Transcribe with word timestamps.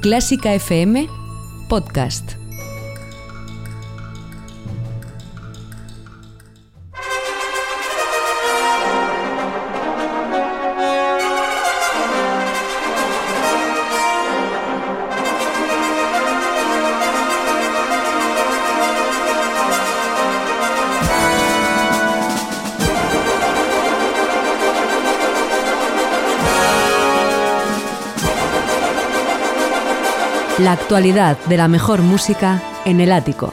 Clásica 0.00 0.52
FM 0.52 1.08
Podcast. 1.68 2.45
La 30.66 30.72
actualidad 30.72 31.38
de 31.46 31.58
la 31.58 31.68
mejor 31.68 32.02
música 32.02 32.60
en 32.84 33.00
el 33.00 33.12
ático. 33.12 33.52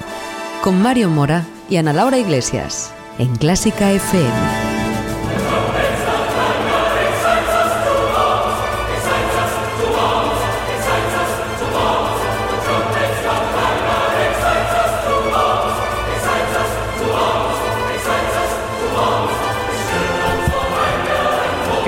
Con 0.63 0.81
Mario 0.81 1.09
Mora 1.09 1.45
y 1.69 1.77
Ana 1.77 1.93
Laura 1.93 2.17
Iglesias. 2.17 2.91
En 3.19 3.35
Clásica 3.35 3.91
FM. 3.91 4.72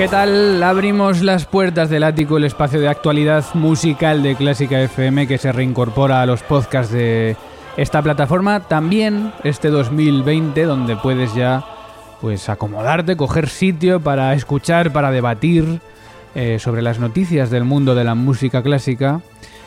¿Qué 0.06 0.10
tal? 0.10 0.62
Abrimos 0.62 1.20
las 1.20 1.46
puertas 1.46 1.90
del 1.90 2.04
ático, 2.04 2.36
el 2.36 2.44
espacio 2.44 2.78
de 2.78 2.86
actualidad 2.86 3.44
musical 3.54 4.22
de 4.22 4.36
Clásica 4.36 4.80
FM 4.80 5.26
que 5.26 5.36
se 5.36 5.50
reincorpora 5.50 6.22
a 6.22 6.26
los 6.26 6.44
podcasts 6.44 6.92
de 6.92 7.34
esta 7.76 8.02
plataforma. 8.02 8.60
También 8.60 9.32
este 9.42 9.68
2020, 9.68 10.62
donde 10.62 10.94
puedes 10.94 11.34
ya 11.34 11.64
pues 12.20 12.48
acomodarte, 12.48 13.16
coger 13.16 13.48
sitio 13.48 13.98
para 13.98 14.32
escuchar, 14.34 14.92
para 14.92 15.10
debatir 15.10 15.80
eh, 16.36 16.60
sobre 16.60 16.82
las 16.82 17.00
noticias 17.00 17.50
del 17.50 17.64
mundo 17.64 17.96
de 17.96 18.04
la 18.04 18.14
música 18.14 18.62
clásica. 18.62 19.22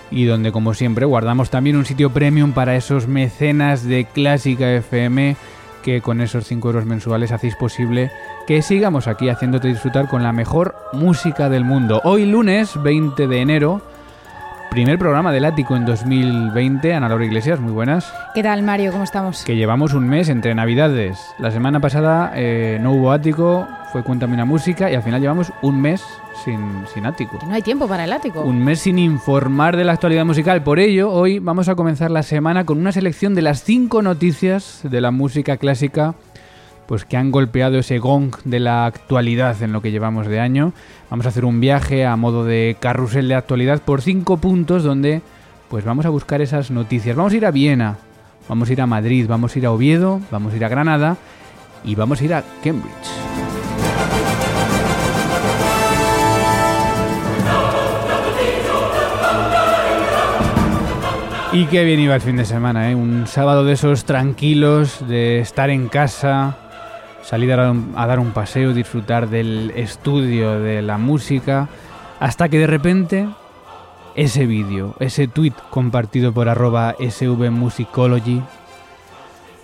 Y 0.09 0.23
donde, 0.23 0.53
como 0.53 0.73
siempre, 0.73 1.05
guardamos 1.05 1.49
también 1.49 1.75
un 1.75 1.83
sitio 1.83 2.11
premium 2.11 2.53
para 2.53 2.77
esos 2.77 3.09
mecenas 3.09 3.83
de 3.83 4.05
Clásica 4.05 4.71
FM 4.71 5.35
que 5.83 6.01
con 6.01 6.21
esos 6.21 6.45
5 6.45 6.67
euros 6.69 6.85
mensuales 6.85 7.31
hacéis 7.31 7.55
posible 7.55 8.11
que 8.49 8.63
sigamos 8.63 9.07
aquí 9.07 9.29
haciéndote 9.29 9.67
disfrutar 9.67 10.07
con 10.07 10.23
la 10.23 10.33
mejor 10.33 10.73
música 10.91 11.49
del 11.49 11.63
mundo. 11.63 12.01
Hoy 12.03 12.25
lunes 12.25 12.81
20 12.81 13.27
de 13.27 13.41
enero, 13.41 13.79
primer 14.71 14.97
programa 14.97 15.31
del 15.31 15.45
Ático 15.45 15.75
en 15.75 15.85
2020. 15.85 16.95
Ana 16.95 17.09
Laura 17.09 17.25
Iglesias, 17.25 17.59
muy 17.59 17.71
buenas. 17.71 18.11
¿Qué 18.33 18.41
tal, 18.41 18.63
Mario? 18.63 18.91
¿Cómo 18.91 19.03
estamos? 19.03 19.43
Que 19.43 19.55
llevamos 19.55 19.93
un 19.93 20.09
mes 20.09 20.29
entre 20.29 20.55
Navidades. 20.55 21.19
La 21.37 21.51
semana 21.51 21.79
pasada 21.79 22.31
eh, 22.33 22.79
no 22.81 22.93
hubo 22.93 23.11
Ático, 23.11 23.67
fue 23.91 24.01
Cuéntame 24.01 24.33
una 24.33 24.45
música 24.45 24.89
y 24.89 24.95
al 24.95 25.03
final 25.03 25.21
llevamos 25.21 25.53
un 25.61 25.79
mes 25.79 26.03
sin, 26.43 26.87
sin 26.91 27.05
ático. 27.05 27.37
No 27.47 27.53
hay 27.53 27.61
tiempo 27.61 27.87
para 27.87 28.05
el 28.05 28.13
ático. 28.13 28.41
Un 28.41 28.63
mes 28.63 28.79
sin 28.79 28.97
informar 28.97 29.77
de 29.77 29.83
la 29.83 29.93
actualidad 29.93 30.25
musical. 30.25 30.63
Por 30.63 30.79
ello, 30.79 31.11
hoy 31.11 31.37
vamos 31.37 31.69
a 31.69 31.75
comenzar 31.75 32.09
la 32.09 32.23
semana 32.23 32.65
con 32.65 32.79
una 32.79 32.91
selección 32.91 33.35
de 33.35 33.43
las 33.43 33.63
cinco 33.63 34.01
noticias 34.01 34.79
de 34.81 35.01
la 35.01 35.11
música 35.11 35.57
clásica 35.57 36.15
pues 36.89 37.05
que 37.05 37.17
han 37.17 37.29
golpeado 37.29 37.77
ese 37.77 37.99
gong 37.99 38.35
de 38.45 38.59
la 38.59 38.87
actualidad 38.87 39.61
en 39.61 39.73
lo 39.73 39.79
que 39.79 39.91
llevamos 39.91 40.25
de 40.25 40.39
año. 40.39 40.73
Vamos 41.11 41.27
a 41.27 41.29
hacer 41.29 41.45
un 41.45 41.59
viaje 41.59 42.03
a 42.03 42.15
modo 42.15 42.45
de 42.45 42.77
carrusel 42.79 43.27
de 43.27 43.35
actualidad 43.35 43.83
por 43.83 44.01
cinco 44.01 44.37
puntos 44.37 44.83
donde 44.83 45.21
pues 45.69 45.85
vamos 45.85 46.07
a 46.07 46.09
buscar 46.09 46.41
esas 46.41 46.71
noticias. 46.71 47.15
Vamos 47.15 47.33
a 47.33 47.37
ir 47.37 47.45
a 47.45 47.51
Viena, 47.51 47.97
vamos 48.47 48.69
a 48.69 48.73
ir 48.73 48.81
a 48.81 48.87
Madrid, 48.87 49.27
vamos 49.29 49.55
a 49.55 49.59
ir 49.59 49.67
a 49.67 49.71
Oviedo, 49.71 50.19
vamos 50.31 50.51
a 50.51 50.55
ir 50.55 50.65
a 50.65 50.67
Granada 50.67 51.17
y 51.83 51.93
vamos 51.93 52.21
a 52.21 52.25
ir 52.25 52.33
a 52.33 52.43
Cambridge. 52.63 52.89
Y 61.51 61.65
qué 61.65 61.83
bien 61.83 61.99
iba 61.99 62.15
el 62.15 62.21
fin 62.21 62.37
de 62.37 62.45
semana, 62.45 62.89
¿eh? 62.89 62.95
Un 62.95 63.27
sábado 63.27 63.63
de 63.63 63.73
esos 63.73 64.05
tranquilos, 64.05 65.07
de 65.07 65.39
estar 65.39 65.69
en 65.69 65.87
casa, 65.87 66.57
salir 67.29 67.53
a 67.53 68.07
dar, 68.07 68.19
un, 68.19 68.31
paseo, 68.31 68.73
disfrutar 68.73 69.29
del 69.29 69.71
estudio 69.75 70.59
de 70.59 70.81
la 70.81 70.97
música, 70.97 71.69
hasta 72.19 72.49
que 72.49 72.57
de 72.57 72.65
repente 72.65 73.29
ese 74.15 74.47
vídeo, 74.47 74.95
ese 74.99 75.27
tweet 75.27 75.53
compartido 75.69 76.33
por 76.33 76.49
arroba 76.49 76.95
svmusicology, 76.99 78.41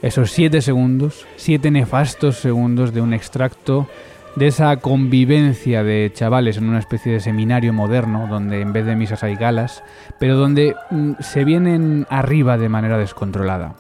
esos 0.03 0.29
siete 0.29 0.61
segundos, 0.61 1.25
siete 1.37 1.71
nefastos 1.71 2.35
segundos 2.35 2.93
de 2.93 3.01
un 3.01 3.15
extracto 3.15 3.87
de 4.35 4.45
esa 4.45 4.77
convivencia 4.77 5.83
de 5.83 6.11
chavales 6.13 6.57
en 6.57 6.69
una 6.69 6.77
especie 6.77 7.13
de 7.13 7.19
seminario 7.19 7.73
moderno, 7.73 8.27
donde 8.29 8.61
en 8.61 8.73
vez 8.73 8.85
de 8.85 8.95
misas 8.95 9.23
hay 9.23 9.37
galas, 9.37 9.83
pero 10.19 10.37
donde 10.37 10.75
mm, 10.91 11.13
se 11.19 11.43
vienen 11.43 12.05
arriba 12.11 12.59
de 12.59 12.69
manera 12.69 12.99
descontrolada. 12.99 13.73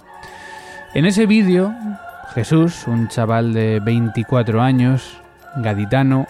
En 0.95 1.05
ese 1.05 1.27
vídeo, 1.27 1.71
Jesús, 2.35 2.85
un 2.87 3.07
chaval 3.07 3.53
de 3.53 3.79
24 3.79 4.61
años, 4.61 5.21
gaditano, 5.55 6.27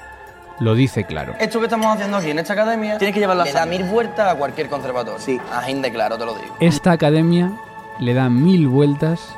lo 0.59 0.75
dice 0.75 1.05
claro. 1.05 1.33
Esto 1.39 1.57
que 1.57 1.65
estamos 1.65 1.87
haciendo 1.87 2.17
aquí 2.17 2.29
en 2.29 2.37
esta 2.37 2.53
academia 2.53 2.99
tiene 2.99 3.11
que 3.11 3.19
llevar 3.19 3.35
la 3.35 3.43
Le 3.43 3.51
da 3.51 3.65
mil 3.65 3.83
vueltas 3.85 4.31
a 4.31 4.35
cualquier 4.35 4.69
conservatorio. 4.69 5.19
Sí. 5.19 5.41
A 5.51 5.65
de 5.65 5.91
claro, 5.91 6.19
te 6.19 6.25
lo 6.25 6.35
digo. 6.35 6.55
Esta 6.59 6.91
academia 6.91 7.51
le 7.99 8.13
da 8.13 8.29
mil 8.29 8.67
vueltas 8.67 9.35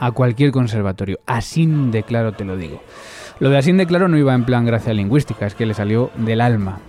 a 0.00 0.10
cualquier 0.10 0.50
conservatorio. 0.50 1.20
Así 1.24 1.66
de 1.66 2.02
claro 2.02 2.32
te 2.32 2.44
lo 2.44 2.56
digo. 2.56 2.82
Lo 3.38 3.50
de 3.50 3.58
así 3.58 3.70
de 3.70 3.86
claro 3.86 4.08
no 4.08 4.18
iba 4.18 4.34
en 4.34 4.44
plan 4.44 4.66
gracia 4.66 4.92
lingüística, 4.92 5.46
es 5.46 5.54
que 5.54 5.66
le 5.66 5.74
salió 5.74 6.10
del 6.16 6.40
alma. 6.40 6.80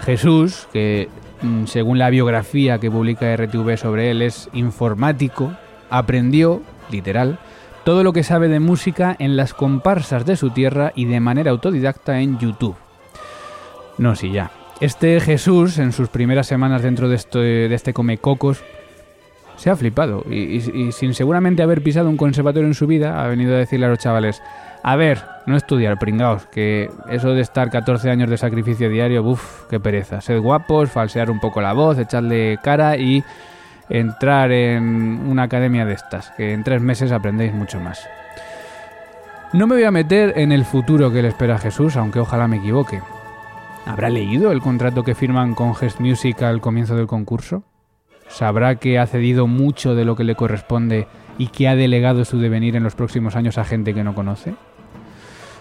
Jesús, 0.00 0.66
que 0.72 1.10
mm, 1.42 1.66
según 1.66 1.98
la 1.98 2.08
biografía 2.08 2.78
que 2.78 2.90
publica 2.90 3.36
RTV 3.36 3.76
sobre 3.76 4.10
él 4.10 4.22
es 4.22 4.48
informático, 4.54 5.52
aprendió, 5.90 6.62
literal, 6.90 7.38
todo 7.86 8.02
lo 8.02 8.12
que 8.12 8.24
sabe 8.24 8.48
de 8.48 8.58
música 8.58 9.14
en 9.20 9.36
las 9.36 9.54
comparsas 9.54 10.26
de 10.26 10.34
su 10.34 10.50
tierra 10.50 10.92
y 10.96 11.04
de 11.04 11.20
manera 11.20 11.52
autodidacta 11.52 12.18
en 12.18 12.36
YouTube. 12.36 12.74
No, 13.96 14.16
sí, 14.16 14.32
ya. 14.32 14.50
Este 14.80 15.20
Jesús, 15.20 15.78
en 15.78 15.92
sus 15.92 16.08
primeras 16.08 16.48
semanas 16.48 16.82
dentro 16.82 17.08
de 17.08 17.14
este, 17.14 17.38
de 17.38 17.72
este 17.72 17.92
Comecocos, 17.92 18.64
se 19.54 19.70
ha 19.70 19.76
flipado 19.76 20.24
y, 20.28 20.90
sin 20.90 21.14
seguramente 21.14 21.62
haber 21.62 21.80
pisado 21.80 22.10
un 22.10 22.16
conservatorio 22.16 22.66
en 22.66 22.74
su 22.74 22.88
vida, 22.88 23.22
ha 23.22 23.28
venido 23.28 23.54
a 23.54 23.58
decirle 23.58 23.86
a 23.86 23.90
los 23.90 24.00
chavales, 24.00 24.42
a 24.82 24.96
ver, 24.96 25.22
no 25.46 25.56
estudiar, 25.56 25.96
pringaos, 25.96 26.44
que 26.46 26.90
eso 27.08 27.34
de 27.34 27.40
estar 27.40 27.70
14 27.70 28.10
años 28.10 28.28
de 28.28 28.36
sacrificio 28.36 28.90
diario, 28.90 29.22
uff, 29.22 29.62
qué 29.70 29.78
pereza. 29.78 30.20
Sed 30.20 30.40
guapos, 30.40 30.90
falsear 30.90 31.30
un 31.30 31.38
poco 31.38 31.60
la 31.60 31.72
voz, 31.72 32.00
echarle 32.00 32.58
cara 32.64 32.96
y 32.96 33.22
entrar 33.88 34.52
en 34.52 35.20
una 35.26 35.44
academia 35.44 35.84
de 35.84 35.94
estas, 35.94 36.30
que 36.30 36.52
en 36.52 36.64
tres 36.64 36.80
meses 36.80 37.12
aprendéis 37.12 37.52
mucho 37.52 37.80
más. 37.80 38.06
No 39.52 39.66
me 39.66 39.76
voy 39.76 39.84
a 39.84 39.90
meter 39.90 40.34
en 40.36 40.52
el 40.52 40.64
futuro 40.64 41.12
que 41.12 41.22
le 41.22 41.28
espera 41.28 41.54
a 41.54 41.58
Jesús, 41.58 41.96
aunque 41.96 42.18
ojalá 42.18 42.48
me 42.48 42.56
equivoque. 42.56 43.00
¿Habrá 43.86 44.10
leído 44.10 44.50
el 44.50 44.60
contrato 44.60 45.04
que 45.04 45.14
firman 45.14 45.54
con 45.54 45.74
Gest 45.74 46.00
Music 46.00 46.42
al 46.42 46.60
comienzo 46.60 46.96
del 46.96 47.06
concurso? 47.06 47.62
¿Sabrá 48.28 48.76
que 48.76 48.98
ha 48.98 49.06
cedido 49.06 49.46
mucho 49.46 49.94
de 49.94 50.04
lo 50.04 50.16
que 50.16 50.24
le 50.24 50.34
corresponde 50.34 51.06
y 51.38 51.48
que 51.48 51.68
ha 51.68 51.76
delegado 51.76 52.24
su 52.24 52.38
devenir 52.40 52.74
en 52.74 52.82
los 52.82 52.96
próximos 52.96 53.36
años 53.36 53.58
a 53.58 53.64
gente 53.64 53.94
que 53.94 54.02
no 54.02 54.14
conoce? 54.14 54.56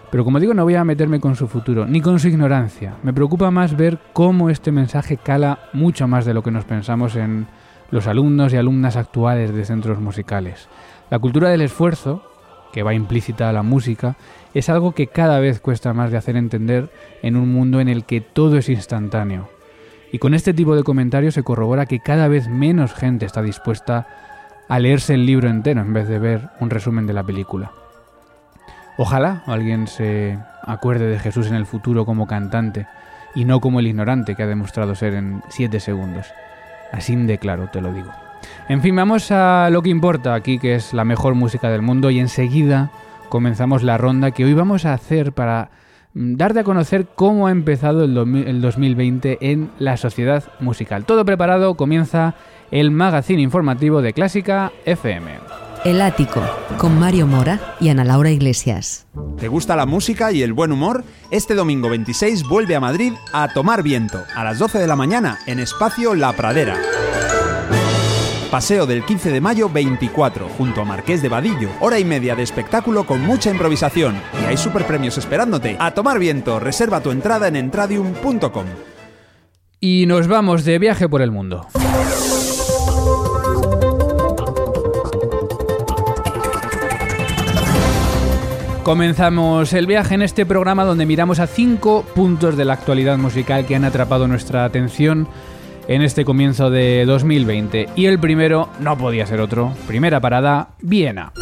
Pero 0.10 0.24
como 0.24 0.40
digo, 0.40 0.54
no 0.54 0.64
voy 0.64 0.76
a 0.76 0.84
meterme 0.84 1.20
con 1.20 1.36
su 1.36 1.48
futuro, 1.48 1.86
ni 1.86 2.02
con 2.02 2.20
su 2.20 2.28
ignorancia. 2.28 2.96
Me 3.04 3.14
preocupa 3.14 3.52
más 3.52 3.78
ver 3.78 4.00
cómo 4.14 4.50
este 4.50 4.72
mensaje 4.72 5.18
cala 5.18 5.60
mucho 5.74 6.08
más 6.08 6.26
de 6.26 6.34
lo 6.34 6.42
que 6.42 6.52
nos 6.52 6.66
pensamos 6.66 7.16
en 7.16 7.48
los 7.92 8.08
alumnos 8.08 8.54
y 8.54 8.58
alumnas 8.58 8.96
actuales 8.96 9.54
de 9.54 9.66
centros 9.66 10.00
musicales. 10.00 10.68
La 11.10 11.20
cultura 11.20 11.50
del 11.50 11.62
esfuerzo, 11.62 12.24
que 12.74 12.84
va 12.84 12.94
implícita 12.94 13.50
a 13.50 13.54
la 13.54 13.64
música, 13.64 14.16
es 14.54 14.70
algo 14.70 14.94
que 14.94 15.08
cada 15.08 15.40
vez 15.40 15.60
cuesta 15.60 15.94
más 15.94 16.12
de 16.12 16.18
hacer 16.18 16.36
entender 16.36 16.92
en 17.22 17.36
un 17.36 17.52
mundo 17.52 17.80
en 17.80 17.88
el 17.88 18.06
que 18.06 18.22
todo 18.22 18.58
es 18.58 18.70
instantáneo. 18.70 19.50
Y 20.12 20.20
con 20.20 20.34
este 20.34 20.54
tipo 20.54 20.76
de 20.76 20.84
comentarios 20.84 21.34
se 21.34 21.44
corrobora 21.44 21.86
que 21.86 22.00
cada 22.00 22.28
vez 22.28 22.48
menos 22.48 22.94
gente 22.94 23.26
está 23.26 23.42
dispuesta 23.42 24.08
a 24.68 24.80
leerse 24.80 25.14
el 25.14 25.26
libro 25.26 25.50
entero 25.50 25.82
en 25.82 25.94
vez 25.94 26.08
de 26.08 26.20
ver 26.20 26.50
un 26.60 26.70
resumen 26.70 27.06
de 27.06 27.14
la 27.14 27.24
película. 27.24 27.72
Ojalá 28.98 29.44
alguien 29.46 29.88
se 29.88 30.40
acuerde 30.64 31.08
de 31.08 31.20
Jesús 31.20 31.48
en 31.48 31.56
el 31.56 31.66
futuro 31.66 32.06
como 32.06 32.28
cantante 32.28 32.88
y 33.36 33.44
no 33.44 33.60
como 33.60 33.80
el 33.80 33.88
ignorante 33.88 34.36
que 34.36 34.44
ha 34.44 34.48
demostrado 34.48 34.96
ser 34.96 35.14
en 35.16 35.44
7 35.50 35.80
segundos. 35.82 36.28
Así 36.96 37.16
de 37.16 37.38
claro 37.38 37.68
te 37.72 37.82
lo 37.82 37.94
digo. 37.94 38.10
En 38.70 38.82
fin, 38.82 38.96
vamos 38.96 39.30
a 39.32 39.70
lo 39.70 39.82
que 39.82 39.90
importa 39.90 40.34
aquí, 40.34 40.60
que 40.60 40.76
es 40.76 40.94
la 40.94 41.04
mejor 41.04 41.36
música 41.36 41.70
del 41.70 41.82
mundo, 41.82 42.10
y 42.10 42.20
enseguida 42.20 42.90
comenzamos 43.30 43.84
la 43.84 43.98
ronda 43.98 44.32
que 44.32 44.46
hoy 44.46 44.54
vamos 44.54 44.86
a 44.86 44.94
hacer 44.94 45.34
para 45.34 45.70
mm, 46.14 46.36
darte 46.36 46.60
a 46.60 46.64
conocer 46.64 47.08
cómo 47.16 47.48
ha 47.48 47.52
empezado 47.52 48.06
el, 48.06 48.14
2020 48.62 49.40
en 49.42 49.72
la 49.78 49.98
sociedad 49.98 50.44
musical. 50.62 51.06
Todo 51.06 51.26
preparado, 51.26 51.76
comienza 51.76 52.36
el 52.72 52.92
magazine 52.92 53.42
informativo 53.42 54.02
de 54.02 54.14
Clásica 54.14 54.72
FM. 54.86 55.65
El 55.86 56.02
Ático, 56.02 56.42
con 56.80 56.98
Mario 56.98 57.28
Mora 57.28 57.76
y 57.80 57.90
Ana 57.90 58.04
Laura 58.04 58.32
Iglesias. 58.32 59.06
¿Te 59.38 59.48
gusta 59.48 59.76
la 59.76 59.86
música 59.86 60.32
y 60.32 60.42
el 60.42 60.52
buen 60.52 60.72
humor? 60.72 61.04
Este 61.30 61.54
domingo 61.54 61.90
26 61.90 62.42
vuelve 62.50 62.76
a 62.76 62.80
Madrid 62.80 63.14
a 63.32 63.54
Tomar 63.54 63.84
Viento, 63.84 64.24
a 64.36 64.44
las 64.44 64.58
12 64.58 64.80
de 64.80 64.88
la 64.88 64.96
mañana, 64.96 65.38
en 65.46 65.60
Espacio 65.60 66.16
La 66.16 66.34
Pradera. 66.34 66.76
Paseo 68.50 68.88
del 68.88 69.06
15 69.06 69.30
de 69.30 69.40
mayo 69.40 69.70
24, 69.70 70.50
junto 70.58 70.82
a 70.82 70.86
Marqués 70.86 71.22
de 71.22 71.30
Vadillo. 71.30 71.70
Hora 71.80 72.00
y 72.00 72.04
media 72.04 72.36
de 72.36 72.42
espectáculo 72.42 73.06
con 73.06 73.22
mucha 73.22 73.52
improvisación. 73.52 74.20
Y 74.42 74.46
hay 74.46 74.58
super 74.58 74.88
premios 74.88 75.20
esperándote. 75.20 75.78
A 75.80 75.92
tomar 75.92 76.18
viento, 76.18 76.60
reserva 76.60 77.02
tu 77.02 77.12
entrada 77.12 77.48
en 77.48 77.58
entradium.com. 77.58 78.66
Y 79.80 80.06
nos 80.08 80.28
vamos 80.28 80.66
de 80.66 80.80
viaje 80.80 81.08
por 81.08 81.22
el 81.22 81.30
mundo. 81.30 81.68
Comenzamos 88.86 89.74
el 89.74 89.88
viaje 89.88 90.14
en 90.14 90.22
este 90.22 90.46
programa 90.46 90.86
donde 90.86 91.08
miramos 91.08 91.40
a 91.40 91.48
cinco 91.48 92.06
puntos 92.14 92.56
de 92.56 92.66
la 92.66 92.74
actualidad 92.74 93.18
musical 93.18 93.66
que 93.66 93.76
han 93.76 93.84
atrapado 93.84 94.28
nuestra 94.28 94.64
atención 94.64 95.28
en 95.88 96.04
este 96.04 96.24
comienzo 96.24 96.70
de 96.70 97.04
2020. 97.08 97.90
Y 97.96 98.06
el 98.06 98.20
primero 98.20 98.70
no 98.80 98.96
podía 98.96 99.26
ser 99.26 99.42
otro. 99.42 99.74
Primera 99.88 100.22
parada, 100.22 100.70
Viena. 100.84 101.34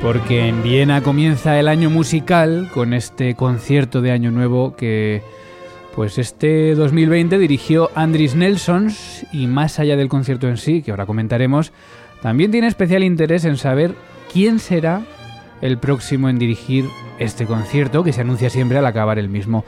Porque 0.00 0.48
en 0.48 0.62
Viena 0.62 1.02
comienza 1.02 1.60
el 1.60 1.68
año 1.68 1.90
musical 1.90 2.70
con 2.72 2.94
este 2.94 3.34
concierto 3.34 4.00
de 4.00 4.12
Año 4.12 4.30
Nuevo 4.30 4.74
que 4.74 5.22
pues 5.94 6.18
este 6.18 6.74
2020 6.74 7.38
dirigió 7.38 7.90
Andris 7.94 8.34
Nelsons 8.34 9.26
y 9.32 9.46
más 9.46 9.78
allá 9.78 9.96
del 9.96 10.08
concierto 10.08 10.48
en 10.48 10.56
sí, 10.56 10.82
que 10.82 10.90
ahora 10.90 11.06
comentaremos, 11.06 11.72
también 12.22 12.50
tiene 12.50 12.66
especial 12.66 13.02
interés 13.02 13.44
en 13.44 13.56
saber 13.56 13.94
quién 14.32 14.58
será 14.58 15.02
el 15.60 15.78
próximo 15.78 16.28
en 16.28 16.38
dirigir 16.38 16.86
este 17.18 17.46
concierto 17.46 18.04
que 18.04 18.12
se 18.12 18.22
anuncia 18.22 18.50
siempre 18.50 18.78
al 18.78 18.86
acabar 18.86 19.18
el 19.18 19.28
mismo. 19.28 19.64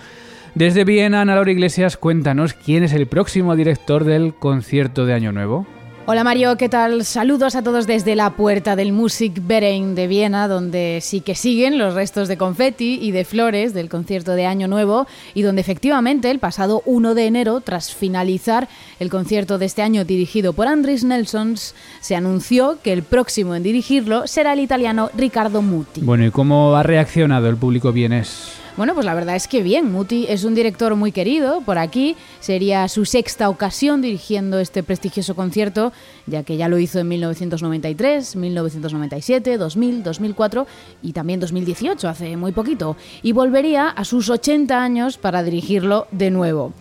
Desde 0.55 0.85
Viena, 0.85 1.21
Ana 1.21 1.35
Laura 1.35 1.51
Iglesias, 1.51 1.97
cuéntanos 1.97 2.55
quién 2.55 2.85
es 2.85 2.93
el 2.93 3.07
próximo 3.07 3.57
director 3.57 4.05
del 4.05 4.35
concierto 4.35 5.05
de 5.05 5.15
Año 5.15 5.33
Nuevo. 5.33 5.67
Hola 6.07 6.23
Mario, 6.23 6.59
¿qué 6.59 6.69
tal? 6.69 7.03
Saludos 7.07 7.55
a 7.55 7.63
todos 7.63 7.87
desde 7.87 8.15
la 8.15 8.29
puerta 8.29 8.77
del 8.77 8.93
Musikverein 8.93 9.95
de 9.95 10.07
Viena, 10.07 10.49
donde 10.49 10.99
sí 11.01 11.23
que 11.23 11.35
siguen 11.35 11.79
los 11.79 11.95
restos 11.95 12.29
de 12.29 12.37
confeti 12.37 12.99
y 13.01 13.11
de 13.11 13.25
flores 13.25 13.73
del 13.73 13.89
concierto 13.89 14.33
de 14.33 14.45
Año 14.45 14.69
Nuevo 14.69 15.07
y 15.33 15.41
donde 15.41 15.63
efectivamente 15.63 16.31
el 16.31 16.41
pasado 16.41 16.83
1 16.85 17.15
de 17.15 17.27
enero, 17.27 17.63
tras 17.63 17.95
finalizar 17.95 18.69
el 19.01 19.09
concierto 19.09 19.57
de 19.57 19.65
este 19.65 19.81
año 19.81 20.05
dirigido 20.05 20.53
por 20.53 20.69
Andris 20.69 21.05
Nelsons, 21.05 21.75
se 22.03 22.15
anunció 22.15 22.77
que 22.83 22.93
el 22.93 23.03
próximo 23.03 23.55
en 23.55 23.63
dirigirlo 23.63 24.27
será 24.27 24.53
el 24.53 24.61
italiano 24.61 25.09
Riccardo 25.17 25.63
Muti. 25.63 26.03
Bueno, 26.03 26.27
¿y 26.27 26.31
cómo 26.31 26.77
ha 26.77 26.83
reaccionado 26.83 27.49
el 27.49 27.57
público 27.57 27.93
vienes? 27.93 28.64
Bueno, 28.77 28.95
pues 28.95 29.07
la 29.07 29.15
verdad 29.15 29.37
es 29.37 29.47
que 29.47 29.63
bien, 29.63 29.93
Muti 29.93 30.27
es 30.29 30.43
un 30.43 30.57
director 30.57 30.97
muy 30.97 31.13
querido. 31.13 31.61
Por 31.61 31.79
aquí, 31.79 32.17
sería 32.41 32.89
su 32.89 33.05
sexta 33.05 33.49
ocasión 33.49 34.03
dirigiendo 34.03 34.59
este 34.59 34.83
prestigioso 34.83 35.37
concierto, 35.37 35.93
ya 36.27 36.43
que 36.43 36.57
ya 36.57 36.69
lo 36.69 36.81
hizo 36.81 36.99
en 36.99 37.07
1993, 37.07 38.35
1997, 38.35 39.59
2000, 39.59 40.03
2004 40.03 40.67
y 41.03 41.13
también 41.13 41.39
2018, 41.39 42.09
hace 42.09 42.37
muy 42.37 42.51
poquito, 42.51 42.97
y 43.23 43.31
volvería 43.31 43.91
a 43.91 44.05
sus 44.05 44.29
80 44.29 44.83
años 44.83 45.19
para 45.19 45.45
dirigirlo 45.45 46.09
de 46.11 46.33
nuevo. 46.33 46.73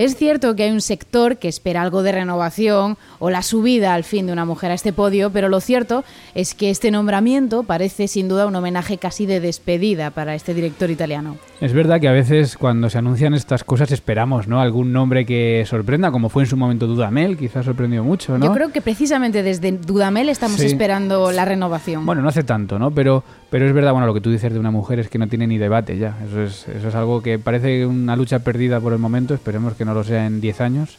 Es 0.00 0.16
cierto 0.16 0.56
que 0.56 0.62
hay 0.62 0.70
un 0.70 0.80
sector 0.80 1.36
que 1.36 1.46
espera 1.46 1.82
algo 1.82 2.02
de 2.02 2.12
renovación 2.12 2.96
o 3.18 3.28
la 3.28 3.42
subida 3.42 3.92
al 3.92 4.02
fin 4.02 4.24
de 4.24 4.32
una 4.32 4.46
mujer 4.46 4.70
a 4.70 4.74
este 4.74 4.94
podio, 4.94 5.28
pero 5.28 5.50
lo 5.50 5.60
cierto 5.60 6.04
es 6.34 6.54
que 6.54 6.70
este 6.70 6.90
nombramiento 6.90 7.64
parece 7.64 8.08
sin 8.08 8.26
duda 8.26 8.46
un 8.46 8.56
homenaje 8.56 8.96
casi 8.96 9.26
de 9.26 9.40
despedida 9.40 10.10
para 10.10 10.34
este 10.34 10.54
director 10.54 10.88
italiano. 10.90 11.36
Es 11.60 11.74
verdad 11.74 12.00
que 12.00 12.08
a 12.08 12.12
veces 12.12 12.56
cuando 12.56 12.88
se 12.88 12.96
anuncian 12.96 13.34
estas 13.34 13.62
cosas 13.62 13.92
esperamos, 13.92 14.48
¿no? 14.48 14.62
Algún 14.62 14.94
nombre 14.94 15.26
que 15.26 15.64
sorprenda, 15.66 16.10
como 16.10 16.30
fue 16.30 16.44
en 16.44 16.48
su 16.48 16.56
momento 16.56 16.86
Dudamel, 16.86 17.36
quizás 17.36 17.66
sorprendió 17.66 18.02
mucho, 18.02 18.38
¿no? 18.38 18.46
Yo 18.46 18.54
creo 18.54 18.72
que 18.72 18.80
precisamente 18.80 19.42
desde 19.42 19.72
Dudamel 19.72 20.30
estamos 20.30 20.60
esperando 20.60 21.30
la 21.30 21.44
renovación. 21.44 22.06
Bueno, 22.06 22.22
no 22.22 22.30
hace 22.30 22.44
tanto, 22.44 22.78
¿no? 22.78 22.90
Pero, 22.92 23.22
pero 23.50 23.66
es 23.66 23.74
verdad, 23.74 23.92
bueno, 23.92 24.06
lo 24.06 24.14
que 24.14 24.22
tú 24.22 24.30
dices 24.30 24.50
de 24.50 24.58
una 24.58 24.70
mujer 24.70 24.98
es 24.98 25.10
que 25.10 25.18
no 25.18 25.28
tiene 25.28 25.46
ni 25.46 25.58
debate 25.58 25.98
ya. 25.98 26.16
Eso 26.26 26.42
es, 26.42 26.66
eso 26.68 26.88
es 26.88 26.94
algo 26.94 27.20
que 27.20 27.38
parece 27.38 27.84
una 27.84 28.16
lucha 28.16 28.38
perdida 28.38 28.80
por 28.80 28.94
el 28.94 28.98
momento, 28.98 29.34
esperemos 29.34 29.74
que 29.74 29.84
no 29.84 29.89
lo 29.94 30.04
sea 30.04 30.26
en 30.26 30.40
10 30.40 30.60
años. 30.60 30.98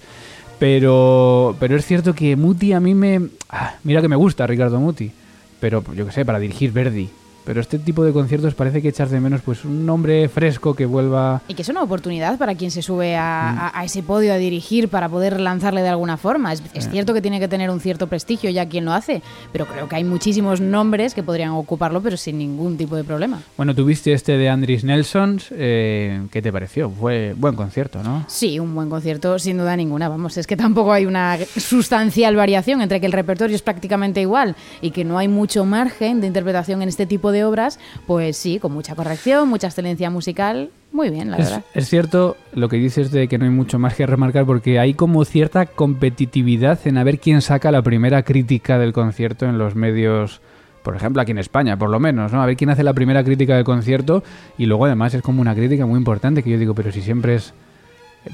Pero, 0.59 1.55
pero 1.59 1.75
es 1.75 1.85
cierto 1.85 2.13
que 2.13 2.35
Muti 2.35 2.73
a 2.73 2.79
mí 2.79 2.93
me... 2.93 3.29
Ah, 3.49 3.75
mira 3.83 4.01
que 4.01 4.07
me 4.07 4.15
gusta 4.15 4.45
Ricardo 4.45 4.79
Muti, 4.79 5.11
pero 5.59 5.83
yo 5.95 6.05
qué 6.05 6.11
sé, 6.11 6.25
para 6.25 6.39
dirigir 6.39 6.71
Verdi, 6.71 7.09
pero 7.43 7.61
este 7.61 7.79
tipo 7.79 8.03
de 8.03 8.13
conciertos 8.13 8.53
parece 8.53 8.81
que 8.81 8.89
echar 8.89 9.09
de 9.09 9.19
menos 9.19 9.41
pues 9.41 9.65
un 9.65 9.85
nombre 9.85 10.27
fresco 10.29 10.73
que 10.75 10.85
vuelva... 10.85 11.41
Y 11.47 11.53
que 11.53 11.61
es 11.61 11.69
una 11.69 11.83
oportunidad 11.83 12.37
para 12.37 12.55
quien 12.55 12.71
se 12.71 12.81
sube 12.81 13.15
a, 13.15 13.73
mm. 13.75 13.83
ese 13.83 14.03
podio 14.03 14.33
a 14.33 14.37
dirigir 14.37 14.89
para 14.89 15.09
poder 15.09 15.39
lanzarle 15.39 15.81
de 15.81 15.89
alguna 15.89 16.17
forma. 16.17 16.53
Es, 16.53 16.61
eh. 16.73 16.81
cierto 16.91 17.13
que 17.13 17.21
tiene 17.21 17.39
que 17.39 17.47
tener 17.47 17.69
un 17.69 17.79
cierto 17.79 18.07
prestigio 18.07 18.49
ya 18.49 18.67
quien 18.67 18.85
lo 18.85 18.93
hace, 18.93 19.21
pero 19.51 19.65
creo 19.65 19.87
que 19.87 19.95
hay 19.95 20.03
muchísimos 20.03 20.61
nombres 20.61 21.13
que 21.13 21.23
podrían 21.23 21.51
ocuparlo 21.51 22.01
pero 22.01 22.17
sin 22.17 22.37
ningún 22.37 22.77
tipo 22.77 22.95
de 22.95 23.03
problema. 23.03 23.41
Bueno, 23.57 23.73
tuviste 23.75 24.13
este 24.13 24.37
de 24.37 24.49
Andris 24.49 24.83
Nelson, 24.83 25.39
eh, 25.51 26.27
¿qué 26.31 26.41
te 26.41 26.51
pareció? 26.51 26.89
Fue 26.89 27.33
buen 27.37 27.55
concierto, 27.55 28.03
¿no? 28.03 28.25
Sí, 28.27 28.59
un 28.59 28.73
buen 28.75 28.89
concierto 28.89 29.39
sin 29.39 29.57
duda 29.57 29.75
ninguna. 29.75 30.09
Vamos, 30.09 30.37
es 30.37 30.47
que 30.47 30.57
tampoco 30.57 30.93
hay 30.93 31.05
una 31.05 31.37
sustancial 31.57 32.35
variación 32.35 32.81
entre 32.81 32.99
que 32.99 33.05
el 33.05 33.11
repertorio 33.11 33.55
es 33.55 33.61
prácticamente 33.61 34.21
igual 34.21 34.55
y 34.81 34.91
que 34.91 35.03
no 35.03 35.17
hay 35.17 35.27
mucho 35.27 35.65
margen 35.65 36.21
de 36.21 36.27
interpretación 36.27 36.81
en 36.81 36.89
este 36.89 37.05
tipo 37.05 37.30
de 37.30 37.30
obras, 37.43 37.79
pues 38.07 38.37
sí, 38.37 38.59
con 38.59 38.73
mucha 38.73 38.95
corrección, 38.95 39.49
mucha 39.49 39.67
excelencia 39.67 40.09
musical. 40.09 40.69
Muy 40.91 41.09
bien, 41.09 41.31
la 41.31 41.37
verdad. 41.37 41.63
Es 41.73 41.87
cierto 41.87 42.35
lo 42.53 42.67
que 42.67 42.77
dices 42.77 43.11
de 43.11 43.27
que 43.27 43.37
no 43.37 43.45
hay 43.45 43.51
mucho 43.51 43.79
más 43.79 43.95
que 43.95 44.05
remarcar 44.05 44.45
porque 44.45 44.79
hay 44.79 44.93
como 44.93 45.23
cierta 45.23 45.65
competitividad 45.65 46.79
en 46.85 46.97
a 46.97 47.03
ver 47.03 47.19
quién 47.19 47.41
saca 47.41 47.71
la 47.71 47.81
primera 47.81 48.23
crítica 48.23 48.77
del 48.77 48.91
concierto 48.91 49.45
en 49.45 49.57
los 49.57 49.75
medios 49.75 50.41
por 50.83 50.95
ejemplo, 50.95 51.21
aquí 51.21 51.31
en 51.31 51.37
España, 51.37 51.77
por 51.77 51.89
lo 51.89 51.99
menos, 51.99 52.33
¿no? 52.33 52.41
A 52.41 52.45
ver 52.47 52.57
quién 52.57 52.71
hace 52.71 52.83
la 52.83 52.93
primera 52.93 53.23
crítica 53.23 53.55
del 53.55 53.63
concierto 53.63 54.23
y 54.57 54.65
luego 54.65 54.85
además 54.85 55.13
es 55.13 55.21
como 55.21 55.41
una 55.41 55.53
crítica 55.53 55.85
muy 55.85 55.97
importante 55.97 56.41
que 56.41 56.49
yo 56.49 56.57
digo, 56.57 56.73
pero 56.73 56.91
si 56.91 57.01
siempre 57.01 57.35
es 57.35 57.53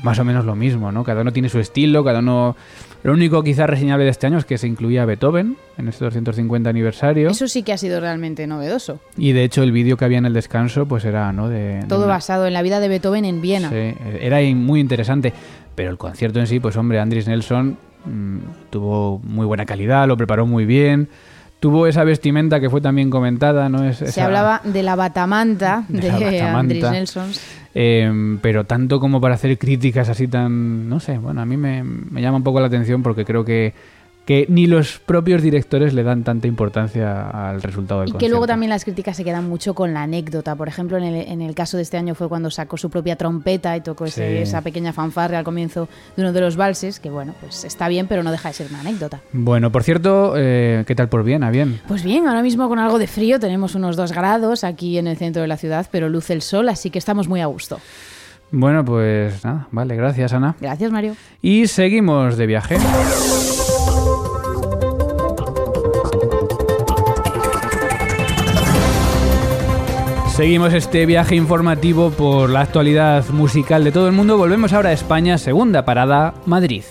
más 0.04 0.20
o 0.20 0.26
menos 0.26 0.46
lo 0.46 0.56
mismo, 0.56 0.92
¿no? 0.92 1.04
Cada 1.04 1.22
uno 1.22 1.32
tiene 1.32 1.50
su 1.50 1.60
estilo, 1.60 2.04
cada 2.04 2.20
uno... 2.20 2.56
Lo 3.04 3.14
único 3.14 3.44
quizás 3.44 3.70
reseñable 3.70 4.04
de 4.04 4.10
este 4.10 4.28
año 4.28 4.38
es 4.38 4.46
que 4.46 4.58
se 4.58 4.68
incluía 4.68 5.06
Beethoven 5.06 5.56
en 5.78 5.88
este 5.88 6.04
250 6.04 6.70
aniversario. 6.70 7.30
Eso 7.30 7.48
sí 7.48 7.64
que 7.64 7.72
ha 7.72 7.78
sido 7.78 8.00
realmente 8.02 8.48
novedoso. 8.48 9.00
Y 9.18 9.32
de 9.32 9.44
hecho 9.44 9.64
el 9.64 9.72
vídeo 9.72 9.96
que 9.98 10.04
había 10.04 10.18
en 10.18 10.26
el 10.26 10.34
descanso 10.34 10.88
pues 10.88 11.06
era, 11.06 11.32
¿no? 11.32 11.48
De, 11.48 11.86
Todo 11.88 12.08
basado 12.08 12.48
en 12.48 12.54
la 12.54 12.64
vida 12.64 12.80
de 12.80 12.90
Beethoven 12.90 13.24
en 13.24 13.40
Viena. 13.40 13.70
Sí, 13.70 13.94
era 14.20 14.42
muy 14.56 14.80
interesante. 14.80 15.32
Pero 15.76 15.92
el 15.92 15.98
concierto 15.98 16.40
en 16.40 16.48
sí, 16.48 16.60
pues 16.60 16.76
hombre, 16.76 17.00
Andris 17.00 17.28
Nelson 17.28 17.78
mm, 18.04 18.38
tuvo 18.72 19.20
muy 19.20 19.46
buena 19.46 19.66
calidad, 19.66 20.08
lo 20.08 20.18
preparó 20.18 20.48
muy 20.48 20.66
bien 20.66 21.08
tuvo 21.60 21.88
esa 21.88 22.04
vestimenta 22.04 22.60
que 22.60 22.70
fue 22.70 22.82
también 22.82 23.10
comentada, 23.10 23.70
¿no? 23.70 23.84
Es, 23.84 23.98
Se 23.98 24.22
hablaba 24.22 24.62
de 24.64 24.84
la 24.84 24.96
batamanta 24.96 25.86
de, 25.88 26.42
Andris 26.42 26.84
Nelson. 26.84 27.32
Em, 27.74 28.40
pero 28.40 28.64
tanto 28.66 29.00
como 29.00 29.22
para 29.22 29.36
hacer 29.36 29.58
críticas 29.58 30.10
así 30.10 30.28
tan, 30.28 30.90
no 30.90 31.00
sé, 31.00 31.18
bueno, 31.18 31.42
a 31.42 31.46
mí 31.46 31.58
me, 31.58 31.84
llama 32.22 32.38
un 32.38 32.44
poco 32.44 32.60
la 32.60 32.68
atención 32.68 33.04
porque 33.04 33.26
creo 33.26 33.46
que 33.46 33.74
que 34.28 34.46
ni 34.50 34.68
los 34.68 35.00
propios 35.00 35.42
directores 35.42 35.94
le 35.94 36.04
dan 36.04 36.24
tanta 36.26 36.48
importancia 36.48 37.30
al 37.50 37.62
resultado 37.62 38.02
del 38.02 38.10
Y 38.10 38.14
que 38.18 38.28
luego 38.28 38.46
también 38.46 38.70
las 38.70 38.84
críticas 38.84 39.16
se 39.16 39.24
quedan 39.24 39.48
mucho 39.48 39.74
con 39.74 39.94
la 39.94 40.04
anécdota. 40.04 40.54
Por 40.56 40.68
ejemplo, 40.68 40.98
en 40.98 41.06
el, 41.06 41.16
en 41.30 41.42
el 41.42 41.56
caso 41.56 41.78
de 41.78 41.84
este 41.84 41.96
año 41.96 42.14
fue 42.14 42.28
cuando 42.28 42.52
sacó 42.52 42.76
su 42.76 42.90
propia 42.90 43.16
trompeta 43.16 43.76
y 43.78 43.82
tocó 43.82 44.04
ese- 44.06 44.42
esa 44.42 44.62
pequeña 44.62 44.92
fanfarria 44.92 45.40
al 45.40 45.46
comienzo 45.46 45.88
de 46.18 46.24
uno 46.24 46.34
de 46.34 46.42
los 46.42 46.58
valses, 46.58 47.00
que 47.00 47.10
bueno, 47.10 47.34
pues 47.40 47.64
está 47.64 47.88
bien, 47.88 48.08
pero 48.08 48.22
no 48.22 48.32
deja 48.32 48.50
de 48.50 48.54
ser 48.54 48.68
una 48.70 48.82
anécdota. 48.82 49.22
Bueno, 49.32 49.72
por 49.72 49.84
cierto, 49.84 50.34
eh, 50.36 50.84
¿qué 50.86 50.94
tal 50.94 51.08
por 51.08 51.24
Viena? 51.24 51.50
Bien. 51.50 51.80
Pues 51.88 52.04
bien, 52.04 52.28
ahora 52.28 52.42
mismo 52.44 52.68
con 52.68 52.80
algo 52.80 53.00
de 53.00 53.08
frío 53.08 53.40
tenemos 53.40 53.76
unos 53.76 53.96
dos 53.96 54.12
grados 54.12 54.66
aquí 54.66 54.98
en 54.98 55.08
el 55.08 55.16
centro 55.16 55.42
de 55.42 55.48
la 55.48 55.56
ciudad, 55.56 55.88
pero 55.90 56.10
luce 56.10 56.34
el 56.34 56.42
sol, 56.42 56.68
así 56.68 56.90
que 56.90 57.00
estamos 57.00 57.30
muy 57.30 57.40
a 57.40 57.46
gusto. 57.46 57.80
Bueno, 58.52 58.84
pues 58.84 59.44
nada, 59.46 59.68
vale, 59.72 59.96
gracias 59.96 60.34
Ana. 60.34 60.56
Gracias, 60.60 60.92
Mario. 60.92 61.16
Y 61.42 61.68
seguimos 61.68 62.36
de 62.36 62.46
viaje. 62.46 62.78
Seguimos 70.38 70.72
este 70.76 71.08
viaje 71.08 71.36
informativo 71.36 72.12
por 72.12 72.52
la 72.52 72.62
actualidad 72.62 73.28
musical 73.30 73.84
de 73.84 73.92
todo 73.92 74.06
el 74.06 74.14
mundo. 74.14 74.38
Volvemos 74.38 74.72
ahora 74.72 74.90
a 74.90 74.94
España, 74.94 75.40
segunda 75.40 75.84
parada, 75.84 76.36
Madrid. 76.46 76.84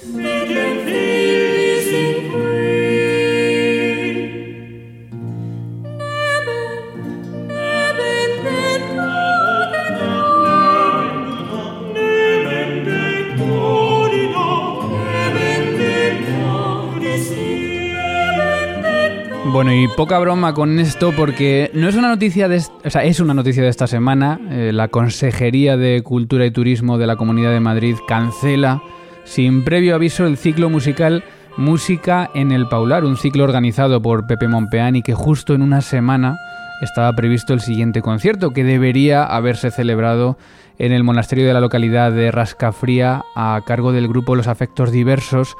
Y 19.68 19.88
poca 19.88 20.18
broma 20.20 20.54
con 20.54 20.78
esto 20.78 21.12
porque 21.16 21.70
no 21.74 21.88
es 21.88 21.96
una 21.96 22.08
noticia 22.08 22.48
de, 22.48 22.62
o 22.84 22.90
sea, 22.90 23.02
es 23.04 23.18
una 23.18 23.34
noticia 23.34 23.62
de 23.62 23.68
esta 23.68 23.86
semana. 23.86 24.38
Eh, 24.50 24.70
la 24.72 24.88
Consejería 24.88 25.76
de 25.76 26.02
Cultura 26.02 26.46
y 26.46 26.52
Turismo 26.52 26.98
de 26.98 27.06
la 27.06 27.16
Comunidad 27.16 27.50
de 27.50 27.60
Madrid 27.60 27.96
cancela 28.06 28.80
sin 29.24 29.64
previo 29.64 29.94
aviso 29.94 30.24
el 30.24 30.36
ciclo 30.36 30.70
musical 30.70 31.24
Música 31.56 32.30
en 32.34 32.52
el 32.52 32.68
Paular, 32.68 33.04
un 33.04 33.16
ciclo 33.16 33.44
organizado 33.44 34.00
por 34.00 34.26
Pepe 34.26 34.46
Monpeán 34.46 34.94
y 34.94 35.02
que 35.02 35.14
justo 35.14 35.54
en 35.54 35.62
una 35.62 35.80
semana 35.80 36.36
estaba 36.80 37.12
previsto 37.14 37.52
el 37.52 37.60
siguiente 37.60 38.02
concierto 38.02 38.52
que 38.52 38.62
debería 38.62 39.24
haberse 39.24 39.70
celebrado 39.70 40.36
en 40.78 40.92
el 40.92 41.02
monasterio 41.02 41.46
de 41.46 41.54
la 41.54 41.60
localidad 41.60 42.12
de 42.12 42.30
Rascafría 42.30 43.24
a 43.34 43.60
cargo 43.66 43.92
del 43.92 44.08
grupo 44.08 44.36
Los 44.36 44.48
Afectos 44.48 44.92
Diversos 44.92 45.56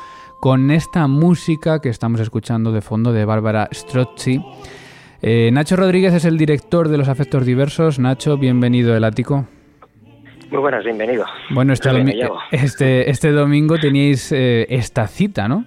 con 0.46 0.70
esta 0.70 1.08
música 1.08 1.80
que 1.80 1.88
estamos 1.88 2.20
escuchando 2.20 2.70
de 2.70 2.80
fondo 2.80 3.12
de 3.12 3.24
Bárbara 3.24 3.68
Strozzi. 3.72 4.40
Eh, 5.20 5.50
Nacho 5.52 5.74
Rodríguez 5.74 6.14
es 6.14 6.24
el 6.24 6.38
director 6.38 6.86
de 6.88 6.96
Los 6.98 7.08
Afectos 7.08 7.44
Diversos. 7.44 7.98
Nacho, 7.98 8.38
bienvenido 8.38 8.94
al 8.94 9.02
ático. 9.02 9.48
Muy 10.52 10.60
buenas, 10.60 10.84
bienvenido. 10.84 11.24
Bueno, 11.50 11.72
este, 11.72 11.90
domi- 11.90 12.14
este, 12.52 13.10
este 13.10 13.32
domingo 13.32 13.76
teníais 13.78 14.30
eh, 14.30 14.66
esta 14.68 15.08
cita, 15.08 15.48
¿no? 15.48 15.64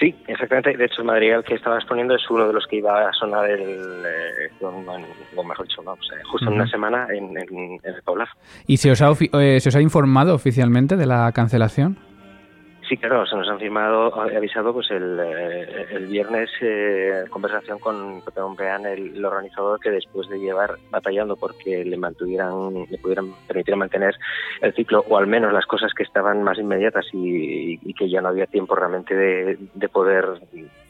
Sí, 0.00 0.14
exactamente. 0.26 0.74
De 0.74 0.86
hecho, 0.86 1.02
el 1.02 1.08
madrigal 1.08 1.44
que 1.44 1.56
estabas 1.56 1.84
poniendo 1.84 2.14
es 2.14 2.22
uno 2.30 2.46
de 2.46 2.54
los 2.54 2.66
que 2.66 2.76
iba 2.76 3.06
a 3.10 3.12
sonar 3.12 3.50
el, 3.50 3.60
eh, 3.60 4.52
con- 4.58 4.86
o 4.88 5.44
mejor 5.44 5.68
dicho, 5.68 5.82
no, 5.82 5.96
pues, 5.96 6.08
justo 6.30 6.48
en 6.48 6.54
una 6.54 6.66
semana 6.66 7.08
en, 7.14 7.24
en- 7.36 7.74
en 7.84 7.94
el 7.94 8.02
Paular. 8.02 8.28
¿Y 8.66 8.78
se 8.78 8.90
os, 8.90 9.02
ha 9.02 9.10
ofi- 9.10 9.28
eh, 9.38 9.60
se 9.60 9.68
os 9.68 9.76
ha 9.76 9.82
informado 9.82 10.34
oficialmente 10.34 10.96
de 10.96 11.04
la 11.04 11.30
cancelación? 11.32 11.98
Sí, 12.88 12.96
claro, 12.96 13.26
se 13.26 13.34
nos 13.34 13.48
han 13.48 13.58
firmado, 13.58 14.14
avisado 14.14 14.72
pues 14.72 14.88
el, 14.92 15.18
eh, 15.18 15.86
el 15.90 16.06
viernes 16.06 16.48
eh, 16.60 17.24
conversación 17.30 17.80
con 17.80 18.22
Pepe 18.22 18.40
el, 18.92 19.24
organizador, 19.24 19.80
que 19.80 19.90
después 19.90 20.28
de 20.28 20.38
llevar 20.38 20.78
batallando 20.90 21.34
porque 21.34 21.84
le 21.84 21.96
mantuvieran, 21.96 22.86
le 22.88 22.98
pudieran 22.98 23.32
permitir 23.48 23.74
mantener 23.74 24.14
el 24.60 24.72
ciclo, 24.74 25.04
o 25.08 25.16
al 25.16 25.26
menos 25.26 25.52
las 25.52 25.66
cosas 25.66 25.92
que 25.94 26.04
estaban 26.04 26.44
más 26.44 26.58
inmediatas 26.58 27.06
y, 27.12 27.92
que 27.94 28.08
ya 28.08 28.20
no 28.20 28.28
había 28.28 28.46
tiempo 28.46 28.76
realmente 28.76 29.14
de 29.16 29.88
poder 29.88 30.40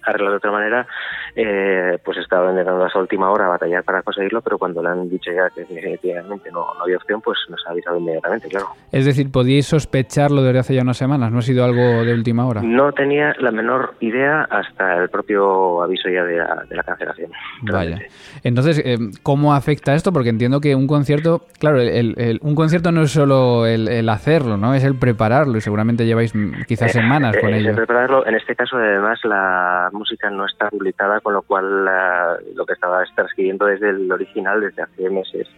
arreglar 0.07 0.31
de 0.33 0.37
otra 0.37 0.51
manera, 0.51 0.87
eh, 1.35 1.99
pues 2.05 2.19
estaba 2.19 2.51
intentando 2.51 2.85
hasta 2.85 2.99
última 2.99 3.31
hora 3.31 3.49
batallar 3.49 3.85
para 3.85 4.03
conseguirlo, 4.03 4.41
pero 4.41 4.59
cuando 4.59 4.83
le 4.83 4.89
han 4.89 5.09
dicho 5.09 5.31
ya 5.33 5.51
que 5.51 5.63
definitivamente 5.65 6.51
no, 6.51 6.67
no 6.75 6.83
había 6.85 6.97
opción, 6.97 7.21
pues 7.21 7.39
nos 7.49 7.65
ha 7.67 7.71
avisado 7.71 7.99
inmediatamente, 7.99 8.49
claro. 8.49 8.69
Es 8.93 9.05
decir, 9.05 9.31
podíais 9.31 9.67
sospecharlo 9.67 10.43
desde 10.43 10.59
hace 10.61 10.75
ya 10.75 10.83
unas 10.83 10.97
semanas, 10.97 11.31
no 11.33 11.39
ha 11.39 11.43
sido 11.43 11.65
algo 11.65 12.05
de 12.05 12.15
última 12.15 12.47
hora. 12.47 12.63
No 12.63 12.93
tenía 12.93 13.35
la 13.41 13.51
menor 13.51 13.95
idea 14.01 14.43
hasta 14.51 14.97
el 14.97 15.09
propio 15.11 15.83
aviso 15.83 16.09
ya 16.09 16.25
de 16.25 16.37
la, 16.39 16.65
de 16.69 16.77
la 16.77 16.83
cancelación. 16.83 17.31
Vaya. 17.63 17.99
Entonces, 18.45 18.81
eh, 18.85 18.97
¿cómo 19.23 19.55
afecta 19.55 19.95
esto? 19.95 20.13
Porque 20.13 20.31
entiendo 20.31 20.61
que 20.61 20.75
un 20.75 20.87
concierto, 20.87 21.43
claro, 21.59 21.81
el- 21.81 22.15
el- 22.19 22.39
un 22.43 22.55
concierto 22.55 22.93
no 22.93 23.03
es 23.03 23.11
solo 23.11 23.67
el, 23.67 23.89
el 23.89 24.09
hacerlo, 24.09 24.57
¿no? 24.57 24.75
Es 24.75 24.85
el 24.85 24.95
prepararlo 24.99 25.59
y 25.59 25.61
seguramente 25.61 26.07
lleváis 26.07 26.33
quizás 26.67 26.93
semanas 26.93 27.35
Eh, 27.37 27.41
con 27.41 27.53
eh, 27.55 27.59
ello. 27.59 27.75
prepararlo. 27.75 28.27
En 28.27 28.35
este 28.35 28.55
caso, 28.55 28.77
además, 28.77 29.19
la 29.25 29.91
música 29.97 30.31
no 30.31 30.47
está 30.47 30.69
publicada, 30.71 31.21
con 31.21 31.33
lo 31.35 31.43
cual 31.43 31.85
la- 31.85 32.37
lo 32.55 32.65
que 32.65 32.75
estaba 32.75 33.03
transcribiendo 33.15 33.67
desde 33.67 33.91
el 33.91 34.11
original 34.13 34.61
desde 34.61 34.83
hace 34.83 35.11
meses. 35.11 35.49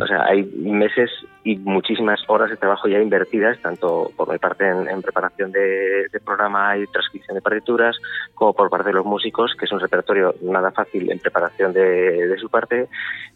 O 0.00 0.06
sea, 0.06 0.24
hay 0.24 0.42
meses 0.44 1.10
y 1.44 1.56
muchísimas 1.58 2.20
horas 2.28 2.50
de 2.50 2.56
trabajo 2.56 2.88
ya 2.88 2.98
invertidas, 2.98 3.58
tanto 3.62 4.10
por 4.16 4.30
mi 4.30 4.38
parte 4.38 4.68
en, 4.68 4.88
en 4.88 5.00
preparación 5.02 5.52
de, 5.52 6.08
de 6.12 6.20
programa 6.20 6.76
y 6.76 6.86
transcripción 6.88 7.34
de 7.36 7.40
partituras, 7.42 7.96
como 8.34 8.52
por 8.52 8.68
parte 8.68 8.88
de 8.88 8.94
los 8.94 9.06
músicos, 9.06 9.54
que 9.58 9.64
es 9.66 9.72
un 9.72 9.80
repertorio 9.80 10.34
nada 10.42 10.70
fácil 10.72 11.10
en 11.10 11.18
preparación 11.20 11.72
de, 11.72 12.26
de 12.26 12.38
su 12.38 12.48
parte. 12.48 12.88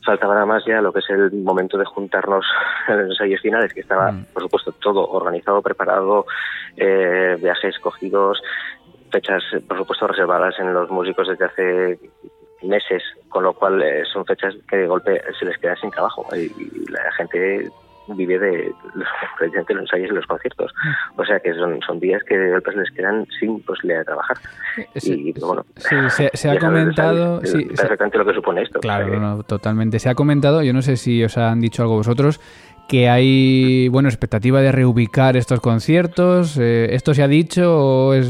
Faltaba 0.05 0.35
nada 0.35 0.47
más 0.47 0.65
ya 0.67 0.81
lo 0.81 0.93
que 0.93 0.99
es 1.01 1.11
el 1.11 1.31
momento 1.33 1.79
de 1.79 1.85
juntarnos 1.85 2.45
en 2.89 2.99
los 3.03 3.11
ensayos 3.11 3.41
finales, 3.41 3.73
que 3.73 3.81
estaba, 3.81 4.11
Mm. 4.11 4.25
por 4.33 4.43
supuesto, 4.43 4.73
todo 4.81 5.07
organizado, 5.09 5.63
preparado, 5.63 6.27
eh, 6.77 7.37
viajes 7.41 7.79
cogidos, 7.79 8.43
fechas, 9.11 9.43
por 9.69 9.79
supuesto, 9.79 10.07
reservadas 10.07 10.55
en 10.59 10.73
los 10.73 10.91
músicos 10.91 11.29
desde 11.29 11.45
hace 11.45 11.99
meses, 12.63 13.03
con 13.29 13.43
lo 13.45 13.53
cual 13.55 13.83
eh, 13.83 14.03
son 14.13 14.25
fechas 14.27 14.55
que 14.69 14.77
de 14.77 14.87
golpe 14.87 15.21
se 15.39 15.45
les 15.47 15.57
queda 15.59 15.77
sin 15.77 15.91
trabajo 15.91 16.27
y, 16.37 16.41
y 16.41 16.85
la 16.91 17.11
gente 17.13 17.71
vive 18.09 18.39
de 18.41 18.73
los 18.95 19.71
ensayos 19.71 20.11
y 20.11 20.15
los 20.15 20.27
conciertos. 20.27 20.73
O 21.17 21.25
sea 21.25 21.39
que 21.41 21.55
son, 21.55 21.81
son 21.81 22.01
días 22.01 22.23
que 22.25 22.37
de 22.37 22.51
golpe 22.51 22.73
se 22.73 22.79
les 22.79 22.91
quedan 22.91 23.27
sin 23.39 23.63
posibilidad 23.63 24.01
de 24.01 24.05
trabajar. 24.07 24.37
Sí, 24.97 25.33
y 25.35 25.41
bueno, 25.41 25.65
sí, 25.77 25.97
se, 26.09 26.31
se 26.35 26.51
ha 26.51 26.59
comentado... 26.59 27.41
sí, 27.45 27.69
se- 27.75 28.19
lo 28.19 28.25
que 28.27 28.35
supone 28.35 28.63
esto. 28.63 28.81
Claro, 28.81 29.05
O 29.05 29.09
sea 29.09 29.15
que- 29.15 29.21
no, 29.21 29.37
no, 29.37 29.43
totalmente. 29.45 29.99
Se 30.01 30.09
ha 30.09 30.15
comentado, 30.15 30.63
yo 30.63 30.73
no 30.73 30.83
sé 30.83 30.97
si 30.97 31.23
os 31.25 31.39
han 31.39 31.61
dicho 31.61 31.83
algo 31.83 31.95
vosotros, 31.97 32.41
que 32.91 33.09
hay, 33.09 33.89
bueno, 33.89 34.09
expectativa 34.09 34.61
de 34.61 34.73
reubicar 34.73 35.37
estos 35.37 35.61
conciertos. 35.61 36.59
Eh, 36.59 36.89
¿Esto 36.91 37.15
se 37.15 37.23
ha 37.23 37.29
dicho 37.29 37.79
o 37.79 38.15
es, 38.15 38.27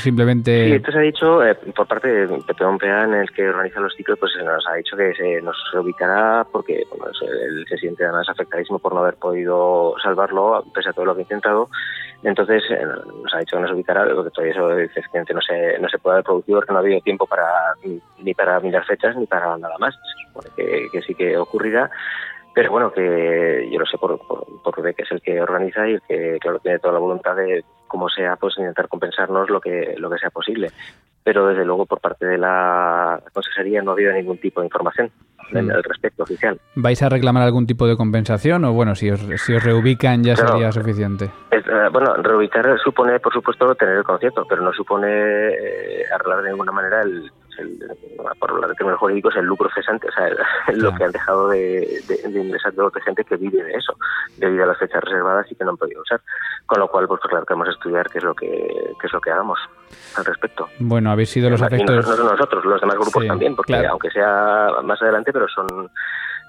simplemente...? 0.00 0.68
Sí, 0.68 0.72
esto 0.74 0.92
se 0.92 0.98
ha 0.98 1.00
dicho 1.00 1.44
eh, 1.44 1.56
por 1.74 1.88
parte 1.88 2.06
de 2.06 2.28
Pepe 2.46 2.64
en 2.64 3.14
el 3.14 3.28
que 3.32 3.48
organiza 3.48 3.80
los 3.80 3.92
ciclos, 3.96 4.16
pues 4.20 4.30
nos 4.44 4.64
ha 4.68 4.74
dicho 4.74 4.96
que 4.96 5.14
se 5.14 5.42
nos 5.42 5.56
ubicará 5.74 6.46
porque 6.52 6.84
bueno, 6.90 7.06
él 7.06 7.64
se 7.68 7.76
siente 7.76 8.04
además 8.04 8.28
afectadísimo 8.28 8.78
por 8.78 8.94
no 8.94 9.00
haber 9.00 9.14
podido 9.14 9.96
salvarlo, 10.00 10.64
pese 10.72 10.90
a 10.90 10.92
todo 10.92 11.06
lo 11.06 11.14
que 11.16 11.22
ha 11.22 11.22
intentado. 11.22 11.68
Entonces 12.22 12.62
eh, 12.70 12.86
nos 13.20 13.34
ha 13.34 13.38
dicho 13.38 13.56
que 13.56 13.62
nos 13.62 13.72
ubicará, 13.72 14.04
lo 14.04 14.22
que 14.22 14.30
todavía 14.30 14.54
eso 14.54 14.78
efectivamente 14.78 15.34
no 15.34 15.40
se, 15.40 15.76
no 15.80 15.88
se 15.88 15.98
puede 15.98 16.14
haber 16.14 16.24
producido 16.24 16.58
porque 16.58 16.72
no 16.72 16.78
ha 16.78 16.82
habido 16.82 17.00
tiempo 17.00 17.26
para 17.26 17.48
ni 18.22 18.32
para 18.32 18.60
mirar 18.60 18.84
fechas 18.84 19.16
ni 19.16 19.26
para 19.26 19.58
nada 19.58 19.76
más. 19.80 19.92
Se 19.92 20.28
supone 20.28 20.88
que 20.92 21.02
sí 21.02 21.16
que 21.16 21.36
ocurrirá. 21.36 21.90
Pero 22.54 22.70
bueno, 22.70 22.92
que 22.92 23.68
yo 23.70 23.78
lo 23.80 23.86
sé 23.86 23.98
por, 23.98 24.16
por, 24.26 24.44
por 24.62 24.76
Rubén, 24.76 24.94
que 24.94 25.02
es 25.02 25.10
el 25.12 25.20
que 25.20 25.40
organiza 25.40 25.88
y 25.88 25.94
el 25.94 26.02
que, 26.08 26.38
claro, 26.40 26.58
tiene 26.60 26.78
toda 26.78 26.94
la 26.94 27.00
voluntad 27.00 27.34
de, 27.36 27.64
como 27.88 28.08
sea, 28.08 28.36
pues 28.36 28.54
intentar 28.58 28.88
compensarnos 28.88 29.50
lo 29.50 29.60
que, 29.60 29.94
lo 29.98 30.08
que 30.08 30.18
sea 30.18 30.30
posible. 30.30 30.70
Pero 31.24 31.46
desde 31.48 31.64
luego, 31.64 31.86
por 31.86 32.00
parte 32.00 32.26
de 32.26 32.38
la 32.38 33.20
consejería 33.32 33.82
no 33.82 33.90
ha 33.90 33.94
habido 33.94 34.12
ningún 34.12 34.38
tipo 34.38 34.60
de 34.60 34.66
información 34.66 35.10
Mm. 35.52 35.70
al 35.70 35.84
respecto 35.84 36.22
oficial. 36.22 36.58
¿Vais 36.74 37.02
a 37.02 37.08
reclamar 37.10 37.42
algún 37.42 37.66
tipo 37.66 37.86
de 37.86 37.96
compensación 37.96 38.64
o 38.64 38.72
bueno, 38.72 38.94
si 38.94 39.10
os, 39.10 39.20
si 39.20 39.54
os 39.54 39.62
reubican 39.62 40.22
ya 40.24 40.34
Claro. 40.34 40.52
sería 40.52 40.72
suficiente? 40.72 41.30
Es, 41.50 41.64
eh, 41.66 41.88
bueno, 41.92 42.14
reubicar 42.14 42.78
supone, 42.82 43.20
por 43.20 43.32
supuesto, 43.32 43.74
tener 43.74 43.96
el 43.98 44.04
concierto, 44.04 44.46
pero 44.48 44.62
no 44.62 44.72
supone 44.72 45.06
eh, 45.10 46.04
arreglar 46.14 46.42
de 46.42 46.50
ninguna 46.50 46.72
manera 46.72 47.02
el, 47.02 47.30
el- 47.58 47.78
por 48.38 48.50
hablar 48.50 48.70
de 48.70 48.76
términos 48.76 48.98
jurídicos, 49.00 49.36
el 49.36 49.44
lucro 49.44 49.68
cesante, 49.74 50.08
o 50.08 50.12
sea, 50.12 50.26
el- 50.68 50.78
lo 50.78 50.90
Claro. 50.90 50.96
que 50.96 51.04
han 51.04 51.12
dejado 51.12 51.48
de, 51.48 52.00
de, 52.08 52.28
de 52.30 52.40
ingresar 52.40 52.72
de 52.72 52.82
de 52.94 53.00
gente 53.02 53.24
que 53.24 53.36
vive 53.36 53.62
de 53.62 53.72
eso, 53.74 53.94
debido 54.38 54.64
a 54.64 54.66
las 54.68 54.78
fechas 54.78 55.02
reservadas 55.04 55.50
y 55.50 55.54
que 55.54 55.64
no 55.64 55.70
han 55.70 55.76
podido 55.76 56.02
usar. 56.02 56.20
Con 56.66 56.78
lo 56.80 56.88
cual, 56.88 57.06
pues 57.06 57.20
claro, 57.20 57.44
que 57.44 57.52
vamos 57.54 57.68
a 57.68 57.72
estudiar 57.72 58.08
qué 58.10 58.18
es 58.18 58.24
lo 58.24 58.34
que, 58.34 58.48
qué 59.00 59.06
es 59.06 59.12
lo 59.12 59.20
que 59.20 59.30
hagamos 59.30 59.58
al 60.16 60.24
respecto. 60.24 60.66
Bueno, 60.78 61.10
habéis 61.10 61.30
sido 61.30 61.50
los 61.50 61.60
no, 61.60 61.66
afectos... 61.66 61.94
no 61.96 62.02
solo 62.02 62.30
nosotros, 62.30 62.64
los 62.64 62.80
demás 62.80 62.96
grupos 62.96 63.22
Sí, 63.22 63.28
también, 63.28 63.54
porque 63.54 63.72
claro. 63.74 63.90
aunque 63.90 64.10
sea 64.10 64.70
más 64.82 65.00
adelante, 65.02 65.30
pero 65.32 65.46
son 65.48 65.66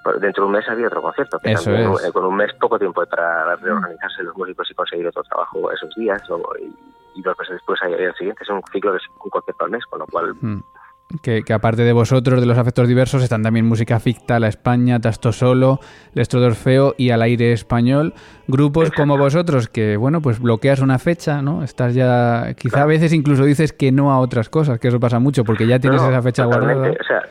por- 0.02 0.18
dentro 0.18 0.44
de 0.44 0.46
un 0.46 0.52
mes 0.52 0.66
había 0.68 0.86
otro 0.86 1.02
concierto, 1.02 1.38
que 1.38 1.52
Eso 1.52 1.64
también, 1.64 1.92
es. 1.92 2.12
con 2.12 2.24
un 2.24 2.36
mes 2.36 2.52
poco 2.54 2.78
tiempo 2.78 3.04
para 3.04 3.56
reorganizarse 3.56 4.22
los 4.22 4.34
músicos 4.36 4.70
y 4.70 4.74
conseguir 4.74 5.06
otro 5.08 5.22
trabajo 5.24 5.70
esos 5.70 5.94
días, 5.96 6.22
o- 6.30 6.42
y, 6.58 6.74
y 7.18 7.22
dos 7.22 7.36
meses 7.38 7.54
después 7.56 7.78
hay 7.82 7.92
el 7.92 8.14
siguiente. 8.14 8.42
Es 8.42 8.48
un 8.48 8.62
ciclo 8.72 8.92
de 8.92 9.00
un 9.22 9.30
concierto 9.30 9.64
al 9.66 9.70
mes, 9.70 9.84
con 9.86 9.98
lo 9.98 10.06
cual... 10.06 10.34
Mm. 10.40 10.60
Que, 11.22 11.44
aparte 11.52 11.82
de 11.82 11.92
vosotros, 11.92 12.40
de 12.40 12.46
los 12.46 12.58
afectos 12.58 12.88
diversos, 12.88 13.22
están 13.22 13.42
también 13.42 13.64
Música 13.64 14.00
Ficta, 14.00 14.40
La 14.40 14.48
España, 14.48 15.00
Tasto 15.00 15.30
Solo, 15.30 15.78
Lestro 16.14 16.44
Orfeo 16.44 16.96
y 16.98 17.10
Al 17.10 17.22
Aire 17.22 17.52
Español. 17.52 18.12
Grupos 18.48 18.90
como 18.90 19.16
vosotros 19.16 19.68
que, 19.68 19.96
bueno, 19.96 20.20
pues 20.20 20.40
bloqueas 20.40 20.80
una 20.80 20.98
fecha, 20.98 21.42
¿no? 21.42 21.62
Estás 21.62 21.94
ya... 21.94 22.54
Quizá 22.58 22.82
a 22.82 22.86
veces 22.86 23.12
incluso 23.12 23.44
dices 23.44 23.72
que 23.72 23.92
no 23.92 24.10
a 24.10 24.18
otras 24.18 24.48
cosas, 24.48 24.80
que 24.80 24.88
eso 24.88 24.98
pasa 24.98 25.20
mucho, 25.20 25.44
porque 25.44 25.66
ya 25.68 25.78
tienes 25.78 26.02
esa 26.02 26.22
fecha 26.22 26.44
guardada. 26.44 26.90
O 26.90 27.04
sea, 27.04 27.22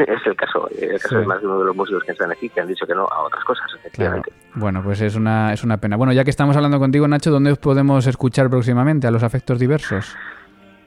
es 0.06 0.26
el 0.26 0.36
caso. 0.36 0.68
El 0.80 1.00
caso 1.00 1.20
es 1.20 1.26
más 1.26 1.40
de 1.40 1.46
uno 1.46 1.58
de 1.58 1.64
los 1.64 1.76
músicos 1.76 2.04
que 2.04 2.12
están 2.12 2.30
aquí 2.30 2.48
que 2.48 2.60
han 2.60 2.68
dicho 2.68 2.86
que 2.86 2.94
no 2.94 3.06
a 3.06 3.22
otras 3.22 3.44
cosas, 3.44 3.66
efectivamente. 3.76 4.32
Bueno, 4.54 4.82
pues 4.82 5.00
es 5.00 5.16
una, 5.16 5.52
es 5.52 5.64
una 5.64 5.78
pena. 5.78 5.96
Bueno, 5.96 6.12
ya 6.12 6.24
que 6.24 6.30
estamos 6.30 6.56
hablando 6.56 6.78
contigo, 6.78 7.06
Nacho, 7.08 7.30
¿dónde 7.30 7.52
os 7.52 7.58
podemos 7.58 8.06
escuchar 8.06 8.48
próximamente 8.50 9.06
a 9.06 9.10
los 9.10 9.22
afectos 9.22 9.58
diversos? 9.58 10.16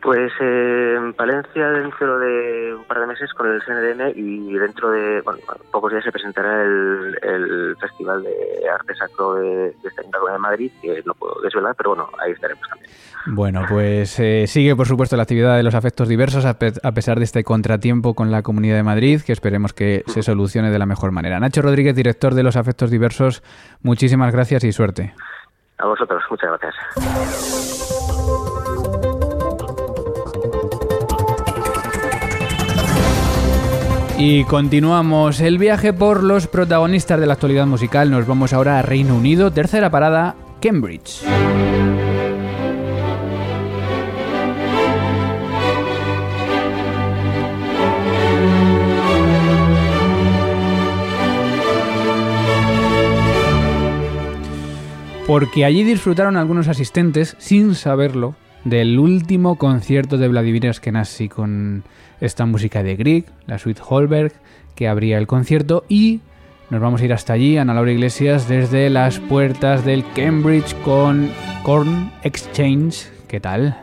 Pues 0.03 0.33
eh, 0.41 0.95
en 0.97 1.13
Palencia 1.13 1.69
dentro 1.69 2.19
de 2.19 2.75
un 2.75 2.83
par 2.83 2.99
de 2.99 3.07
meses 3.07 3.33
con 3.33 3.49
el 3.49 3.61
CNDN 3.63 4.11
y 4.15 4.53
dentro 4.53 4.91
de 4.91 5.21
bueno, 5.21 5.39
pocos 5.71 5.93
días 5.93 6.03
se 6.03 6.11
presentará 6.11 6.61
el, 6.61 7.75
Festival 7.79 8.21
de 8.23 8.69
Arte 8.69 8.93
Sacro 8.95 9.35
de, 9.35 9.47
de 9.47 9.87
esta 9.87 10.01
de 10.01 10.37
Madrid, 10.39 10.71
que 10.81 11.01
no 11.05 11.13
puedo 11.13 11.41
desvelar, 11.41 11.73
pero 11.75 11.91
bueno, 11.91 12.09
ahí 12.21 12.31
estaremos 12.31 12.67
también. 12.67 12.91
Bueno, 13.25 13.61
pues 13.69 14.19
eh, 14.19 14.45
sigue 14.47 14.75
por 14.75 14.87
supuesto 14.87 15.15
la 15.15 15.23
actividad 15.23 15.55
de 15.55 15.63
los 15.63 15.75
afectos 15.75 16.09
diversos 16.09 16.45
a, 16.45 16.57
pesar 16.57 17.17
de 17.17 17.23
este 17.23 17.45
contratiempo 17.45 18.13
con 18.13 18.31
la 18.31 18.41
Comunidad 18.41 18.75
de 18.75 18.83
Madrid, 18.83 19.21
que 19.25 19.31
esperemos 19.31 19.73
que 19.73 20.03
se 20.07 20.21
solucione 20.21 20.69
de 20.69 20.79
la 20.79 20.85
mejor 20.85 21.11
manera. 21.11 21.39
Nacho 21.39 21.61
Rodríguez, 21.61 21.95
director 21.95 22.33
de 22.33 22.43
los 22.43 22.57
afectos 22.57 22.91
diversos, 22.91 23.41
muchísimas 23.81 24.33
gracias 24.33 24.65
y 24.65 24.73
suerte. 24.73 25.13
A 25.77 25.85
vosotros, 25.85 26.21
muchas 26.29 26.49
gracias. 26.59 26.75
Y 34.25 34.45
continuamos 34.45 35.41
el 35.41 35.57
viaje 35.57 35.91
por 35.91 36.23
los 36.23 36.47
protagonistas 36.47 37.19
de 37.19 37.25
la 37.25 37.33
actualidad 37.33 37.67
musical. 37.67 38.09
Nos 38.09 38.25
vamos 38.25 38.53
ahora 38.53 38.79
a 38.79 38.81
Reino 38.81 39.17
Unido. 39.17 39.51
Tercera 39.51 39.91
parada, 39.91 40.37
Cambridge. 40.61 41.25
Porque 55.27 55.65
allí 55.65 55.83
disfrutaron 55.83 56.37
algunos 56.37 56.69
asistentes, 56.69 57.35
sin 57.39 57.75
saberlo, 57.75 58.35
del 58.63 58.99
último 58.99 59.57
concierto 59.57 60.17
de 60.17 60.27
Vladimir 60.27 60.67
Askenazi 60.67 61.29
con 61.29 61.83
esta 62.21 62.45
música 62.45 62.83
de 62.83 62.95
Grieg, 62.95 63.25
la 63.45 63.59
suite 63.59 63.81
Holberg, 63.87 64.33
que 64.75 64.87
abría 64.87 65.17
el 65.17 65.27
concierto 65.27 65.83
y 65.89 66.21
nos 66.69 66.81
vamos 66.81 67.01
a 67.01 67.05
ir 67.05 67.13
hasta 67.13 67.33
allí, 67.33 67.57
Ana 67.57 67.73
Laura 67.73 67.91
Iglesias, 67.91 68.47
desde 68.47 68.89
las 68.89 69.19
puertas 69.19 69.85
del 69.85 70.03
Cambridge 70.15 70.73
con 70.83 71.29
Corn 71.63 72.11
Exchange. 72.23 73.09
¿Qué 73.27 73.39
tal? 73.39 73.82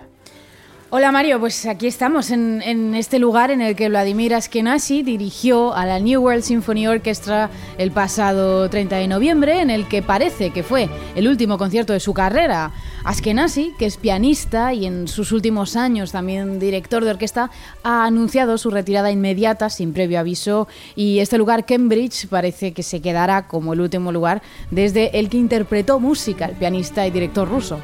Hola 0.93 1.13
Mario, 1.13 1.39
pues 1.39 1.67
aquí 1.67 1.87
estamos 1.87 2.33
en, 2.33 2.97
este 2.97 3.21
lugar 3.21 3.53
en 3.53 3.61
el 3.61 3.77
que 3.77 3.89
Vladimir 3.89 4.35
Askenazi 4.35 5.05
dirigió 5.05 5.73
a 5.73 5.87
la 5.87 6.01
New 6.01 6.21
World 6.21 6.43
Symphony 6.43 6.89
Orchestra 6.89 7.49
el 7.79 7.93
pasado 7.93 8.69
30 8.69 8.97
de 8.97 9.07
noviembre, 9.07 9.61
en 9.61 9.71
el 9.71 9.87
que 9.87 10.03
parece 10.03 10.51
que 10.51 10.65
fue 10.65 10.89
el 11.15 11.29
último 11.29 11.59
concierto 11.59 11.93
de 11.93 12.01
su 12.01 12.13
carrera. 12.13 12.73
Askenazi, 13.05 13.73
que 13.79 13.87
es 13.87 13.99
pianista 13.99 14.75
y 14.75 14.85
en 14.85 15.07
sus 15.07 15.31
últimos 15.31 15.77
años 15.77 16.11
también 16.11 16.59
director 16.59 17.05
de 17.05 17.11
orquesta, 17.11 17.53
ha 17.85 18.05
anunciado 18.05 18.59
su 18.59 18.73
retirada 18.73 19.13
inmediata 19.13 19.71
sin 19.71 19.93
previo 19.93 20.19
aviso 20.19 20.67
y 20.97 21.21
este 21.21 21.39
lugar, 21.39 21.67
Cambridge, 21.67 22.27
parece 22.27 22.73
que 22.73 22.83
se 22.83 23.01
quedará 23.01 23.47
como 23.47 23.75
el 23.75 23.81
último 23.81 24.11
lugar 24.11 24.43
desde 24.73 25.17
el 25.21 25.29
que 25.29 25.37
interpretó 25.37 26.01
música, 26.01 26.47
el 26.47 26.57
pianista 26.57 27.07
y 27.07 27.13
director 27.13 27.49
ruso. 27.49 27.79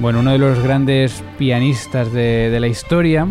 Bueno, 0.00 0.20
uno 0.20 0.30
de 0.30 0.38
los 0.38 0.62
grandes 0.62 1.24
pianistas 1.38 2.12
de, 2.12 2.56
la 2.60 2.68
historia, 2.68 3.26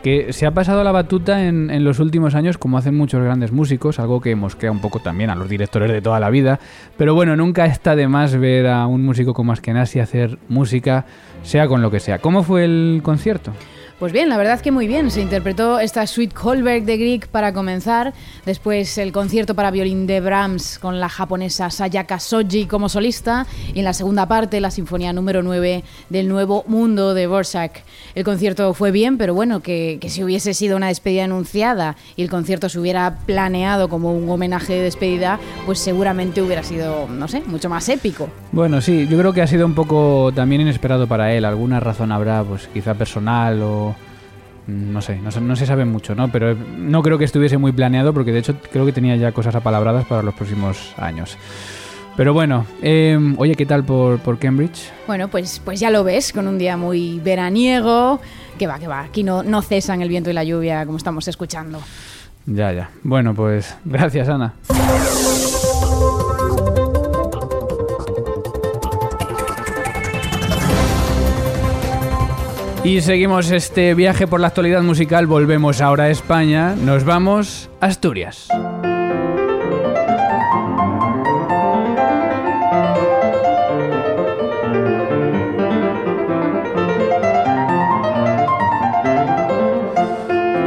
que 0.00 0.32
se 0.32 0.46
ha 0.46 0.52
pasado 0.52 0.84
la 0.84 0.92
batuta 0.92 1.44
en, 1.44 1.82
los 1.82 1.98
últimos 1.98 2.36
años 2.36 2.56
como 2.56 2.78
hacen 2.78 2.94
muchos 2.94 3.20
grandes 3.20 3.50
músicos, 3.50 3.98
algo 3.98 4.20
que 4.20 4.36
mosquea 4.36 4.70
un 4.70 4.80
poco 4.80 5.00
también 5.00 5.30
a 5.30 5.34
los 5.34 5.48
directores 5.48 5.90
de 5.90 6.00
toda 6.00 6.20
la 6.20 6.30
vida, 6.30 6.60
pero 6.96 7.16
bueno, 7.16 7.34
nunca 7.34 7.66
está 7.66 7.96
de 7.96 8.06
más 8.06 8.36
ver 8.36 8.68
a 8.68 8.86
un 8.86 9.04
músico 9.04 9.34
como 9.34 9.50
Askenazi 9.50 9.98
hacer 9.98 10.38
música, 10.48 11.04
sea 11.42 11.66
con 11.66 11.82
lo 11.82 11.90
que 11.90 11.98
sea. 11.98 12.20
¿Cómo 12.20 12.44
fue 12.44 12.64
el 12.64 13.00
concierto? 13.02 13.50
Pues 13.98 14.12
bien, 14.12 14.28
la 14.28 14.36
verdad 14.36 14.60
que 14.60 14.72
muy 14.72 14.88
bien. 14.88 15.10
Se 15.12 15.20
interpretó 15.20 15.78
esta 15.78 16.04
suite 16.08 16.34
Holberg 16.42 16.84
de 16.84 16.96
Grieg 16.96 17.28
para 17.28 17.52
comenzar, 17.52 18.12
después 18.44 18.98
el 18.98 19.12
concierto 19.12 19.54
para 19.54 19.70
violín 19.70 20.08
de 20.08 20.20
Brahms 20.20 20.80
con 20.80 20.98
la 20.98 21.08
japonesa 21.08 21.70
Sayaka 21.70 22.18
Soji 22.18 22.66
como 22.66 22.88
solista 22.88 23.46
y 23.72 23.78
en 23.78 23.84
la 23.84 23.92
segunda 23.92 24.26
parte 24.26 24.60
la 24.60 24.72
sinfonía 24.72 25.12
número 25.12 25.44
9 25.44 25.84
del 26.10 26.28
Nuevo 26.28 26.64
Mundo 26.66 27.14
de 27.14 27.28
Borsak. 27.28 27.84
El 28.16 28.24
concierto 28.24 28.74
fue 28.74 28.90
bien, 28.90 29.16
pero 29.16 29.32
bueno, 29.32 29.60
que, 29.60 29.98
que 30.00 30.10
si 30.10 30.24
hubiese 30.24 30.54
sido 30.54 30.76
una 30.76 30.88
despedida 30.88 31.24
anunciada 31.24 31.94
y 32.16 32.22
el 32.22 32.30
concierto 32.30 32.68
se 32.68 32.80
hubiera 32.80 33.18
planeado 33.26 33.88
como 33.88 34.12
un 34.12 34.28
homenaje 34.28 34.74
de 34.74 34.82
despedida, 34.82 35.38
pues 35.66 35.78
seguramente 35.78 36.42
hubiera 36.42 36.64
sido, 36.64 37.06
no 37.08 37.28
sé, 37.28 37.42
mucho 37.46 37.68
más 37.68 37.88
épico. 37.88 38.28
Bueno, 38.50 38.80
sí, 38.80 39.06
yo 39.08 39.16
creo 39.18 39.32
que 39.32 39.42
ha 39.42 39.46
sido 39.46 39.66
un 39.66 39.74
poco 39.74 40.32
también 40.34 40.62
inesperado 40.62 41.06
para 41.06 41.32
él. 41.32 41.44
Alguna 41.44 41.78
razón 41.78 42.10
habrá, 42.10 42.42
pues 42.42 42.68
quizá 42.72 42.94
personal 42.94 43.62
o 43.62 43.93
no 44.66 45.02
sé, 45.02 45.18
no, 45.18 45.56
se 45.56 45.66
sabe 45.66 45.84
mucho, 45.84 46.14
¿no? 46.14 46.28
Pero 46.28 46.54
no 46.54 47.02
creo 47.02 47.18
que 47.18 47.24
estuviese 47.24 47.58
muy 47.58 47.72
planeado 47.72 48.14
porque 48.14 48.32
de 48.32 48.38
hecho 48.38 48.56
creo 48.72 48.86
que 48.86 48.92
tenía 48.92 49.16
ya 49.16 49.32
cosas 49.32 49.54
apalabradas 49.54 50.06
para 50.06 50.22
los 50.22 50.34
próximos 50.34 50.94
años. 50.96 51.36
Pero 52.16 52.32
bueno, 52.32 52.64
em, 52.80 53.34
oye, 53.38 53.56
¿qué 53.56 53.66
tal 53.66 53.84
por, 53.84 54.20
por, 54.20 54.38
Cambridge? 54.38 54.92
Bueno, 55.06 55.28
pues, 55.28 55.60
pues 55.64 55.80
ya 55.80 55.90
lo 55.90 56.04
ves, 56.04 56.32
con 56.32 56.46
un 56.46 56.58
día 56.58 56.76
muy 56.76 57.18
veraniego, 57.18 58.20
que 58.56 58.68
va, 58.68 58.78
que 58.78 58.86
va, 58.86 59.00
aquí 59.00 59.24
no, 59.24 59.42
no 59.42 59.62
cesan 59.62 60.00
el 60.00 60.08
viento 60.08 60.30
y 60.30 60.32
la 60.32 60.44
lluvia 60.44 60.86
como 60.86 60.96
estamos 60.96 61.26
escuchando. 61.26 61.80
Ya, 62.46 62.72
ya. 62.72 62.90
Bueno, 63.02 63.34
pues 63.34 63.76
gracias, 63.84 64.28
Ana. 64.28 64.54
Y 72.84 73.00
seguimos 73.00 73.50
este 73.50 73.94
viaje 73.94 74.26
por 74.26 74.40
la 74.40 74.48
actualidad 74.48 74.82
musical, 74.82 75.26
volvemos 75.26 75.80
ahora 75.80 76.04
a 76.04 76.10
España, 76.10 76.76
nos 76.76 77.02
vamos 77.02 77.70
a 77.80 77.86
Asturias. 77.86 78.48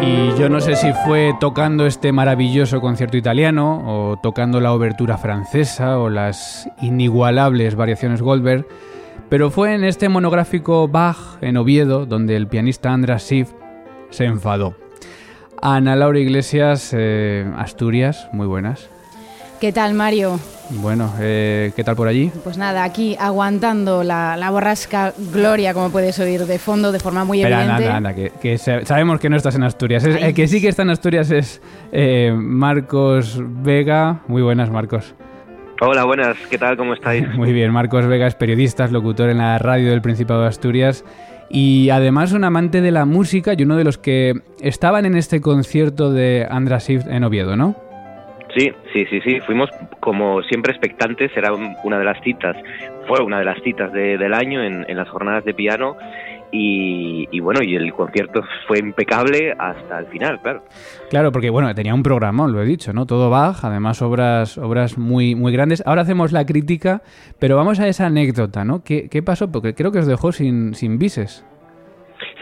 Y 0.01 0.39
yo 0.39 0.49
no 0.49 0.60
sé 0.60 0.75
si 0.75 0.91
fue 1.06 1.36
tocando 1.39 1.86
este 1.86 2.12
maravilloso 2.12 2.82
concierto 2.82 3.17
italiano 3.17 3.84
o 3.86 4.17
tocando 4.17 4.60
la 4.60 4.73
obertura 4.73 5.19
francesa 5.19 5.99
o 5.99 6.10
las 6.10 6.67
inigualables 6.82 7.75
variaciones 7.75 8.23
Goldberg 8.23 8.65
pero 9.30 9.52
fue 9.52 9.74
en 9.74 9.84
este 9.84 10.10
monográfico 10.10 10.88
Bach 10.88 11.38
en 11.42 11.58
Oviedo 11.58 12.06
donde 12.06 12.36
el 12.36 12.48
pianista 12.48 12.94
Andras 12.94 13.24
Schiff 13.24 13.52
se 14.10 14.26
enfadó. 14.26 14.76
Ana 15.62 15.96
Laura 15.96 16.20
Iglesias, 16.20 16.92
eh, 16.96 17.50
Asturias, 17.58 18.30
muy 18.32 18.48
buenas. 18.48 18.90
¿Qué 19.60 19.74
tal, 19.74 19.96
Mario? 19.96 20.40
Bueno, 20.70 21.12
eh, 21.20 21.72
¿qué 21.76 21.84
tal 21.84 21.96
por 21.96 22.08
allí? 22.08 22.32
Pues 22.44 22.60
nada, 22.60 22.84
aquí 22.84 23.16
aguantando 23.20 24.04
la, 24.04 24.48
borrasca 24.52 25.13
Gloria, 25.34 25.74
como 25.74 25.90
puedes 25.90 26.20
oír 26.20 26.46
de 26.46 26.60
fondo, 26.60 26.92
de 26.92 27.00
forma 27.00 27.26
muy 27.26 27.42
evidente. 27.42 27.88
Anda, 27.88 27.96
anda, 27.96 28.13
que, 28.13 28.58
sabemos 28.58 29.20
que 29.20 29.30
no 29.30 29.36
estás 29.36 29.56
en 29.56 29.63
Asturias. 29.63 30.04
el 30.04 30.36
que 30.36 30.48
sí 30.48 30.62
que 30.62 30.68
está 30.68 30.84
en 30.84 30.92
Asturias 30.92 31.32
es 31.32 31.60
eh, 31.92 32.32
Marcos 32.36 33.42
Vega. 33.42 34.22
Muy 34.28 34.44
buenas, 34.44 34.70
Marcos. 34.70 35.16
Hola, 35.80 36.06
buenas, 36.06 36.36
¿qué 36.50 36.58
tal? 36.58 36.76
¿Cómo 36.76 36.96
estáis? 36.96 37.28
Muy 37.36 37.54
bien, 37.54 37.72
Marcos 37.72 38.08
Vega 38.08 38.26
es 38.26 38.34
periodista, 38.34 38.88
locutor 38.88 39.30
en 39.30 39.38
la 39.38 39.60
radio 39.60 39.92
del 39.92 40.02
Principado 40.02 40.42
de 40.42 40.48
Asturias 40.48 41.06
y 41.52 41.90
además 41.92 42.34
un 42.34 42.44
amante 42.44 42.82
de 42.82 42.92
la 42.92 43.06
música 43.06 43.54
y 43.56 43.62
uno 43.63 43.78
de 43.78 43.84
los 43.84 44.00
que 44.00 44.34
estaban 44.60 45.06
en 45.06 45.16
este 45.16 45.40
concierto 45.40 46.12
de 46.12 46.48
Andra 46.50 46.80
Swift 46.80 47.06
en 47.08 47.24
Oviedo, 47.24 47.56
¿no? 47.56 47.76
Sí, 48.56 48.72
sí, 48.92 49.06
sí, 49.06 49.22
sí. 49.22 49.40
Fuimos 49.42 49.70
como 50.00 50.42
siempre 50.44 50.72
expectantes. 50.72 51.32
Era 51.36 51.54
una 51.54 52.00
de 52.00 52.06
las 52.06 52.20
citas, 52.22 52.58
fue 53.08 53.22
una 53.22 53.38
de 53.38 53.46
las 53.46 53.62
citas 53.62 53.94
del 53.94 54.34
año 54.34 54.63
en, 54.63 54.86
las 54.98 55.08
jornadas 55.10 55.46
de 55.46 55.54
piano 55.54 55.96
y, 56.51 57.39
bueno, 57.39 57.62
y 57.63 57.75
el 57.75 57.93
concierto 57.93 58.41
fue 58.67 58.79
impecable 58.79 59.53
hasta 59.57 59.99
el 59.99 60.07
final, 60.07 60.39
claro. 60.41 60.63
Claro, 61.10 61.31
porque 61.31 61.49
bueno, 61.49 61.73
tenía 61.75 61.93
un 61.93 62.03
programa, 62.03 62.47
lo 62.47 62.62
he 62.62 62.65
dicho, 62.65 62.93
¿no? 62.93 63.05
Todo 63.05 63.29
Bach, 63.29 63.63
además 63.63 64.01
obras, 64.01 64.57
obras 64.57 64.97
muy, 64.97 65.36
muy 65.36 65.51
grandes. 65.51 65.83
Ahora 65.86 66.01
hacemos 66.01 66.31
la 66.31 66.45
crítica, 66.45 67.01
pero 67.39 67.55
vamos 67.55 67.79
a 67.79 67.88
esa 67.88 68.07
anécdota, 68.07 68.63
¿no? 68.63 68.83
¿Qué, 68.83 69.10
qué 69.10 69.21
pasó? 69.21 69.51
Porque 69.51 69.73
creo 69.73 69.91
que 69.91 69.99
os 69.99 70.07
dejó 70.07 70.31
sin, 70.31 70.73
sin 70.73 70.97
bises. 70.97 71.45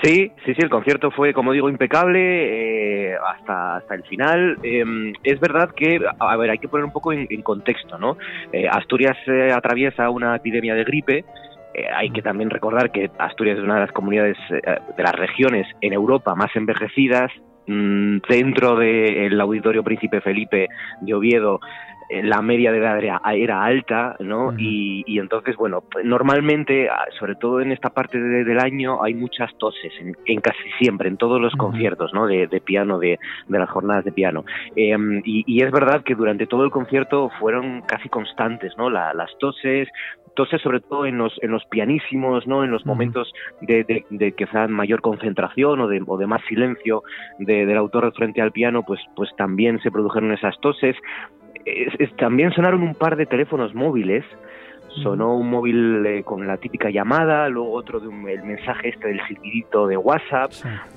Sí, 0.04 0.32
sí, 0.46 0.54
sí, 0.54 0.62
el 0.62 0.70
concierto 0.70 1.10
fue, 1.10 1.34
como 1.34 1.52
digo, 1.52 1.70
impecable 1.70 3.10
eh, 3.12 3.16
hasta, 3.16 3.78
hasta 3.78 3.96
el 3.96 4.04
final. 4.04 4.58
Em, 4.62 5.14
es 5.24 5.40
verdad 5.40 5.72
que, 5.76 6.00
a 6.20 6.38
ver, 6.38 6.52
hay 6.52 6.60
que 6.60 6.68
poner 6.68 6.86
un 6.86 6.92
poco 6.92 7.12
en, 7.14 7.42
contexto, 7.42 7.98
¿no? 7.98 8.18
Eh, 8.52 8.68
Asturias 8.70 9.18
eh, 9.28 9.52
atraviesa 9.52 10.10
una 10.10 10.36
epidemia 10.36 10.76
de 10.76 10.84
gripe. 10.84 11.26
Hay 11.96 12.10
que 12.10 12.22
también 12.22 12.50
recordar 12.50 12.92
que 12.92 13.10
Asturias 13.18 13.58
es 13.58 13.64
una 13.64 13.76
de 13.76 13.82
las 13.82 13.92
comunidades, 13.92 14.38
de 14.50 15.04
las 15.04 15.16
regiones 15.16 15.68
en 15.82 15.94
Europa 15.94 16.36
más 16.36 16.56
envejecidas, 16.56 17.32
mm, 17.68 18.18
dentro 18.30 18.76
del 18.76 19.40
Auditorio 19.40 19.84
Príncipe 19.84 20.22
Felipe 20.22 20.68
de 21.02 21.14
Oviedo 21.14 21.60
eh, 21.62 21.95
la 22.10 22.42
media 22.42 22.72
de 22.72 22.78
edad 22.78 22.98
era, 23.00 23.64
alta, 23.64 24.16
¿no? 24.20 24.54
y, 24.58 25.20
entonces, 25.20 25.56
bueno, 25.56 25.84
normalmente, 26.04 26.90
ah, 26.90 27.06
sobre 27.20 27.36
todo 27.36 27.62
en 27.62 27.72
esta 27.72 27.90
parte 27.90 28.20
del 28.20 28.60
año, 28.60 29.04
hay 29.04 29.14
muchas 29.14 29.56
toses, 29.58 29.92
en, 30.00 30.42
casi 30.42 30.70
siempre, 30.80 31.10
en 31.10 31.18
todos 31.18 31.42
los 31.42 31.54
conciertos, 31.56 32.14
¿no? 32.14 32.28
De, 32.28 32.48
piano, 32.64 33.00
de, 33.00 33.20
las 33.48 33.70
jornadas 33.70 34.06
de 34.06 34.12
piano. 34.12 34.46
Em, 34.76 35.22
y, 35.26 35.64
es 35.64 35.72
verdad 35.72 36.04
que 36.04 36.16
durante 36.16 36.46
todo 36.48 36.64
el 36.64 36.72
concierto 36.72 37.32
fueron 37.40 37.82
casi 37.82 38.10
constantes, 38.10 38.78
¿no? 38.78 38.90
las 38.90 39.38
toses, 39.40 39.88
toses 40.36 40.62
sobre 40.62 40.82
todo 40.82 41.06
en 41.06 41.18
los, 41.18 41.34
en 41.42 41.52
los 41.52 41.66
pianísimos, 41.66 42.46
¿no? 42.46 42.64
En 42.64 42.72
los 42.72 42.86
momentos 42.86 43.34
de, 43.62 43.84
de, 43.84 44.06
de 44.10 44.32
quizá 44.34 44.68
mayor 44.68 45.02
concentración 45.02 45.80
o 45.82 45.88
de, 45.88 46.04
o 46.06 46.18
de 46.18 46.28
más 46.28 46.42
silencio 46.48 47.04
del 47.40 47.78
autor 47.78 48.14
frente 48.14 48.42
al 48.42 48.52
piano, 48.52 48.84
pues, 48.84 49.00
pues 49.16 49.30
también 49.38 49.80
se 49.82 49.92
produjeron 49.92 50.32
esas 50.34 50.60
toses 50.60 50.96
también 52.18 52.52
sonaron 52.52 52.84
un 52.84 52.96
par 52.96 53.16
de 53.16 53.26
teléfonos 53.26 53.74
móviles. 53.74 54.24
Sonó 55.04 55.36
un 55.36 55.50
móvil 55.50 56.06
eh, 56.06 56.24
con 56.24 56.48
la 56.48 56.56
típica 56.56 56.90
llamada, 56.90 57.50
luego 57.50 57.74
otro 57.74 58.00
de 58.00 58.08
el 58.08 58.44
mensaje 58.44 58.90
este 58.90 59.10
del 59.10 59.20
silbidito 59.28 59.88
de 59.88 59.98
WhatsApp. 59.98 60.52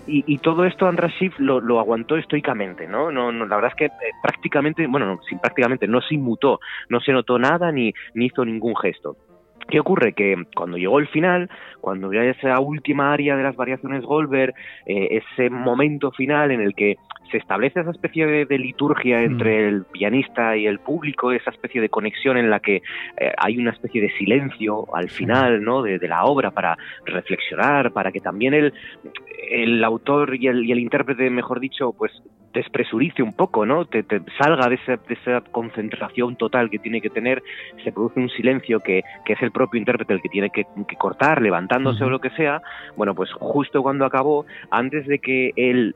Y, 0.07 0.38
todo 0.38 0.64
esto 0.64 0.87
András 0.87 1.12
Schiff 1.14 1.37
lo, 1.40 1.81
aguantó 1.81 2.16
estoicamente, 2.16 2.87
¿no? 2.87 3.11
No, 3.11 3.33
La 3.33 3.57
verdad 3.57 3.72
es 3.72 3.76
que 3.76 3.85
eh, 3.87 4.12
prácticamente, 4.22 4.87
bueno, 4.87 5.07
no, 5.07 5.20
prácticamente 5.42 5.88
no 5.88 6.00
se 6.00 6.14
inmutó, 6.14 6.61
no 6.88 7.00
se 7.00 7.12
notó 7.12 7.40
nada 7.40 7.72
ni, 7.72 7.92
ni 8.14 8.26
hizo 8.26 8.44
ningún 8.44 8.76
gesto. 8.76 9.16
¿Qué 9.68 9.81
ocurre? 9.81 10.14
Que 10.14 10.44
cuando 10.57 10.78
llegó 10.78 10.98
el 10.98 11.09
final, 11.09 11.50
cuando 11.81 12.12
ya 12.12 12.22
esa 12.22 12.59
última 12.59 13.12
área 13.12 13.37
de 13.37 13.42
las 13.42 13.54
variaciones 13.54 14.02
Goldberg, 14.02 14.54
eh, 14.87 15.22
ese 15.22 15.50
momento 15.50 16.11
final 16.11 16.50
en 16.50 16.62
el 16.62 16.74
que 16.74 16.96
se 17.31 17.37
establece 17.37 17.81
esa 17.81 17.90
especie 17.90 18.46
de, 18.46 18.59
liturgia 18.59 19.22
entre 19.22 19.62
mm. 19.62 19.68
el 19.68 19.85
pianista 19.85 20.57
y 20.57 20.66
el 20.66 20.78
público, 20.78 21.33
esa 21.33 21.50
especie 21.50 21.83
de 21.83 21.90
conexión 21.90 22.38
en 22.38 22.48
la 22.48 22.61
que 22.61 22.76
eh, 23.18 23.33
hay 23.37 23.59
una 23.59 23.72
especie 23.72 24.00
de 24.00 24.11
silencio 24.12 24.87
al 24.94 25.11
final 25.11 25.62
¿no? 25.62 25.83
de, 25.83 25.98
la 26.09 26.24
obra 26.24 26.50
para 26.50 26.78
reflexionar, 27.04 27.92
para 27.92 28.11
que 28.11 28.20
también 28.20 28.54
el, 28.54 28.72
el 29.50 29.85
autor 29.85 30.35
y 30.35 30.46
el, 30.46 30.64
y 30.64 30.72
el 30.72 30.78
intérprete, 30.78 31.28
mejor 31.28 31.61
dicho, 31.61 31.92
pues 31.92 32.11
despresurice 32.52 33.22
un 33.22 33.32
poco, 33.32 33.66
¿no? 33.66 33.84
Te, 33.84 34.04
salga 34.42 34.68
de 34.68 34.76
esa, 34.76 34.96
de 34.96 35.14
esa, 35.14 35.40
concentración 35.52 36.37
total 36.37 36.70
que 36.70 36.78
tiene 36.78 37.00
que 37.00 37.11
tener, 37.11 37.42
se 37.84 37.92
produce 37.92 38.20
un 38.20 38.28
silencio 38.30 38.80
que, 38.80 39.02
que 39.24 39.34
es 39.34 39.42
el 39.42 39.50
propio 39.50 39.78
intérprete 39.78 40.12
el 40.14 40.22
que 40.22 40.28
tiene 40.28 40.50
que, 40.50 40.66
cortar, 40.98 41.42
levantándose 41.42 42.04
o 42.04 42.11
lo 42.11 42.20
que 42.20 42.30
sea. 42.30 42.62
Bueno, 42.96 43.14
pues 43.14 43.30
justo 43.32 43.82
cuando 43.82 44.04
acabó, 44.04 44.46
antes 44.70 45.06
de 45.06 45.18
que 45.18 45.52
él 45.56 45.94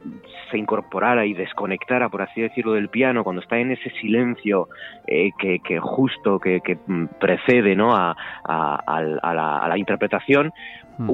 se 0.51 0.59
incorporara 0.59 1.27
y 1.27 1.35
desconectara, 1.35 2.09
por 2.09 2.23
así 2.23 2.41
decirlo, 2.41 2.73
del 2.73 2.89
piano, 2.89 3.25
cuando 3.25 3.43
está 3.43 3.59
en 3.59 3.73
ese 3.73 3.91
silencio 4.01 4.69
eh, 5.07 5.31
que, 5.39 5.61
que, 5.61 5.79
justo 5.81 6.39
que, 6.39 6.61
precede 7.21 7.75
¿no? 7.75 7.95
a, 7.95 8.17
a, 8.45 9.03
la, 9.03 9.59
a 9.59 9.69
la, 9.69 9.79
interpretación, 9.79 10.53
mm. 10.99 11.11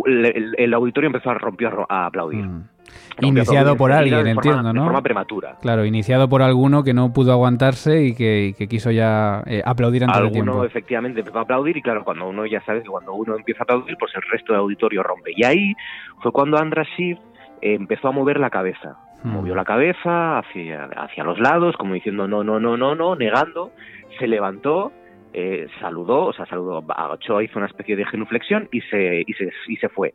el, 0.56 0.74
auditorio 0.74 1.08
empezó 1.08 1.30
a 1.30 1.34
romper 1.34 1.72
a 1.88 2.06
aplaudir. 2.06 2.44
Mm. 2.44 2.77
Iniciado 3.20 3.76
por 3.76 3.92
alguien, 3.92 4.26
entiendo, 4.26 4.72
¿no? 4.72 4.82
De 4.82 4.86
forma 4.86 5.02
prematura. 5.02 5.56
Claro, 5.60 5.84
iniciado 5.84 6.28
por 6.28 6.42
alguno 6.42 6.84
que 6.84 6.94
no 6.94 7.12
pudo 7.12 7.32
aguantarse 7.32 8.04
y 8.04 8.14
que, 8.14 8.54
quiso 8.68 8.90
ya 8.90 9.42
eh, 9.46 9.62
aplaudir 9.64 10.04
antes 10.04 10.18
Alguno, 10.18 10.52
tiempo. 10.52 10.64
efectivamente, 10.64 11.20
empezó 11.20 11.38
a 11.38 11.42
aplaudir 11.42 11.76
y 11.76 11.82
claro, 11.82 12.04
cuando 12.04 12.28
uno 12.28 12.46
ya 12.46 12.60
sabe 12.62 12.82
que 12.82 12.88
cuando 12.88 13.14
uno 13.14 13.36
empieza 13.36 13.62
a 13.62 13.64
aplaudir, 13.64 13.96
pues 13.98 14.12
el 14.14 14.22
resto 14.30 14.52
del 14.52 14.60
auditorio 14.60 15.02
rompe. 15.02 15.32
Y 15.34 15.44
ahí 15.44 15.74
fue 16.22 16.32
cuando 16.32 16.58
Schiff 16.58 17.18
eh, 17.60 17.74
empezó 17.74 18.08
a 18.08 18.12
mover 18.12 18.38
la 18.38 18.50
cabeza. 18.50 18.96
Hmm. 19.22 19.30
Movió 19.30 19.54
la 19.54 19.64
cabeza 19.64 20.38
hacia, 20.38 20.84
hacia 20.84 21.24
los 21.24 21.40
lados, 21.40 21.76
como 21.76 21.94
diciendo 21.94 22.28
no, 22.28 22.44
no, 22.44 22.60
no, 22.60 22.76
no, 22.76 22.94
no, 22.94 23.16
negando. 23.16 23.72
Se 24.18 24.26
levantó 24.26 24.92
eh, 25.32 25.68
saludó, 25.80 26.26
o 26.26 26.32
sea, 26.32 26.46
saludó 26.46 26.84
a 26.88 27.12
Ochoa, 27.12 27.44
hizo 27.44 27.58
una 27.58 27.66
especie 27.66 27.96
de 27.96 28.06
genuflexión 28.06 28.68
y 28.72 28.80
se, 28.82 29.24
y 29.26 29.32
se, 29.34 29.52
y 29.68 29.76
se 29.76 29.88
fue. 29.88 30.14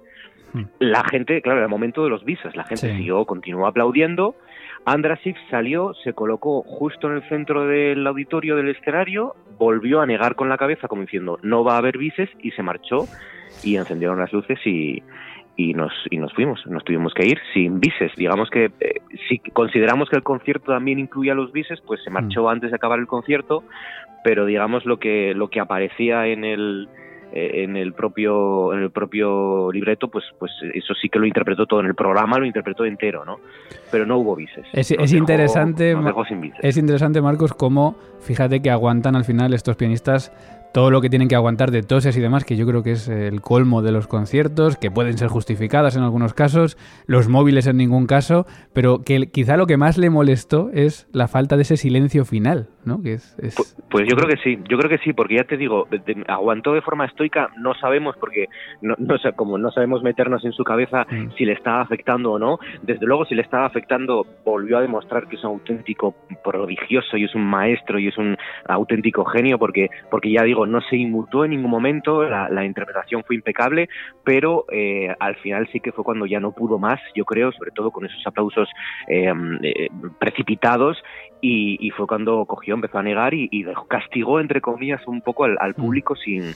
Hmm. 0.53 0.63
La 0.79 1.03
gente, 1.03 1.41
claro, 1.41 1.59
era 1.59 1.65
el 1.65 1.71
momento 1.71 2.03
de 2.03 2.09
los 2.09 2.23
visas, 2.23 2.55
la 2.55 2.63
gente 2.63 2.95
siguió, 2.95 3.25
continuó 3.25 3.67
aplaudiendo. 3.67 4.35
Andrasik 4.85 5.37
salió, 5.49 5.93
se 6.03 6.13
colocó 6.13 6.61
justo 6.63 7.09
en 7.09 7.17
el 7.17 7.29
centro 7.29 7.65
del 7.65 8.05
auditorio 8.05 8.55
del 8.55 8.69
escenario, 8.69 9.35
volvió 9.57 10.01
a 10.01 10.05
negar 10.05 10.35
con 10.35 10.49
la 10.49 10.57
cabeza 10.57 10.87
como 10.87 11.03
diciendo 11.03 11.39
no 11.41 11.63
va 11.63 11.75
a 11.75 11.77
haber 11.77 11.97
bises 11.97 12.29
y 12.39 12.51
se 12.51 12.63
marchó 12.63 13.07
y 13.63 13.77
encendieron 13.77 14.19
las 14.19 14.33
luces 14.33 14.59
y, 14.65 15.01
y 15.55 15.73
nos 15.73 15.93
y 16.09 16.17
nos 16.17 16.33
fuimos, 16.33 16.65
nos 16.67 16.83
tuvimos 16.83 17.13
que 17.13 17.25
ir 17.25 17.39
sin 17.53 17.79
bises. 17.79 18.11
Digamos 18.15 18.49
que 18.49 18.71
eh, 18.79 19.01
si 19.29 19.39
consideramos 19.39 20.09
que 20.09 20.17
el 20.17 20.23
concierto 20.23 20.71
también 20.71 20.99
incluía 20.99 21.33
los 21.33 21.51
bises, 21.51 21.79
pues 21.81 22.03
se 22.03 22.09
marchó 22.09 22.49
antes 22.49 22.71
de 22.71 22.75
acabar 22.75 22.99
el 22.99 23.07
concierto, 23.07 23.63
pero 24.23 24.45
digamos 24.45 24.85
lo 24.85 24.97
que 24.97 25.33
lo 25.33 25.49
que 25.49 25.59
aparecía 25.59 26.27
en 26.27 26.43
el 26.43 26.89
en 27.35 27.75
el 27.77 27.93
propio 27.93 28.73
en 28.73 28.83
el 28.83 28.91
propio 28.91 29.71
libreto 29.71 30.07
pues 30.07 30.23
pues 30.37 30.51
eso 30.73 30.93
sí 30.93 31.09
que 31.09 31.17
lo 31.17 31.25
interpretó 31.25 31.65
todo 31.65 31.79
en 31.79 31.87
el 31.87 31.95
programa 31.95 32.37
lo 32.37 32.45
interpretó 32.45 32.85
entero 32.85 33.25
no 33.25 33.39
pero 33.91 34.05
no 34.05 34.17
hubo 34.17 34.35
bises. 34.35 34.65
Es, 34.73 34.91
interesante 35.13 35.95
es 36.61 36.77
interesante 36.77 37.21
Marcos 37.21 37.53
cómo 37.53 37.95
fíjate 38.21 38.61
que 38.61 38.69
aguantan 38.69 39.15
al 39.15 39.25
final 39.25 39.53
estos 39.53 39.75
pianistas 39.75 40.31
todo 40.73 40.89
lo 40.89 41.01
que 41.01 41.09
tienen 41.09 41.27
que 41.27 41.35
aguantar 41.35 41.71
de 41.71 41.83
toses 41.83 42.17
y 42.17 42.21
demás, 42.21 42.45
que 42.45 42.55
yo 42.55 42.65
creo 42.65 42.83
que 42.83 42.91
es 42.91 43.07
el 43.07 43.41
colmo 43.41 43.81
de 43.81 43.91
los 43.91 44.07
conciertos, 44.07 44.75
que 44.75 44.89
pueden 44.89 45.17
ser 45.17 45.27
justificadas 45.27 45.95
en 45.95 46.03
algunos 46.03 46.33
casos, 46.33 46.77
los 47.05 47.29
móviles 47.29 47.67
en 47.67 47.77
ningún 47.77 48.07
caso, 48.07 48.45
pero 48.73 49.03
que 49.05 49.27
quizá 49.31 49.55
lo 49.55 49.67
que 49.67 49.77
más 49.77 49.97
le 49.97 50.09
molestó 50.09 50.71
es 50.73 51.07
la 51.13 51.27
falta 51.27 51.55
de 51.55 51.61
ese 51.61 51.77
silencio 51.77 52.25
final, 52.25 52.69
¿no? 52.85 53.01
Que 53.01 53.13
es, 53.13 53.35
Pues, 53.37 53.77
pues 53.89 54.07
yo 54.09 54.15
creo 54.15 54.27
que 54.27 54.37
sí, 54.37 54.59
yo 54.67 54.77
creo 54.77 54.89
que 54.89 54.97
sí, 54.97 55.13
porque 55.13 55.35
ya 55.35 55.43
te 55.43 55.57
digo, 55.57 55.87
aguantó 56.27 56.73
de 56.73 56.81
forma 56.81 57.05
estoica, 57.05 57.49
no 57.57 57.75
sabemos 57.75 58.15
porque 58.19 58.47
no, 58.81 58.95
no 58.97 59.15
como 59.35 59.57
no 59.57 59.71
sabemos 59.71 60.01
meternos 60.01 60.43
en 60.43 60.53
su 60.53 60.63
cabeza 60.63 61.05
mm. 61.09 61.35
si 61.37 61.45
le 61.45 61.53
estaba 61.53 61.81
afectando 61.81 62.31
o 62.31 62.39
no, 62.39 62.57
desde 62.81 63.05
luego 63.05 63.25
si 63.25 63.35
le 63.35 63.43
estaba 63.43 63.65
afectando 63.65 64.25
volvió 64.43 64.79
a 64.79 64.81
demostrar 64.81 65.27
que 65.27 65.35
es 65.35 65.43
un 65.43 65.51
auténtico 65.51 66.15
prodigioso 66.43 67.15
y 67.17 67.25
es 67.25 67.35
un 67.35 67.45
maestro 67.45 67.99
y 67.99 68.07
es 68.07 68.17
un 68.17 68.35
auténtico 68.67 69.23
genio 69.25 69.59
porque 69.59 69.89
porque 70.09 70.31
ya 70.31 70.43
digo 70.43 70.62
no 70.65 70.81
se 70.81 70.97
inmutó 70.97 71.45
en 71.45 71.51
ningún 71.51 71.71
momento, 71.71 72.23
la, 72.23 72.65
interpretación 72.65 73.23
fue 73.23 73.35
impecable, 73.35 73.89
pero 74.23 74.65
eh, 74.71 75.13
al 75.19 75.35
final 75.37 75.67
sí 75.71 75.79
que 75.79 75.91
fue 75.91 76.03
cuando 76.03 76.25
ya 76.25 76.39
no 76.39 76.51
pudo 76.51 76.79
más, 76.79 76.99
yo 77.15 77.25
creo, 77.25 77.51
sobre 77.51 77.71
todo 77.71 77.91
con 77.91 78.05
esos 78.05 78.25
aplausos 78.25 78.69
eh, 79.07 79.31
eh, 79.63 79.89
precipitados 80.19 80.97
y, 81.45 81.89
fue 81.91 82.07
cuando 82.07 82.45
cogió, 82.45 82.73
empezó 82.73 82.99
a 82.99 83.03
negar 83.03 83.33
y, 83.33 83.65
castigó, 83.89 84.39
entre 84.39 84.61
comillas, 84.61 85.05
un 85.07 85.21
poco 85.21 85.43
al, 85.43 85.57
mm. 85.71 85.73
público 85.73 86.15
sin, 86.15 86.53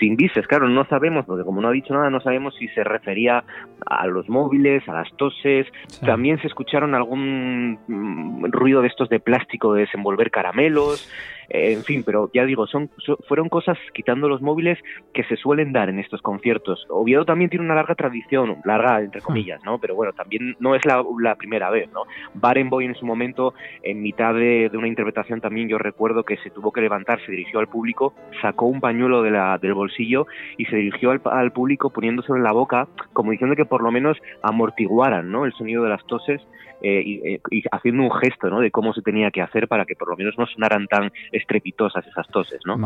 sin 0.00 0.16
vises. 0.16 0.46
Claro, 0.48 0.68
no 0.68 0.84
sabemos, 0.86 1.24
porque 1.24 1.44
como 1.44 1.60
no 1.60 1.68
ha 1.68 1.72
dicho 1.72 1.94
nada, 1.94 2.10
no 2.10 2.20
sabemos 2.20 2.54
si 2.56 2.66
se 2.68 2.82
refería 2.82 3.44
a 3.86 4.06
los 4.08 4.28
móviles, 4.28 4.86
a 4.88 4.94
las 4.94 5.16
toses. 5.16 5.68
También 6.04 6.40
se 6.40 6.48
escucharon 6.48 6.96
algún 6.96 7.78
mm, 7.86 8.46
ruido 8.50 8.82
de 8.82 8.88
estos 8.88 9.08
de 9.08 9.20
plástico 9.20 9.72
de 9.72 9.82
desenvolver 9.82 10.32
caramelos. 10.32 11.08
Eh, 11.48 11.72
en 11.72 11.82
fin, 11.82 12.02
pero 12.04 12.30
ya 12.32 12.44
digo, 12.44 12.66
son, 12.66 12.90
fueron 13.28 13.48
cosas, 13.48 13.78
quitando 13.92 14.28
los 14.28 14.42
móviles, 14.42 14.78
que 15.12 15.24
se 15.24 15.36
suelen 15.36 15.72
dar 15.72 15.88
en 15.88 15.98
estos 15.98 16.22
conciertos. 16.22 16.86
Oviedo 16.88 17.24
también 17.24 17.50
tiene 17.50 17.64
una 17.64 17.74
larga 17.74 17.94
tradición, 17.94 18.56
larga 18.64 19.00
entre 19.00 19.20
hmm. 19.20 19.24
comillas, 19.24 19.60
¿no? 19.64 19.78
Pero 19.78 19.94
bueno, 19.94 20.12
también 20.12 20.56
no 20.60 20.74
es 20.74 20.84
la, 20.84 21.04
la 21.20 21.36
primera 21.36 21.70
vez, 21.70 21.90
¿no? 21.92 22.02
Barenboy 22.34 22.84
en 22.84 22.94
su 22.94 23.06
momento, 23.06 23.54
en 23.82 24.02
mitad 24.02 24.34
de, 24.34 24.70
una 24.74 24.88
interpretación 24.88 25.40
también, 25.40 25.68
yo 25.68 25.78
recuerdo 25.78 26.24
que 26.24 26.36
se 26.38 26.50
tuvo 26.50 26.72
que 26.72 26.80
levantar, 26.80 27.20
se 27.24 27.30
dirigió 27.30 27.60
al 27.60 27.68
público, 27.68 28.14
sacó 28.42 28.66
un 28.66 28.80
pañuelo 28.80 29.22
de 29.22 29.30
la, 29.30 29.58
del 29.58 29.74
bolsillo 29.74 30.26
y 30.56 30.64
se 30.66 30.76
dirigió 30.76 31.10
al, 31.10 31.20
al 31.24 31.52
público 31.52 31.90
poniéndoselo 31.90 32.36
en 32.36 32.44
la 32.44 32.52
boca, 32.52 32.88
como 33.12 33.30
diciendo 33.30 33.56
que 33.56 33.64
por 33.64 33.82
lo 33.82 33.90
menos 33.90 34.18
amortiguaran, 34.42 35.30
¿no? 35.30 35.44
El 35.44 35.52
sonido 35.52 35.82
de 35.84 35.90
las 35.90 36.04
toses 36.06 36.40
y, 36.84 37.40
haciendo 37.70 38.02
un 38.02 38.12
gesto, 38.12 38.50
¿no? 38.50 38.60
De 38.60 38.70
cómo 38.70 38.92
se 38.92 39.02
tenía 39.02 39.30
que 39.30 39.42
hacer 39.42 39.68
para 39.68 39.84
que 39.84 39.94
por 39.94 40.08
lo 40.08 40.16
menos 40.16 40.36
no 40.38 40.46
sonaran 40.46 40.86
tan 40.86 41.10
estrepitosas 41.32 42.06
esas 42.06 42.28
toses, 42.28 42.60
¿no? 42.66 42.76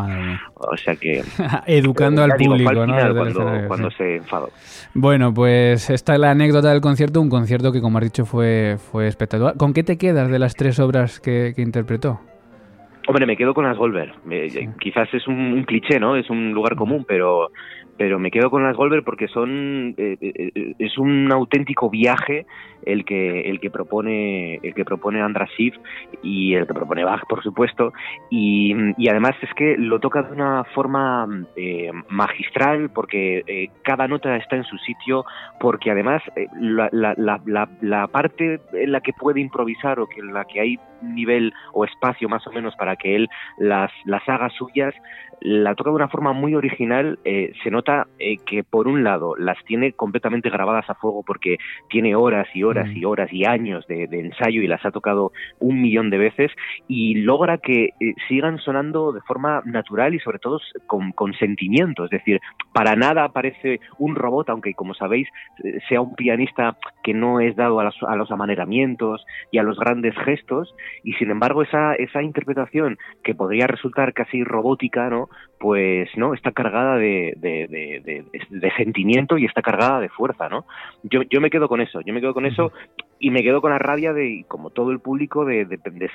O 0.54 0.76
sea 0.76 0.96
que... 0.96 1.22
Educando 1.66 2.22
al 2.22 2.32
público, 2.36 2.86
¿no? 2.86 3.14
Cuando, 3.14 3.68
cuando 3.68 3.90
se 3.90 4.16
enfadó. 4.16 4.50
Bueno, 4.94 5.32
pues 5.32 5.90
esta 5.90 6.14
es 6.14 6.20
la 6.20 6.30
anécdota 6.30 6.70
del 6.70 6.80
concierto, 6.80 7.20
un 7.20 7.28
concierto 7.28 7.72
que, 7.72 7.80
como 7.80 7.98
has 7.98 8.04
dicho, 8.04 8.24
fue, 8.24 8.76
fue 8.78 9.06
espectacular. 9.08 9.56
¿Con 9.56 9.72
qué 9.72 9.82
te 9.82 9.98
quedas 9.98 10.30
de 10.30 10.38
las 10.38 10.54
tres 10.54 10.78
obras 10.78 11.20
que, 11.20 11.54
interpretó? 11.56 12.20
Hombre, 13.06 13.26
me 13.26 13.36
quedo 13.36 13.54
con 13.54 13.64
las 13.64 13.76
Golver. 13.76 14.12
Quizás 14.80 15.12
es 15.14 15.26
un, 15.26 15.64
cliché, 15.64 15.98
¿no? 15.98 16.16
Es 16.16 16.28
un 16.30 16.52
lugar 16.52 16.76
común, 16.76 17.04
pero 17.08 17.50
pero 17.98 18.18
me 18.18 18.30
quedo 18.30 18.48
con 18.48 18.62
las 18.62 18.76
Golver 18.76 19.02
porque 19.02 19.28
son 19.28 19.94
eh, 19.98 20.16
eh, 20.20 20.52
eh, 20.54 20.74
es 20.78 20.96
un 20.96 21.30
auténtico 21.32 21.90
viaje 21.90 22.46
el 22.86 23.04
que 23.04 23.42
el 23.42 23.60
que 23.60 23.70
propone 23.70 24.60
el 24.62 24.72
que 24.72 24.84
propone 24.84 25.20
András 25.20 25.50
Schiff 25.50 25.74
y 26.22 26.54
el 26.54 26.66
que 26.66 26.74
propone 26.74 27.04
Bach 27.04 27.24
por 27.28 27.42
supuesto 27.42 27.92
y, 28.30 28.72
además 29.08 29.34
es 29.42 29.52
que 29.54 29.76
lo 29.76 29.98
toca 29.98 30.22
de 30.22 30.32
una 30.32 30.62
forma 30.74 31.26
magistral 32.08 32.90
porque 32.90 33.70
cada 33.82 34.06
nota 34.06 34.36
está 34.36 34.56
en 34.56 34.64
su 34.64 34.78
sitio 34.78 35.24
porque 35.58 35.90
además 35.90 36.22
la, 36.60 36.88
la, 36.92 37.14
la, 37.16 37.68
la, 37.80 38.06
parte 38.06 38.60
en 38.72 38.92
la 38.92 39.00
que 39.00 39.12
puede 39.12 39.40
improvisar 39.40 39.98
o 39.98 40.06
que 40.06 40.20
en 40.20 40.32
la 40.32 40.44
que 40.44 40.60
hay 40.60 40.78
nivel 41.02 41.52
o 41.72 41.84
espacio 41.84 42.28
más 42.28 42.46
o 42.46 42.52
menos 42.52 42.76
para 42.76 42.96
que 42.96 43.16
él 43.16 43.28
las, 43.58 43.90
las 44.04 44.26
haga 44.28 44.50
suyas 44.50 44.94
la 45.40 45.74
toca 45.74 45.90
de 45.90 45.96
una 45.96 46.08
forma 46.08 46.32
muy 46.32 46.54
original. 46.54 47.18
Eh, 47.24 47.52
se 47.62 47.70
nota 47.70 47.87
eh, 48.18 48.36
que, 48.44 48.64
por 48.64 48.88
un 48.88 49.04
lado, 49.04 49.34
las 49.36 49.56
tiene 49.64 49.92
completamente 49.92 50.50
grabadas 50.50 50.88
a 50.90 50.94
fuego 50.94 51.22
porque 51.26 51.56
tiene 51.88 52.14
horas 52.14 52.46
y 52.54 52.62
horas 52.62 52.88
y 52.94 53.04
horas 53.04 53.32
y 53.32 53.44
años 53.44 53.86
de, 53.86 54.04
ensayo 54.04 54.62
y 54.62 54.66
las 54.66 54.84
ha 54.84 54.90
tocado 54.90 55.32
un 55.58 55.80
millón 55.80 56.10
de 56.10 56.18
veces 56.18 56.52
y 56.86 57.14
logra 57.16 57.58
que 57.58 57.90
eh, 58.00 58.14
sigan 58.28 58.58
sonando 58.58 59.12
de 59.12 59.20
forma 59.22 59.62
natural 59.64 60.14
y, 60.14 60.20
sobre 60.20 60.38
todo, 60.38 60.60
con, 60.86 61.12
con, 61.12 61.32
sentimiento. 61.34 62.04
Es 62.04 62.10
decir, 62.10 62.40
para 62.72 62.96
nada 62.96 63.28
parece 63.30 63.80
un 63.98 64.14
robot, 64.14 64.50
aunque, 64.50 64.74
como 64.74 64.94
sabéis, 64.94 65.28
sea 65.88 66.00
un 66.00 66.14
pianista 66.14 66.76
que 67.02 67.14
no 67.14 67.40
es 67.40 67.56
dado 67.56 67.80
a 67.80 67.84
los, 67.84 67.96
a 68.06 68.16
los 68.16 68.30
amaneramientos 68.30 69.24
y 69.50 69.58
a 69.58 69.62
los 69.62 69.78
grandes 69.78 70.14
gestos 70.24 70.74
y, 71.04 71.12
sin 71.14 71.30
embargo, 71.30 71.62
esa, 71.62 71.94
esa 71.94 72.22
interpretación 72.22 72.98
que 73.22 73.34
podría 73.34 73.66
resultar 73.66 74.12
casi 74.12 74.44
robótica, 74.44 75.08
¿no? 75.08 75.28
Pues 75.58 76.08
no 76.16 76.34
está 76.34 76.52
cargada 76.52 76.96
de, 76.96 77.34
de, 77.40 78.72
sentimiento 78.76 79.38
y 79.38 79.44
está 79.44 79.62
cargada 79.62 80.00
de 80.00 80.08
fuerza 80.08 80.48
no 80.48 80.64
yo, 81.02 81.22
yo 81.22 81.40
me 81.40 81.50
quedo 81.50 81.68
con 81.68 81.80
eso 81.80 82.00
yo 82.00 82.14
me 82.14 82.20
quedo 82.20 82.34
con 82.34 82.46
eso 82.46 82.72
y 83.20 83.30
me 83.30 83.42
quedo 83.42 83.60
con 83.60 83.72
la 83.72 83.78
rabia 83.78 84.12
de 84.12 84.44
como 84.46 84.70
todo 84.70 84.92
el 84.92 85.00
público 85.00 85.44
de, 85.44 85.66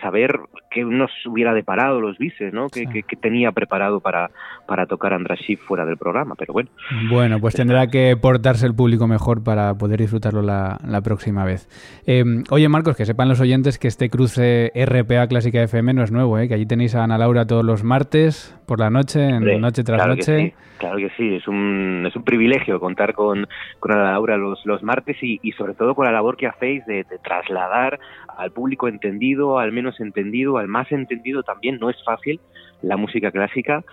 saber 0.02 0.40
qué 0.72 0.84
nos 0.86 1.12
hubiera 1.26 1.54
deparado 1.54 2.00
los 2.00 2.18
bises 2.18 2.54
no 2.54 2.68
que, 2.70 3.04
tenía 3.22 3.52
preparado 3.52 4.00
para 4.00 4.32
para 4.68 4.86
tocar 4.86 5.14
András 5.14 5.40
fuera 5.68 5.86
del 5.86 5.98
programa 5.98 6.36
pero 6.36 6.54
bueno. 6.54 6.70
Bueno 7.10 7.40
pues 7.40 7.56
tendrá 7.56 7.88
que 7.88 8.16
portarse 8.20 8.66
el 8.66 8.74
público 8.74 9.08
mejor 9.08 9.44
para 9.44 9.74
poder 9.76 10.00
disfrutarlo 10.00 10.42
la, 10.42 10.80
próxima 11.04 11.44
vez. 11.44 11.68
Em, 12.06 12.44
oye 12.50 12.70
Marcos 12.70 12.96
que 12.96 13.06
sepan 13.06 13.28
los 13.28 13.42
oyentes 13.42 13.78
que 13.78 13.88
este 13.88 14.10
cruce 14.10 14.72
RPA 14.74 15.28
Clásica 15.28 15.62
FM 15.62 15.94
no 15.94 16.04
es 16.04 16.12
nuevo 16.12 16.38
¿eh? 16.40 16.48
que 16.48 16.54
allí 16.54 16.66
tenéis 16.66 16.96
a 16.96 17.04
Ana 17.04 17.18
Laura 17.18 17.46
todos 17.46 17.66
los 17.66 17.84
martes 17.84 18.56
por 18.64 18.80
la 18.80 18.90
noche 18.90 19.28
en 19.28 19.62
noche 19.62 19.84
tras 19.84 20.08
noche. 20.08 20.54
claro 20.78 20.98
que 20.98 21.10
sí 21.18 21.36
es 21.36 21.48
un 21.48 22.06
es 22.08 22.16
un 22.16 22.24
privilegio 22.24 22.80
contar 22.80 23.14
con 23.14 23.48
con 23.80 23.92
Ana 23.92 24.12
Laura 24.12 24.38
los 24.38 24.66
los 24.66 24.82
martes 24.84 25.18
y, 25.22 25.40
y 25.44 25.52
sobre 25.54 25.74
todo 25.74 25.96
con 25.96 26.06
la 26.06 26.12
labor 26.12 26.38
que 26.38 26.48
hacéis 26.48 26.86
de 26.86 26.94
de, 26.94 27.18
trasladar 27.20 28.00
al 28.38 28.52
público 28.52 28.88
entendido, 28.88 29.60
al 29.60 29.72
menos 29.72 30.00
entendido, 30.00 30.58
al 30.58 30.68
más 30.68 30.92
entendido 30.92 31.44
también, 31.44 31.80
no 31.80 31.90
es 31.90 31.98
fácil 32.04 32.40
la 32.82 32.98
música 32.98 33.32
clásica 33.32 33.84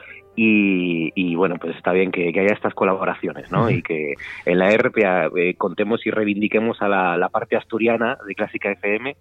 y, 0.42 1.35
bueno, 1.35 1.56
pues 1.61 1.76
está 1.76 1.92
bien 1.92 2.11
que, 2.11 2.28
haya 2.28 2.54
estas 2.54 2.72
colaboraciones, 2.72 3.52
¿no? 3.52 3.68
Y 3.68 3.83
que 3.83 4.14
en 4.46 4.59
la 4.59 4.74
RPA 4.74 5.28
eh, 5.37 5.54
contemos 5.59 6.06
y 6.06 6.11
reivindiquemos 6.11 6.80
a 6.80 6.88
la, 6.88 7.18
la, 7.18 7.28
parte 7.28 7.56
asturiana 7.56 8.16
de 8.26 8.35
Clásica 8.35 8.70
FM 8.70 9.16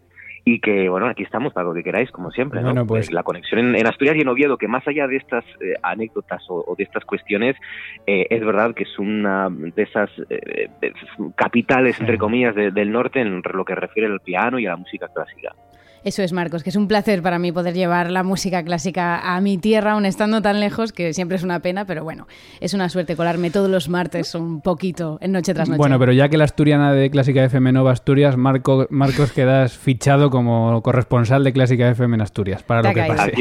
y 0.46 0.60
que, 0.60 0.90
bueno, 0.90 1.08
aquí 1.08 1.24
estamos 1.24 1.54
para 1.54 1.68
lo 1.68 1.74
que 1.74 1.84
queráis, 1.84 2.12
como 2.12 2.32
siempre, 2.32 2.62
¿no? 2.62 2.86
pues... 2.86 3.12
La 3.12 3.24
conexión 3.24 3.76
en, 3.76 3.88
Asturias 3.88 4.16
y 4.16 4.22
en 4.22 4.28
Oviedo, 4.28 4.58
que 4.58 4.68
más 4.68 4.88
allá 4.88 5.08
de 5.08 5.18
estas 5.18 5.44
eh, 5.62 5.74
anécdotas 5.82 6.44
o, 6.50 6.76
de 6.78 6.84
estas 6.84 7.06
cuestiones, 7.06 7.56
eh, 8.06 8.28
es 8.30 8.46
verdad 8.46 8.74
que 8.74 8.84
es 8.84 9.00
una 9.00 9.50
de 9.50 9.84
esas 9.84 10.10
eh, 10.30 10.70
capitales, 11.36 12.00
entre 12.00 12.18
comillas, 12.18 12.56
del 12.56 12.92
norte 12.92 13.22
en 13.22 13.42
lo 13.54 13.66
que 13.66 13.76
refiere 13.76 14.08
al 14.08 14.20
piano 14.20 14.60
y 14.60 14.66
a 14.66 14.72
la 14.72 14.78
música 14.78 15.08
clásica. 15.08 15.54
Eso 16.04 16.24
es, 16.24 16.32
Marcos, 16.32 16.64
que 16.64 16.70
es 16.70 16.76
un 16.76 16.88
placer 16.88 17.22
para 17.22 17.40
mí 17.40 17.52
poder 17.52 17.74
llevar 17.74 18.10
la 18.10 18.24
música 18.24 18.64
clásica 18.64 19.36
a 19.36 19.42
mi 19.42 19.58
tierra, 19.58 19.94
aun 19.94 20.06
estando 20.06 20.42
tan 20.42 20.60
lejos, 20.60 20.94
que 20.94 21.14
siempre 21.14 21.36
es 21.36 21.44
una 21.44 21.60
pena, 21.60 21.86
pero 21.86 22.04
bueno, 22.04 22.28
es 22.62 22.74
una 22.74 22.90
suerte 22.90 23.16
colarme 23.16 23.52
todos 23.52 23.70
los 23.70 23.90
martes 23.90 24.34
un 24.36 24.62
poquito, 24.62 25.18
en 25.22 25.32
noche 25.32 25.54
tras 25.54 25.68
noche. 25.68 25.78
Bueno, 25.78 26.00
pero 26.00 26.14
ya 26.14 26.30
que 26.30 26.38
la 26.38 26.46
asturiana 26.46 26.94
de 26.94 27.10
Clásica 27.10 27.44
FM 27.44 27.74
Nova 27.74 27.92
Asturias, 27.92 28.38
Marco, 28.38 28.88
Marcos, 28.90 29.34
quedas 29.34 29.78
fichado 29.78 30.30
como 30.30 30.82
corresponsal 30.82 31.44
de 31.44 31.52
Clásica 31.52 31.90
FM 31.90 32.16
en 32.16 32.22
Asturias, 32.22 32.64
para 32.64 32.82
lo 32.82 32.94
que 32.94 33.04
pase. 33.04 33.34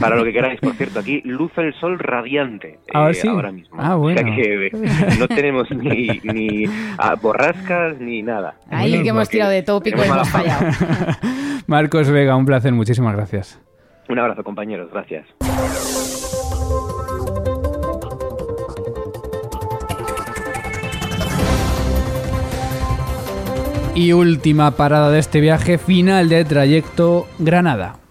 para 0.00 0.16
lo 0.16 0.24
que 0.24 0.32
queráis, 0.32 0.60
por 0.60 0.74
cierto, 0.74 1.00
aquí 1.00 1.22
luce 1.24 1.60
el 1.60 1.74
sol 1.74 1.98
radiante 1.98 2.80
ah, 2.92 3.10
eh, 3.12 3.28
ahora 3.28 3.52
mismo. 3.52 3.76
Ah, 3.78 3.94
bueno. 3.94 4.22
que 4.24 4.70
no 5.18 5.28
tenemos 5.28 5.70
ni, 5.70 6.08
ni 6.24 6.64
ah, 6.98 7.14
borrascas 7.20 8.00
ni 8.00 8.22
nada. 8.22 8.56
Ahí 8.70 9.02
que 9.02 9.10
hemos 9.10 9.28
tirado 9.28 9.52
de 9.52 9.62
tópico 9.62 10.00
y 10.02 10.08
hemos 10.08 10.28
fallado. 10.28 10.66
Marcos 11.66 11.91
Vega, 11.92 12.36
un 12.36 12.46
placer, 12.46 12.72
muchísimas 12.72 13.14
gracias. 13.14 13.60
Un 14.08 14.18
abrazo, 14.18 14.42
compañeros, 14.42 14.90
gracias. 14.90 15.26
Y 23.94 24.12
última 24.12 24.70
parada 24.70 25.10
de 25.10 25.18
este 25.18 25.40
viaje, 25.40 25.76
final 25.76 26.30
de 26.30 26.46
trayecto 26.46 27.26
Granada. 27.38 28.01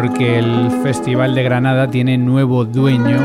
Porque 0.00 0.38
el 0.38 0.70
Festival 0.82 1.34
de 1.34 1.42
Granada 1.42 1.90
tiene 1.90 2.16
nuevo 2.16 2.64
dueño. 2.64 3.18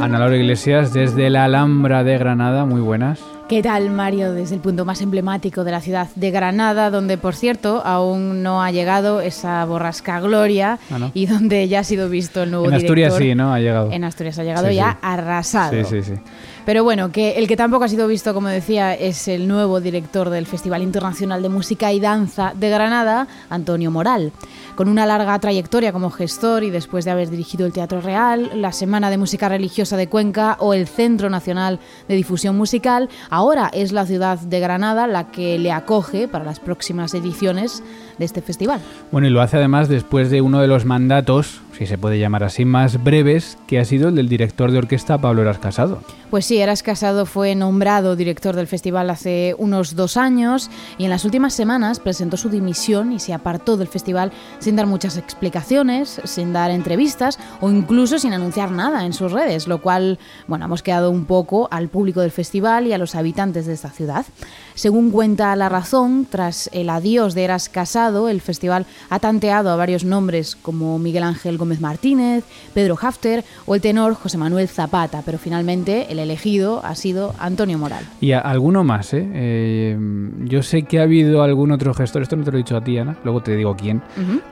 Ana 0.00 0.18
Laura 0.18 0.36
Iglesias, 0.36 0.92
desde 0.92 1.30
la 1.30 1.44
Alhambra 1.44 2.02
de 2.02 2.18
Granada, 2.18 2.64
muy 2.64 2.80
buenas. 2.80 3.20
¿Qué 3.48 3.62
tal, 3.62 3.90
Mario? 3.90 4.32
Desde 4.32 4.56
el 4.56 4.60
punto 4.60 4.84
más 4.84 5.00
emblemático 5.02 5.62
de 5.62 5.70
la 5.70 5.80
ciudad 5.80 6.08
de 6.16 6.32
Granada, 6.32 6.90
donde, 6.90 7.16
por 7.16 7.36
cierto, 7.36 7.80
aún 7.84 8.42
no 8.42 8.60
ha 8.60 8.72
llegado 8.72 9.20
esa 9.20 9.64
borrasca 9.66 10.18
Gloria 10.18 10.80
ah, 10.90 11.10
y 11.14 11.26
donde 11.26 11.68
ya 11.68 11.80
ha 11.80 11.84
sido 11.84 12.08
visto 12.08 12.42
el 12.42 12.50
nuevo 12.50 12.64
en 12.64 12.72
director. 12.72 12.98
En 12.98 13.04
Asturias 13.04 13.30
sí, 13.30 13.34
¿no? 13.36 13.54
Ha 13.54 13.60
llegado. 13.60 13.92
En 13.92 14.02
Asturias 14.02 14.36
ha 14.40 14.42
llegado 14.42 14.68
ya 14.72 14.98
arrasado. 15.00 15.84
Sí, 15.84 15.84
sí, 15.84 16.02
sí. 16.02 16.20
Pero 16.66 16.82
bueno, 16.82 17.12
que 17.12 17.38
el 17.38 17.46
que 17.46 17.56
tampoco 17.56 17.84
ha 17.84 17.88
sido 17.88 18.08
visto, 18.08 18.34
como 18.34 18.48
decía, 18.48 18.92
es 18.92 19.28
el 19.28 19.46
nuevo 19.46 19.80
director 19.80 20.30
del 20.30 20.46
Festival 20.46 20.82
Internacional 20.82 21.40
de 21.40 21.48
Música 21.48 21.92
y 21.92 22.00
Danza 22.00 22.54
de 22.56 22.68
Granada, 22.70 23.28
Antonio 23.48 23.92
Moral. 23.92 24.32
Con 24.74 24.88
una 24.88 25.06
larga 25.06 25.38
trayectoria 25.38 25.92
como 25.92 26.10
gestor 26.10 26.64
y 26.64 26.70
después 26.70 27.04
de 27.04 27.12
haber 27.12 27.30
dirigido 27.30 27.66
el 27.66 27.72
Teatro 27.72 28.00
Real, 28.00 28.50
la 28.60 28.72
Semana 28.72 29.10
de 29.10 29.16
Música 29.16 29.48
Religiosa 29.48 29.96
de 29.96 30.08
Cuenca 30.08 30.56
o 30.58 30.74
el 30.74 30.88
Centro 30.88 31.30
Nacional 31.30 31.78
de 32.08 32.16
Difusión 32.16 32.56
Musical, 32.56 33.10
ahora 33.30 33.70
es 33.72 33.92
la 33.92 34.04
ciudad 34.04 34.40
de 34.40 34.58
Granada 34.58 35.06
la 35.06 35.30
que 35.30 35.60
le 35.60 35.70
acoge 35.70 36.26
para 36.26 36.44
las 36.44 36.58
próximas 36.58 37.14
ediciones 37.14 37.84
de 38.18 38.24
este 38.24 38.42
festival. 38.42 38.80
Bueno, 39.12 39.28
y 39.28 39.30
lo 39.30 39.40
hace 39.40 39.56
además 39.56 39.88
después 39.88 40.30
de 40.30 40.40
uno 40.40 40.60
de 40.60 40.66
los 40.66 40.84
mandatos, 40.84 41.60
si 41.76 41.86
se 41.86 41.98
puede 41.98 42.18
llamar 42.18 42.42
así, 42.42 42.64
más 42.64 43.02
breves, 43.02 43.58
que 43.66 43.78
ha 43.78 43.84
sido 43.84 44.08
el 44.08 44.14
del 44.14 44.28
director 44.28 44.70
de 44.70 44.78
orquesta 44.78 45.18
Pablo 45.18 45.42
Eras 45.42 45.58
Casado. 45.58 46.00
Pues 46.30 46.46
sí, 46.46 46.58
Eras 46.58 46.82
Casado 46.82 47.26
fue 47.26 47.54
nombrado 47.54 48.16
director 48.16 48.56
del 48.56 48.66
festival 48.66 49.10
hace 49.10 49.54
unos 49.58 49.94
dos 49.94 50.16
años 50.16 50.70
y 50.98 51.04
en 51.04 51.10
las 51.10 51.24
últimas 51.24 51.54
semanas 51.54 52.00
presentó 52.00 52.36
su 52.36 52.48
dimisión 52.48 53.12
y 53.12 53.20
se 53.20 53.32
apartó 53.32 53.76
del 53.76 53.88
festival 53.88 54.32
sin 54.58 54.74
dar 54.74 54.86
muchas 54.86 55.16
explicaciones, 55.16 56.20
sin 56.24 56.52
dar 56.52 56.70
entrevistas 56.70 57.38
o 57.60 57.70
incluso 57.70 58.18
sin 58.18 58.32
anunciar 58.32 58.72
nada 58.72 59.04
en 59.04 59.12
sus 59.12 59.30
redes, 59.30 59.68
lo 59.68 59.80
cual, 59.80 60.18
bueno, 60.48 60.64
hemos 60.64 60.82
quedado 60.82 61.10
un 61.10 61.26
poco 61.26 61.68
al 61.70 61.88
público 61.88 62.22
del 62.22 62.32
festival 62.32 62.86
y 62.86 62.92
a 62.92 62.98
los 62.98 63.14
habitantes 63.14 63.66
de 63.66 63.74
esta 63.74 63.90
ciudad. 63.90 64.26
Según 64.74 65.10
cuenta 65.10 65.56
La 65.56 65.68
Razón, 65.68 66.26
tras 66.28 66.68
el 66.72 66.90
adiós 66.90 67.34
de 67.34 67.44
Eras 67.44 67.68
Casado, 67.68 68.28
el 68.28 68.40
festival 68.40 68.84
ha 69.10 69.20
tanteado 69.20 69.70
a 69.70 69.76
varios 69.76 70.04
nombres 70.04 70.56
como 70.56 70.98
Miguel 70.98 71.22
Ángel 71.22 71.56
Gómez 71.56 71.65
Gómez 71.66 71.80
Martínez, 71.80 72.44
Pedro 72.74 72.96
Hafter 73.00 73.44
o 73.66 73.74
el 73.74 73.80
tenor 73.80 74.14
José 74.14 74.38
Manuel 74.38 74.68
Zapata, 74.68 75.22
pero 75.24 75.36
finalmente 75.36 76.12
el 76.12 76.20
elegido 76.20 76.80
ha 76.84 76.94
sido 76.94 77.34
Antonio 77.40 77.76
Moral. 77.76 78.04
Y 78.20 78.32
alguno 78.32 78.84
más, 78.84 79.12
¿eh? 79.14 79.28
¿eh? 79.34 79.98
Yo 80.44 80.62
sé 80.62 80.84
que 80.84 81.00
ha 81.00 81.02
habido 81.02 81.42
algún 81.42 81.72
otro 81.72 81.92
gestor, 81.92 82.22
esto 82.22 82.36
no 82.36 82.44
te 82.44 82.52
lo 82.52 82.58
he 82.58 82.62
dicho 82.62 82.76
a 82.76 82.84
ti, 82.84 82.96
Ana, 82.98 83.16
luego 83.24 83.42
te 83.42 83.56
digo 83.56 83.74
quién, 83.76 84.00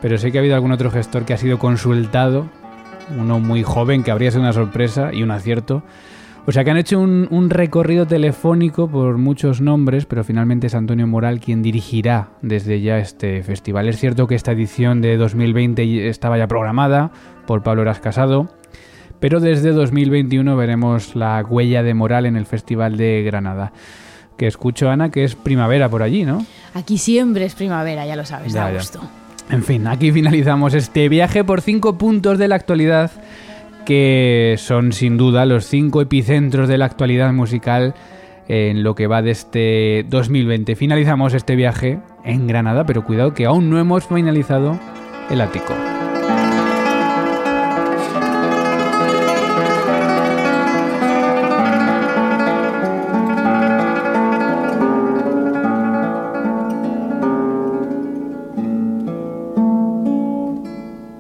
pero 0.02 0.18
sé 0.18 0.32
que 0.32 0.38
ha 0.38 0.40
habido 0.40 0.56
algún 0.56 0.72
otro 0.72 0.90
gestor 0.90 1.24
que 1.24 1.34
ha 1.34 1.38
sido 1.38 1.60
consultado, 1.60 2.48
uno 3.16 3.38
muy 3.38 3.62
joven 3.62 4.02
que 4.02 4.10
habría 4.10 4.32
sido 4.32 4.42
una 4.42 4.52
sorpresa 4.52 5.10
y 5.12 5.22
un 5.22 5.30
acierto 5.30 5.84
o 6.46 6.52
sea 6.52 6.62
que 6.62 6.70
han 6.70 6.76
hecho 6.76 7.00
un, 7.00 7.48
recorrido 7.50 8.06
telefónico 8.06 8.88
por 8.88 9.16
muchos 9.16 9.60
nombres, 9.60 10.04
pero 10.04 10.24
finalmente 10.24 10.66
es 10.66 10.74
Antonio 10.74 11.06
Moral 11.06 11.40
quien 11.40 11.62
dirigirá 11.62 12.30
desde 12.42 12.80
ya 12.80 12.98
este 12.98 13.42
festival. 13.42 13.88
Es 13.88 13.98
cierto 13.98 14.26
que 14.26 14.34
esta 14.34 14.52
edición 14.52 15.00
de 15.00 15.16
2020 15.16 16.08
estaba 16.08 16.36
ya 16.36 16.46
programada 16.46 17.12
por 17.46 17.62
Pablo 17.62 17.82
Eras 17.82 18.00
Casado, 18.00 18.50
pero 19.20 19.40
desde 19.40 19.72
2021 19.72 20.54
veremos 20.56 21.16
la 21.16 21.42
huella 21.48 21.82
de 21.82 21.94
Moral 21.94 22.26
en 22.26 22.36
el 22.36 22.44
Festival 22.44 22.98
de 22.98 23.22
Granada. 23.22 23.72
Que 24.36 24.46
escucho, 24.46 24.90
Ana, 24.90 25.10
que 25.10 25.24
es 25.24 25.36
primavera 25.36 25.88
por 25.88 26.02
allí, 26.02 26.24
¿no? 26.24 26.44
Aquí 26.74 26.98
siempre 26.98 27.46
es 27.46 27.54
primavera, 27.54 28.04
ya 28.04 28.16
lo 28.16 28.26
sabes, 28.26 28.52
da 28.52 28.70
gusto. 28.70 29.00
En 29.50 29.62
fin, 29.62 29.86
aquí 29.86 30.10
finalizamos 30.10 30.74
este 30.74 31.08
viaje 31.08 31.44
por 31.44 31.60
cinco 31.60 31.96
puntos 31.96 32.38
de 32.38 32.48
la 32.48 32.56
actualidad 32.56 33.12
que 33.84 34.56
son 34.58 34.92
sin 34.92 35.16
duda 35.16 35.46
los 35.46 35.66
cinco 35.66 36.00
epicentros 36.00 36.68
de 36.68 36.78
la 36.78 36.86
actualidad 36.86 37.32
musical 37.32 37.94
en 38.48 38.82
lo 38.82 38.94
que 38.94 39.06
va 39.06 39.22
de 39.22 39.30
este 39.30 40.04
2020. 40.08 40.76
Finalizamos 40.76 41.34
este 41.34 41.56
viaje 41.56 42.00
en 42.24 42.46
Granada, 42.46 42.84
pero 42.84 43.04
cuidado 43.04 43.34
que 43.34 43.46
aún 43.46 43.70
no 43.70 43.78
hemos 43.78 44.06
finalizado 44.06 44.78
el 45.30 45.40
ático. 45.40 45.74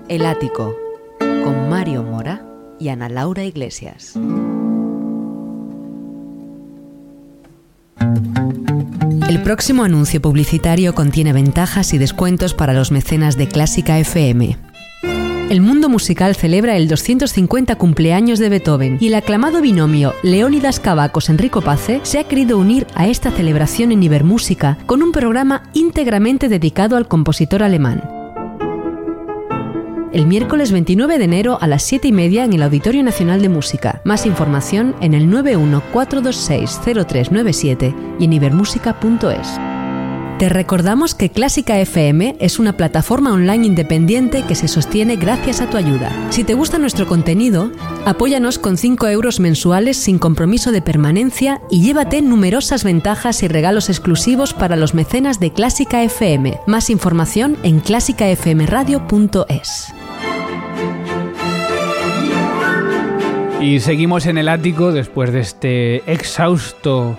El 0.08 0.26
ático 0.26 0.76
con 1.18 1.68
Mario 1.68 2.04
Mora 2.04 2.33
y 2.84 2.90
Ana 2.90 3.08
Laura 3.08 3.44
Iglesias. 3.44 4.14
El 9.28 9.42
próximo 9.42 9.84
anuncio 9.84 10.20
publicitario 10.20 10.94
contiene 10.94 11.32
ventajas 11.32 11.94
y 11.94 11.98
descuentos 11.98 12.52
para 12.52 12.74
los 12.74 12.92
mecenas 12.92 13.38
de 13.38 13.48
Clásica 13.48 13.98
FM. 13.98 14.58
El 15.48 15.60
mundo 15.62 15.88
musical 15.88 16.34
celebra 16.34 16.76
el 16.76 16.88
250 16.88 17.76
cumpleaños 17.76 18.38
de 18.38 18.50
Beethoven 18.50 18.98
y 19.00 19.08
el 19.08 19.14
aclamado 19.14 19.62
binomio 19.62 20.14
Leónidas 20.22 20.78
Cavacos-Enrico 20.78 21.62
Pace 21.62 22.00
se 22.02 22.18
ha 22.18 22.24
querido 22.24 22.58
unir 22.58 22.86
a 22.94 23.08
esta 23.08 23.30
celebración 23.30 23.92
en 23.92 24.02
Ibermúsica 24.02 24.78
con 24.86 25.02
un 25.02 25.12
programa 25.12 25.70
íntegramente 25.72 26.48
dedicado 26.48 26.96
al 26.96 27.08
compositor 27.08 27.62
alemán 27.62 28.13
el 30.14 30.26
miércoles 30.26 30.72
29 30.72 31.18
de 31.18 31.24
enero 31.24 31.58
a 31.60 31.66
las 31.66 31.82
7 31.82 32.08
y 32.08 32.12
media 32.12 32.44
en 32.44 32.54
el 32.54 32.62
Auditorio 32.62 33.02
Nacional 33.02 33.42
de 33.42 33.48
Música. 33.48 34.00
Más 34.04 34.26
información 34.26 34.94
en 35.00 35.12
el 35.12 35.28
914260397 35.28 37.92
y 38.20 38.24
en 38.24 38.32
ibermúsica.es. 38.32 39.58
Te 40.38 40.48
recordamos 40.48 41.14
que 41.14 41.30
Clásica 41.30 41.78
FM 41.78 42.36
es 42.40 42.58
una 42.58 42.76
plataforma 42.76 43.32
online 43.32 43.66
independiente 43.66 44.42
que 44.42 44.56
se 44.56 44.66
sostiene 44.66 45.14
gracias 45.16 45.60
a 45.60 45.70
tu 45.70 45.76
ayuda. 45.76 46.10
Si 46.30 46.42
te 46.42 46.54
gusta 46.54 46.78
nuestro 46.78 47.06
contenido, 47.06 47.70
apóyanos 48.04 48.58
con 48.58 48.76
5 48.76 49.06
euros 49.08 49.38
mensuales 49.38 49.96
sin 49.96 50.18
compromiso 50.18 50.72
de 50.72 50.82
permanencia 50.82 51.60
y 51.70 51.82
llévate 51.82 52.20
numerosas 52.20 52.82
ventajas 52.82 53.44
y 53.44 53.48
regalos 53.48 53.88
exclusivos 53.88 54.54
para 54.54 54.74
los 54.74 54.94
mecenas 54.94 55.38
de 55.38 55.52
Clásica 55.52 56.02
FM. 56.02 56.58
Más 56.66 56.90
información 56.90 57.56
en 57.62 57.78
clásicafmradio.es. 57.78 59.93
Y 63.64 63.80
seguimos 63.80 64.26
en 64.26 64.36
el 64.36 64.50
ático 64.50 64.92
después 64.92 65.32
de 65.32 65.40
este 65.40 66.12
exhausto 66.12 67.16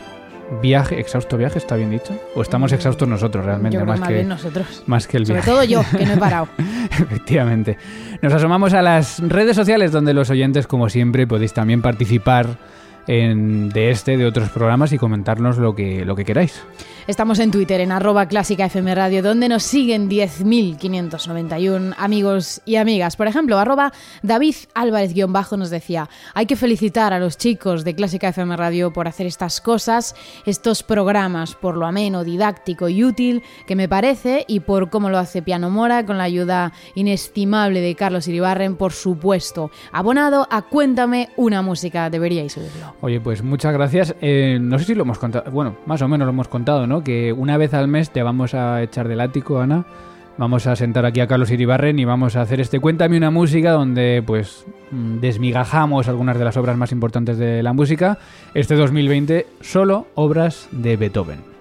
viaje. 0.62 1.00
¿Exhausto 1.00 1.38
viaje 1.38 1.58
está 1.58 1.76
bien 1.76 1.90
dicho? 1.90 2.16
¿O 2.36 2.44
estamos 2.44 2.72
exhaustos 2.72 3.08
nosotros 3.08 3.44
realmente? 3.44 3.84
más, 3.84 4.00
que, 4.00 4.24
nosotros. 4.24 4.84
Más 4.86 5.08
que 5.08 5.18
el 5.18 5.26
viaje. 5.26 5.42
Sobre 5.42 5.52
todo 5.52 5.64
yo, 5.64 5.82
que 5.98 6.06
no 6.06 6.14
he 6.14 6.18
parado. 6.18 6.48
Efectivamente. 6.92 7.80
Nos 8.22 8.32
asomamos 8.32 8.76
a 8.76 8.84
las 8.84 9.28
redes 9.28 9.56
sociales 9.56 9.92
donde 9.92 10.14
los 10.14 10.30
oyentes, 10.30 10.68
como 10.68 10.88
siempre, 10.88 11.26
podéis 11.26 11.52
también 11.52 11.82
participar 11.82 12.60
de 13.08 13.92
este, 13.92 14.18
de 14.18 14.26
otros 14.26 14.50
programas 14.50 14.92
y 14.92 14.98
comentarnos 14.98 15.58
lo 15.58 15.76
que, 15.76 16.06
lo 16.06 16.16
que 16.16 16.26
queráis. 16.26 16.64
Estamos 17.08 17.38
en 17.38 17.52
Twitter, 17.52 17.82
en 17.82 17.92
arroba 17.92 18.28
clásica 18.28 18.66
FM 18.66 18.96
Radio, 18.96 19.22
donde 19.22 19.48
nos 19.48 19.62
siguen 19.62 20.10
10.591 20.10 21.94
amigos 22.00 22.62
y 22.66 22.78
amigas. 22.78 23.16
Por 23.16 23.28
ejemplo, 23.28 23.60
arroba 23.60 23.94
David 24.24 24.56
Álvarez-Bajo 24.74 25.56
nos 25.56 25.70
decía, 25.70 26.10
hay 26.34 26.48
que 26.48 26.56
felicitar 26.56 27.14
a 27.14 27.20
los 27.20 27.38
chicos 27.38 27.84
de 27.84 27.94
Clásica 27.94 28.30
FM 28.30 28.58
Radio 28.58 28.92
por 28.92 29.08
hacer 29.08 29.28
estas 29.28 29.62
cosas, 29.62 30.16
estos 30.48 30.82
programas, 30.82 31.54
por 31.54 31.78
lo 31.78 31.86
ameno, 31.86 32.24
didáctico 32.24 32.90
y 32.90 33.04
útil 33.04 33.44
que 33.68 33.76
me 33.76 33.88
parece 33.88 34.44
y 34.48 34.62
por 34.62 34.90
cómo 34.90 35.12
lo 35.12 35.20
hace 35.20 35.44
Piano 35.44 35.70
Mora 35.70 36.08
con 36.08 36.18
la 36.18 36.24
ayuda 36.24 36.74
inestimable 36.96 37.82
de 37.82 37.94
Carlos 37.94 38.28
Iribarren, 38.28 38.78
por 38.78 38.94
supuesto. 38.94 39.70
Abonado 39.92 40.48
a 40.50 40.64
Cuéntame 40.64 41.30
una 41.36 41.62
música, 41.62 42.10
deberíais 42.10 42.58
oírlo. 42.58 42.95
Oye, 43.02 43.20
pues 43.20 43.44
muchas 43.44 43.74
gracias. 43.74 44.16
Eh, 44.22 44.58
no 44.62 44.80
sé 44.80 44.86
si 44.86 44.96
lo 44.96 45.04
hemos 45.04 45.20
contado, 45.20 45.52
bueno, 45.52 45.76
más 45.86 46.02
o 46.02 46.08
menos 46.08 46.26
lo 46.26 46.32
hemos 46.32 46.48
contado, 46.48 46.88
¿no? 46.88 47.04
Que 47.04 47.34
una 47.34 47.58
vez 47.58 47.74
al 47.74 47.88
mes 47.88 48.10
te 48.10 48.24
vamos 48.24 48.54
a 48.54 48.82
echar 48.82 49.08
del 49.08 49.22
ático, 49.22 49.60
Ana. 49.60 49.86
Vamos 50.38 50.68
a 50.68 50.76
sentar 50.76 51.06
aquí 51.06 51.22
a 51.22 51.28
Carlos 51.28 51.50
Iribarren 51.50 51.98
y 51.98 52.04
vamos 52.04 52.36
a 52.36 52.42
hacer 52.42 52.60
este 52.60 52.82
Cuéntame 52.82 53.16
una 53.16 53.32
música 53.32 53.72
donde 53.72 54.22
pues 54.26 54.66
mm, 54.92 55.20
desmigajamos 55.20 56.10
algunas 56.10 56.38
de 56.38 56.44
las 56.44 56.58
obras 56.58 56.76
más 56.76 56.92
importantes 56.92 57.38
de 57.38 57.64
la 57.64 57.72
música. 57.72 58.18
Este 58.54 58.76
2020 58.76 59.48
solo 59.62 60.08
obras 60.16 60.68
de 60.72 60.98
Beethoven. 60.98 61.55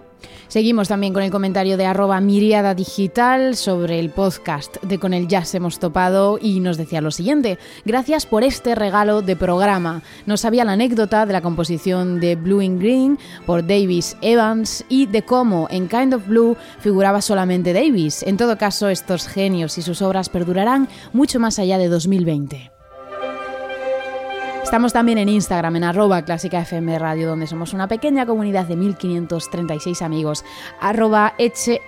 Seguimos 0.55 0.87
también 0.87 1.12
con 1.12 1.25
el 1.25 1.33
comentario 1.33 1.77
de 1.77 1.85
arroba 1.85 2.21
miriada 2.21 2.77
digital 2.77 3.57
sobre 3.57 3.99
el 3.99 4.11
podcast 4.11 4.81
de 4.85 5.01
Con 5.01 5.12
el 5.12 5.27
Jazz 5.27 5.53
hemos 5.57 5.81
topado 5.81 6.38
y 6.40 6.61
nos 6.61 6.77
decía 6.77 7.01
lo 7.01 7.11
siguiente, 7.11 7.59
gracias 7.85 8.25
por 8.25 8.45
este 8.45 8.77
regalo 8.77 9.21
de 9.21 9.35
programa. 9.35 10.03
No 10.27 10.37
sabía 10.37 10.64
la 10.64 10.75
anécdota 10.75 11.27
de 11.27 11.33
la 11.33 11.40
composición 11.40 12.21
de 12.21 12.37
Blue 12.37 12.62
in 12.62 12.79
Green 12.79 13.19
por 13.47 13.67
Davis 13.67 14.17
Evans 14.21 14.85
y 14.88 15.07
de 15.07 15.23
cómo 15.23 15.67
en 15.73 15.88
Kind 15.88 16.14
of 16.14 16.29
Blue 16.29 16.57
figuraba 16.79 17.21
solamente 17.21 17.73
Davis. 17.73 18.23
En 18.23 18.37
todo 18.37 18.57
caso, 18.57 18.88
estos 18.88 19.27
genios 19.27 19.77
y 19.77 19.83
sus 19.83 20.03
obras 20.03 20.29
perdurarán 20.29 20.88
mucho 21.12 21.40
más 21.40 21.59
allá 21.59 21.79
de 21.79 21.88
2020. 21.88 22.74
Estamos 24.64 24.94
también 24.94 25.18
en 25.18 25.29
Instagram, 25.29 25.77
en 25.77 25.85
arroba 25.85 26.22
clásica 26.22 26.59
FM 26.61 26.98
Radio, 26.98 27.29
donde 27.29 27.46
somos 27.46 27.74
una 27.74 27.87
pequeña 27.87 28.24
comunidad 28.27 28.64
de 28.64 28.74
1536 28.74 30.00
amigos. 30.03 30.42
Arroba 30.81 31.35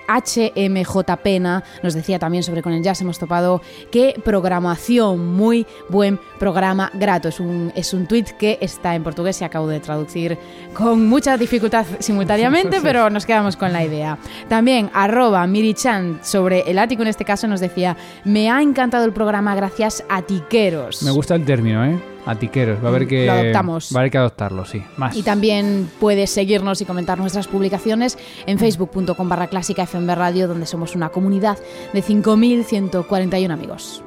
HMJPena 0.07 1.65
nos 1.83 1.95
decía 1.95 2.19
también 2.19 2.45
sobre 2.45 2.63
con 2.63 2.75
el 2.75 2.83
jazz 2.83 3.01
hemos 3.01 3.19
topado 3.19 3.63
qué 3.91 4.21
programación, 4.23 5.35
muy 5.35 5.67
buen 5.89 6.21
programa 6.39 6.93
grato. 6.95 7.29
Es 7.29 7.41
un, 7.41 7.73
es 7.75 7.93
un 7.95 8.07
tweet 8.07 8.27
que 8.39 8.59
está 8.61 8.95
en 8.95 9.03
portugués 9.03 9.41
y 9.41 9.45
acabo 9.45 9.67
de 9.67 9.81
traducir 9.81 10.39
con 10.75 11.09
mucha 11.09 11.37
dificultad 11.39 11.87
simultáneamente, 11.99 12.81
pero 12.83 13.11
nos 13.11 13.27
quedamos 13.27 13.57
con 13.57 13.73
la 13.73 13.85
idea. 13.85 14.19
También 14.49 14.91
arroba 14.93 15.45
Mirichan 15.47 16.21
sobre 16.23 16.61
el 16.71 16.79
ático 16.79 17.03
en 17.03 17.09
este 17.09 17.25
caso 17.25 17.49
nos 17.49 17.61
decía 17.61 17.97
me 18.25 18.51
ha 18.51 18.61
encantado 18.63 19.07
el 19.07 19.13
programa 19.13 19.57
gracias 19.57 20.05
a 20.09 20.23
tiqueros. 20.23 21.03
Me 21.03 21.11
gusta 21.11 21.35
el 21.35 21.45
término, 21.45 21.85
¿eh? 21.85 22.16
A 22.27 22.35
tiqueros, 22.35 22.83
va 22.83 22.87
a 22.87 22.91
haber 22.91 23.07
que, 23.07 23.31
adoptamos. 23.31 23.91
Va 23.95 23.99
a 23.99 24.01
haber 24.01 24.11
que 24.11 24.19
adoptarlo, 24.19 24.65
sí. 24.65 24.83
Más. 24.97 25.17
Y 25.17 25.23
también 25.23 25.89
puedes 26.01 26.31
seguirnos 26.31 26.81
y 26.81 26.85
comentar 26.85 27.19
nuestras 27.19 27.47
publicaciones 27.47 28.19
en 28.47 28.59
facebook.com 28.59 29.29
barra 29.29 29.47
clásica 29.47 29.85
FM 29.85 30.15
Radio, 30.15 30.49
donde 30.49 30.67
somos 30.67 30.97
una 30.97 31.11
comunidad 31.11 31.59
de 31.93 32.03
5.141 32.03 33.53
amigos. 33.53 34.03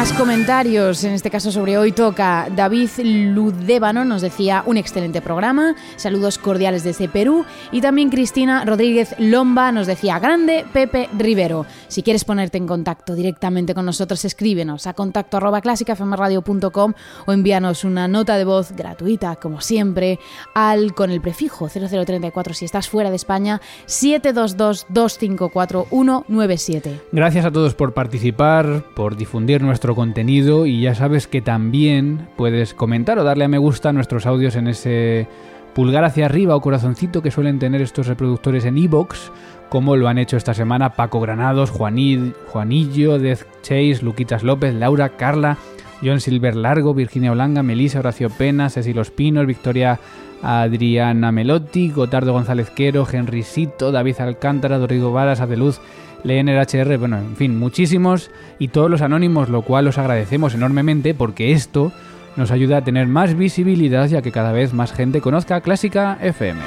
Más 0.00 0.14
comentarios, 0.14 1.04
en 1.04 1.12
este 1.12 1.28
caso 1.28 1.52
sobre 1.52 1.76
hoy 1.76 1.92
toca 1.92 2.48
David 2.56 2.88
Ludébano, 3.04 4.02
nos 4.02 4.22
decía 4.22 4.62
un 4.64 4.78
excelente 4.78 5.20
programa, 5.20 5.74
saludos 5.96 6.38
cordiales 6.38 6.84
desde 6.84 7.06
Perú 7.06 7.44
y 7.70 7.82
también 7.82 8.08
Cristina 8.08 8.64
Rodríguez 8.64 9.14
Lomba 9.18 9.72
nos 9.72 9.86
decía 9.86 10.18
grande 10.18 10.64
Pepe 10.72 11.10
Rivero. 11.18 11.66
Si 11.88 12.02
quieres 12.02 12.24
ponerte 12.24 12.56
en 12.56 12.66
contacto 12.66 13.14
directamente 13.14 13.74
con 13.74 13.84
nosotros, 13.84 14.24
escríbenos 14.24 14.86
a 14.86 14.94
contacto 14.94 15.36
arroba 15.36 15.60
clásicafmradio.com 15.60 16.94
o 17.26 17.32
envíanos 17.32 17.84
una 17.84 18.08
nota 18.08 18.38
de 18.38 18.44
voz 18.46 18.72
gratuita, 18.72 19.36
como 19.36 19.60
siempre, 19.60 20.18
al 20.54 20.94
con 20.94 21.10
el 21.10 21.20
prefijo 21.20 21.68
0034 21.68 22.54
si 22.54 22.64
estás 22.64 22.88
fuera 22.88 23.10
de 23.10 23.16
España 23.16 23.60
722 23.84 24.86
254 24.88 25.88
197. 25.90 27.00
Gracias 27.12 27.44
a 27.44 27.50
todos 27.50 27.74
por 27.74 27.92
participar, 27.92 28.82
por 28.94 29.14
difundir 29.14 29.60
nuestro 29.60 29.89
contenido 29.94 30.66
y 30.66 30.82
ya 30.82 30.94
sabes 30.94 31.26
que 31.26 31.40
también 31.40 32.28
puedes 32.36 32.74
comentar 32.74 33.18
o 33.18 33.24
darle 33.24 33.44
a 33.44 33.48
me 33.48 33.58
gusta 33.58 33.90
a 33.90 33.92
nuestros 33.92 34.26
audios 34.26 34.56
en 34.56 34.68
ese 34.68 35.28
pulgar 35.74 36.04
hacia 36.04 36.26
arriba 36.26 36.56
o 36.56 36.60
corazoncito 36.60 37.22
que 37.22 37.30
suelen 37.30 37.58
tener 37.58 37.80
estos 37.80 38.06
reproductores 38.06 38.64
en 38.64 38.78
iBox, 38.78 39.30
como 39.68 39.96
lo 39.96 40.08
han 40.08 40.18
hecho 40.18 40.36
esta 40.36 40.54
semana 40.54 40.94
Paco 40.94 41.20
Granados, 41.20 41.70
Juanil, 41.70 42.34
Juanillo, 42.48 43.18
Death 43.18 43.44
Chase, 43.62 44.00
Luquitas 44.02 44.42
López, 44.42 44.74
Laura, 44.74 45.10
Carla, 45.10 45.58
John 46.02 46.20
Silver 46.20 46.56
Largo, 46.56 46.94
Virginia 46.94 47.32
Olanga, 47.32 47.62
Melisa, 47.62 48.00
Horacio 48.00 48.30
Pena, 48.30 48.70
Cecil 48.70 48.98
Ospinos, 48.98 49.46
Victoria 49.46 50.00
Adriana 50.42 51.30
Melotti, 51.32 51.90
Gotardo 51.90 52.32
González 52.32 52.70
Quero, 52.70 53.06
Henry 53.10 53.42
Sito, 53.42 53.92
David 53.92 54.20
Alcántara, 54.20 54.78
Rodrigo 54.78 55.12
Varas, 55.12 55.40
Adeluz, 55.40 55.80
leen 56.24 56.48
el 56.48 56.58
HR, 56.58 56.98
bueno, 56.98 57.18
en 57.18 57.36
fin, 57.36 57.58
muchísimos 57.58 58.30
y 58.58 58.68
todos 58.68 58.90
los 58.90 59.02
anónimos, 59.02 59.48
lo 59.48 59.62
cual 59.62 59.88
os 59.88 59.98
agradecemos 59.98 60.54
enormemente 60.54 61.14
porque 61.14 61.52
esto 61.52 61.92
nos 62.36 62.50
ayuda 62.50 62.78
a 62.78 62.84
tener 62.84 63.06
más 63.06 63.36
visibilidad 63.36 64.06
ya 64.08 64.22
que 64.22 64.32
cada 64.32 64.52
vez 64.52 64.72
más 64.72 64.92
gente 64.92 65.20
conozca 65.20 65.60
Clásica 65.60 66.18
FM. 66.20 66.60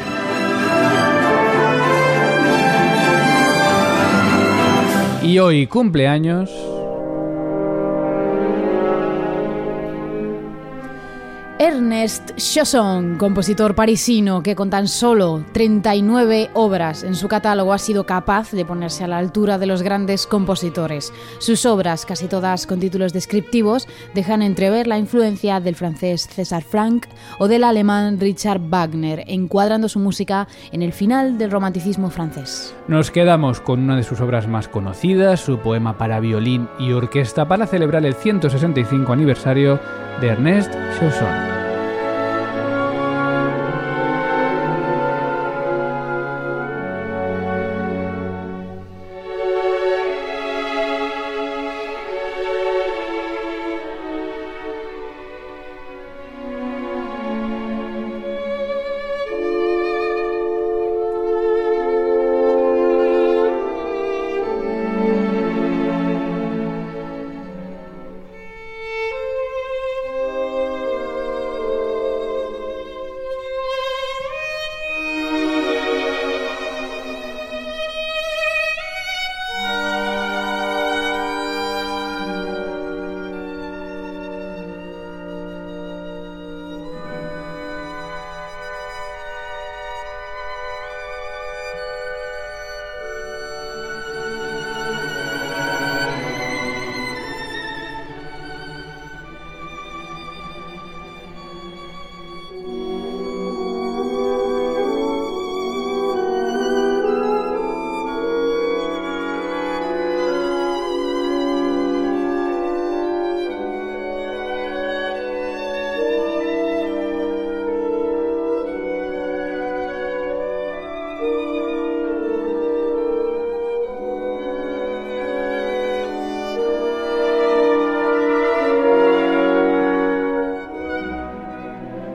Y 5.23 5.39
hoy 5.39 5.67
cumpleaños 5.67 6.72
Ernest 11.63 12.35
Chausson, 12.35 13.17
compositor 13.17 13.73
parisino 13.73 14.43
que 14.43 14.53
con 14.53 14.69
tan 14.69 14.89
solo 14.89 15.45
39 15.53 16.49
obras 16.55 17.05
en 17.05 17.15
su 17.15 17.29
catálogo 17.29 17.71
ha 17.71 17.77
sido 17.77 18.05
capaz 18.05 18.51
de 18.51 18.65
ponerse 18.65 19.05
a 19.05 19.07
la 19.07 19.17
altura 19.17 19.57
de 19.57 19.65
los 19.65 19.81
grandes 19.81 20.27
compositores. 20.27 21.13
Sus 21.39 21.65
obras, 21.65 22.05
casi 22.05 22.27
todas 22.27 22.67
con 22.67 22.81
títulos 22.81 23.13
descriptivos, 23.13 23.87
dejan 24.13 24.41
entrever 24.41 24.87
la 24.87 24.97
influencia 24.97 25.61
del 25.61 25.75
francés 25.75 26.27
César 26.27 26.63
Franck 26.63 27.07
o 27.39 27.47
del 27.47 27.63
alemán 27.63 28.19
Richard 28.19 28.59
Wagner, 28.59 29.23
encuadrando 29.27 29.87
su 29.87 29.99
música 29.99 30.49
en 30.73 30.81
el 30.81 30.91
final 30.91 31.37
del 31.37 31.51
romanticismo 31.51 32.09
francés. 32.09 32.75
Nos 32.89 33.09
quedamos 33.09 33.61
con 33.61 33.79
una 33.79 33.95
de 33.95 34.03
sus 34.03 34.19
obras 34.19 34.49
más 34.49 34.67
conocidas, 34.67 35.39
su 35.39 35.59
poema 35.59 35.97
para 35.97 36.19
violín 36.19 36.67
y 36.77 36.91
orquesta 36.91 37.47
para 37.47 37.67
celebrar 37.67 38.05
el 38.05 38.15
165 38.15 39.13
aniversario 39.13 39.79
de 40.19 40.27
Ernest 40.27 40.73
Chausson. 40.99 41.52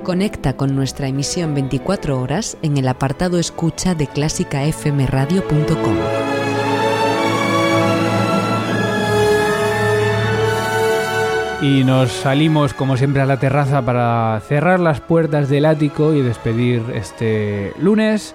Conecta 0.08 0.56
con 0.56 0.74
nuestra 0.74 1.06
emisión 1.06 1.52
24 1.52 2.18
horas 2.18 2.56
en 2.62 2.78
el 2.78 2.88
apartado 2.88 3.38
escucha 3.38 3.94
de 3.94 4.06
clásicafmradio.com. 4.06 5.96
Y 11.60 11.84
nos 11.84 12.10
salimos 12.10 12.72
como 12.72 12.96
siempre 12.96 13.20
a 13.20 13.26
la 13.26 13.38
terraza 13.38 13.82
para 13.82 14.40
cerrar 14.48 14.80
las 14.80 15.02
puertas 15.02 15.50
del 15.50 15.66
ático 15.66 16.14
y 16.14 16.22
despedir 16.22 16.82
este 16.94 17.74
lunes. 17.78 18.34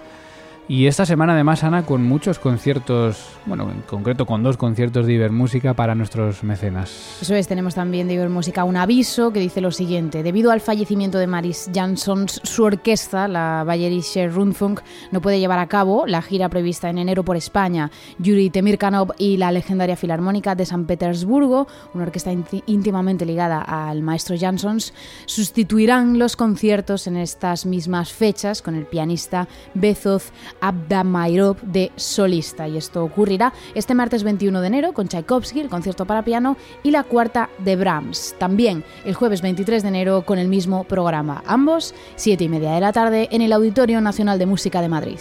Y 0.67 0.87
esta 0.87 1.05
semana 1.05 1.33
además, 1.33 1.65
Ana, 1.65 1.85
con 1.85 2.03
muchos 2.03 2.39
conciertos, 2.39 3.27
bueno, 3.45 3.69
en 3.69 3.81
concreto 3.81 4.25
con 4.25 4.43
dos 4.43 4.55
conciertos 4.55 5.05
de 5.05 5.13
Ibermúsica 5.13 5.73
para 5.73 5.93
nuestros 5.93 6.41
mecenas. 6.41 7.17
Eso 7.21 7.35
es, 7.35 7.49
tenemos 7.49 7.75
también 7.75 8.07
de 8.07 8.13
Ibermúsica 8.13 8.63
un 8.63 8.77
aviso 8.77 9.33
que 9.33 9.41
dice 9.41 9.59
lo 9.59 9.71
siguiente. 9.71 10.23
Debido 10.23 10.51
al 10.51 10.61
fallecimiento 10.61 11.17
de 11.17 11.27
Maris 11.27 11.69
Jansson, 11.73 12.29
su 12.29 12.63
orquesta, 12.63 13.27
la 13.27 13.65
Bayerische 13.65 14.29
Rundfunk, 14.29 14.79
no 15.11 15.21
puede 15.21 15.39
llevar 15.39 15.59
a 15.59 15.67
cabo 15.67 16.05
la 16.07 16.21
gira 16.21 16.47
prevista 16.47 16.89
en 16.89 16.97
enero 16.97 17.23
por 17.23 17.35
España. 17.35 17.91
Yuri 18.19 18.49
Temirkanov 18.49 19.13
y 19.17 19.35
la 19.35 19.51
legendaria 19.51 19.97
Filarmónica 19.97 20.55
de 20.55 20.65
San 20.65 20.85
Petersburgo, 20.85 21.67
una 21.93 22.05
orquesta 22.05 22.31
íntimamente 22.67 23.25
ligada 23.25 23.61
al 23.61 24.01
maestro 24.01 24.37
Jansons, 24.39 24.93
sustituirán 25.25 26.19
los 26.19 26.37
conciertos 26.37 27.05
en 27.07 27.17
estas 27.17 27.65
mismas 27.65 28.13
fechas 28.13 28.61
con 28.61 28.75
el 28.75 28.85
pianista 28.85 29.49
Bezoz 29.73 30.31
Abdamairov 30.63 31.61
de 31.61 31.91
solista. 31.97 32.67
Y 32.67 32.77
esto 32.77 33.03
ocurrirá 33.03 33.53
este 33.75 33.93
martes 33.93 34.23
21 34.23 34.61
de 34.61 34.67
enero 34.67 34.93
con 34.93 35.07
Tchaikovsky, 35.07 35.59
el 35.59 35.69
concierto 35.69 36.05
para 36.05 36.23
piano, 36.23 36.57
y 36.81 36.91
la 36.91 37.03
cuarta 37.03 37.49
de 37.59 37.75
Brahms. 37.75 38.35
También 38.39 38.83
el 39.05 39.13
jueves 39.13 39.41
23 39.41 39.83
de 39.83 39.89
enero 39.89 40.25
con 40.25 40.39
el 40.39 40.47
mismo 40.47 40.85
programa. 40.85 41.43
Ambos, 41.45 41.93
7 42.15 42.45
y 42.45 42.49
media 42.49 42.71
de 42.71 42.81
la 42.81 42.93
tarde, 42.93 43.27
en 43.31 43.41
el 43.41 43.51
Auditorio 43.51 44.01
Nacional 44.01 44.39
de 44.39 44.45
Música 44.45 44.81
de 44.81 44.89
Madrid. 44.89 45.19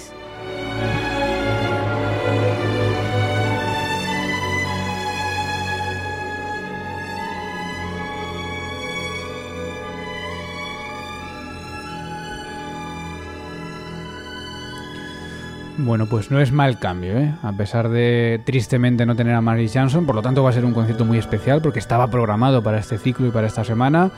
Bueno, 15.85 16.07
pues 16.07 16.31
no 16.31 16.41
es 16.41 16.53
mal 16.53 16.79
cambio, 16.79 17.19
¿eh? 17.19 17.35
A 17.43 17.53
pesar 17.53 17.89
de 17.89 18.41
tristemente 18.45 19.05
no 19.05 19.17
tener 19.17 19.35
a 19.35 19.41
Maris 19.41 19.73
Johnson, 19.75 20.07
por 20.07 20.15
lo 20.15 20.23
tanto 20.23 20.43
va 20.43 20.51
a 20.51 20.53
ser 20.53 20.65
un 20.65 20.73
concierto 20.73 21.05
muy 21.05 21.19
especial 21.19 21.61
porque 21.61 21.81
estaba 21.81 22.09
programado 22.09 22.63
para 22.63 22.79
este 22.79 22.99
ciclo 22.99 23.27
y 23.27 23.31
para 23.31 23.49
esta 23.49 23.65
semana, 23.65 24.11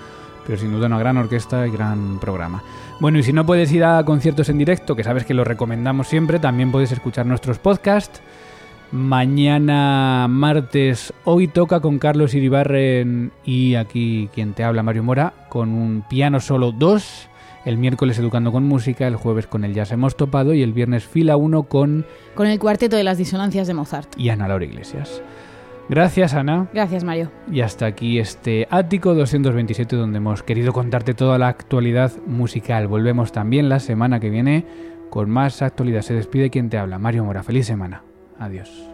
pero 0.47 0.59
sin 0.59 0.73
duda 0.73 0.89
una 0.89 0.99
gran 0.99 1.17
orquesta 1.17 1.67
y 1.67 1.71
gran 1.71 2.21
programa. 2.21 2.63
Bueno, 3.01 3.19
y 3.19 3.23
si 3.23 3.33
no 3.33 3.47
puedes 3.47 3.73
ir 3.73 3.83
a 3.83 4.05
conciertos 4.05 4.51
en 4.51 4.59
directo, 4.59 4.95
que 4.95 5.05
sabes 5.05 5.25
que 5.25 5.33
lo 5.33 5.43
recomendamos 5.43 6.07
siempre, 6.07 6.39
también 6.39 6.71
puedes 6.71 6.93
escuchar 6.93 7.25
nuestros 7.25 7.59
podcasts 7.59 8.21
Mañana 8.95 10.29
martes, 10.29 11.13
hoy 11.25 11.49
toca 11.49 11.81
con 11.81 11.99
Carlos 11.99 12.33
Iribarren 12.33 13.33
y 13.45 13.75
aquí 13.75 14.29
quien 14.33 14.53
te 14.53 14.63
habla, 14.63 14.85
Mario 14.85 15.03
Mora, 15.03 15.33
con 15.49 15.71
un 15.71 16.05
piano 16.09 16.39
solo 16.39 16.71
2. 16.71 17.29
El 17.65 17.79
miércoles 17.79 18.19
educando 18.19 18.53
con 18.53 18.65
música, 18.65 19.07
el 19.07 19.17
jueves 19.17 19.47
con 19.47 19.65
el 19.65 19.73
jazz 19.73 19.93
hemos 19.93 20.17
topado 20.17 20.53
y 20.53 20.63
el 20.63 20.73
viernes 20.73 21.05
fila 21.05 21.37
1 21.37 21.63
con... 21.65 22.05
Con 22.35 22.47
el 22.47 22.59
cuarteto 22.59 22.97
de 22.97 23.05
las 23.05 23.17
disonancias 23.17 23.67
de 23.67 23.75
Mozart. 23.75 24.19
Y 24.19 24.29
Ana 24.29 24.49
Laura 24.49 24.67
Iglesias. 24.67 25.23
Gracias, 25.89 26.35
Ana. 26.35 26.69
Gracias, 26.73 27.05
Mario. 27.05 27.31
Y 27.51 27.61
hasta 27.61 27.87
aquí 27.87 28.19
este 28.19 28.67
Ático 28.71 29.15
227 29.15 29.97
donde 29.97 30.19
hemos 30.19 30.43
querido 30.43 30.73
contarte 30.73 31.15
toda 31.15 31.39
la 31.39 31.49
actualidad 31.49 32.13
musical. 32.27 32.87
Volvemos 32.87 33.33
también 33.33 33.69
la 33.69 33.81
semana 33.81 34.21
que 34.21 34.31
viene 34.31 34.67
con 35.11 35.31
más 35.31 35.63
actualidad. 35.63 36.03
Se 36.03 36.15
despide 36.15 36.51
quien 36.51 36.71
te 36.71 36.79
habla, 36.79 36.99
Mario 36.99 37.25
Mora. 37.25 37.43
Feliz 37.43 37.67
semana. 37.67 38.03
Adiós. 38.39 38.94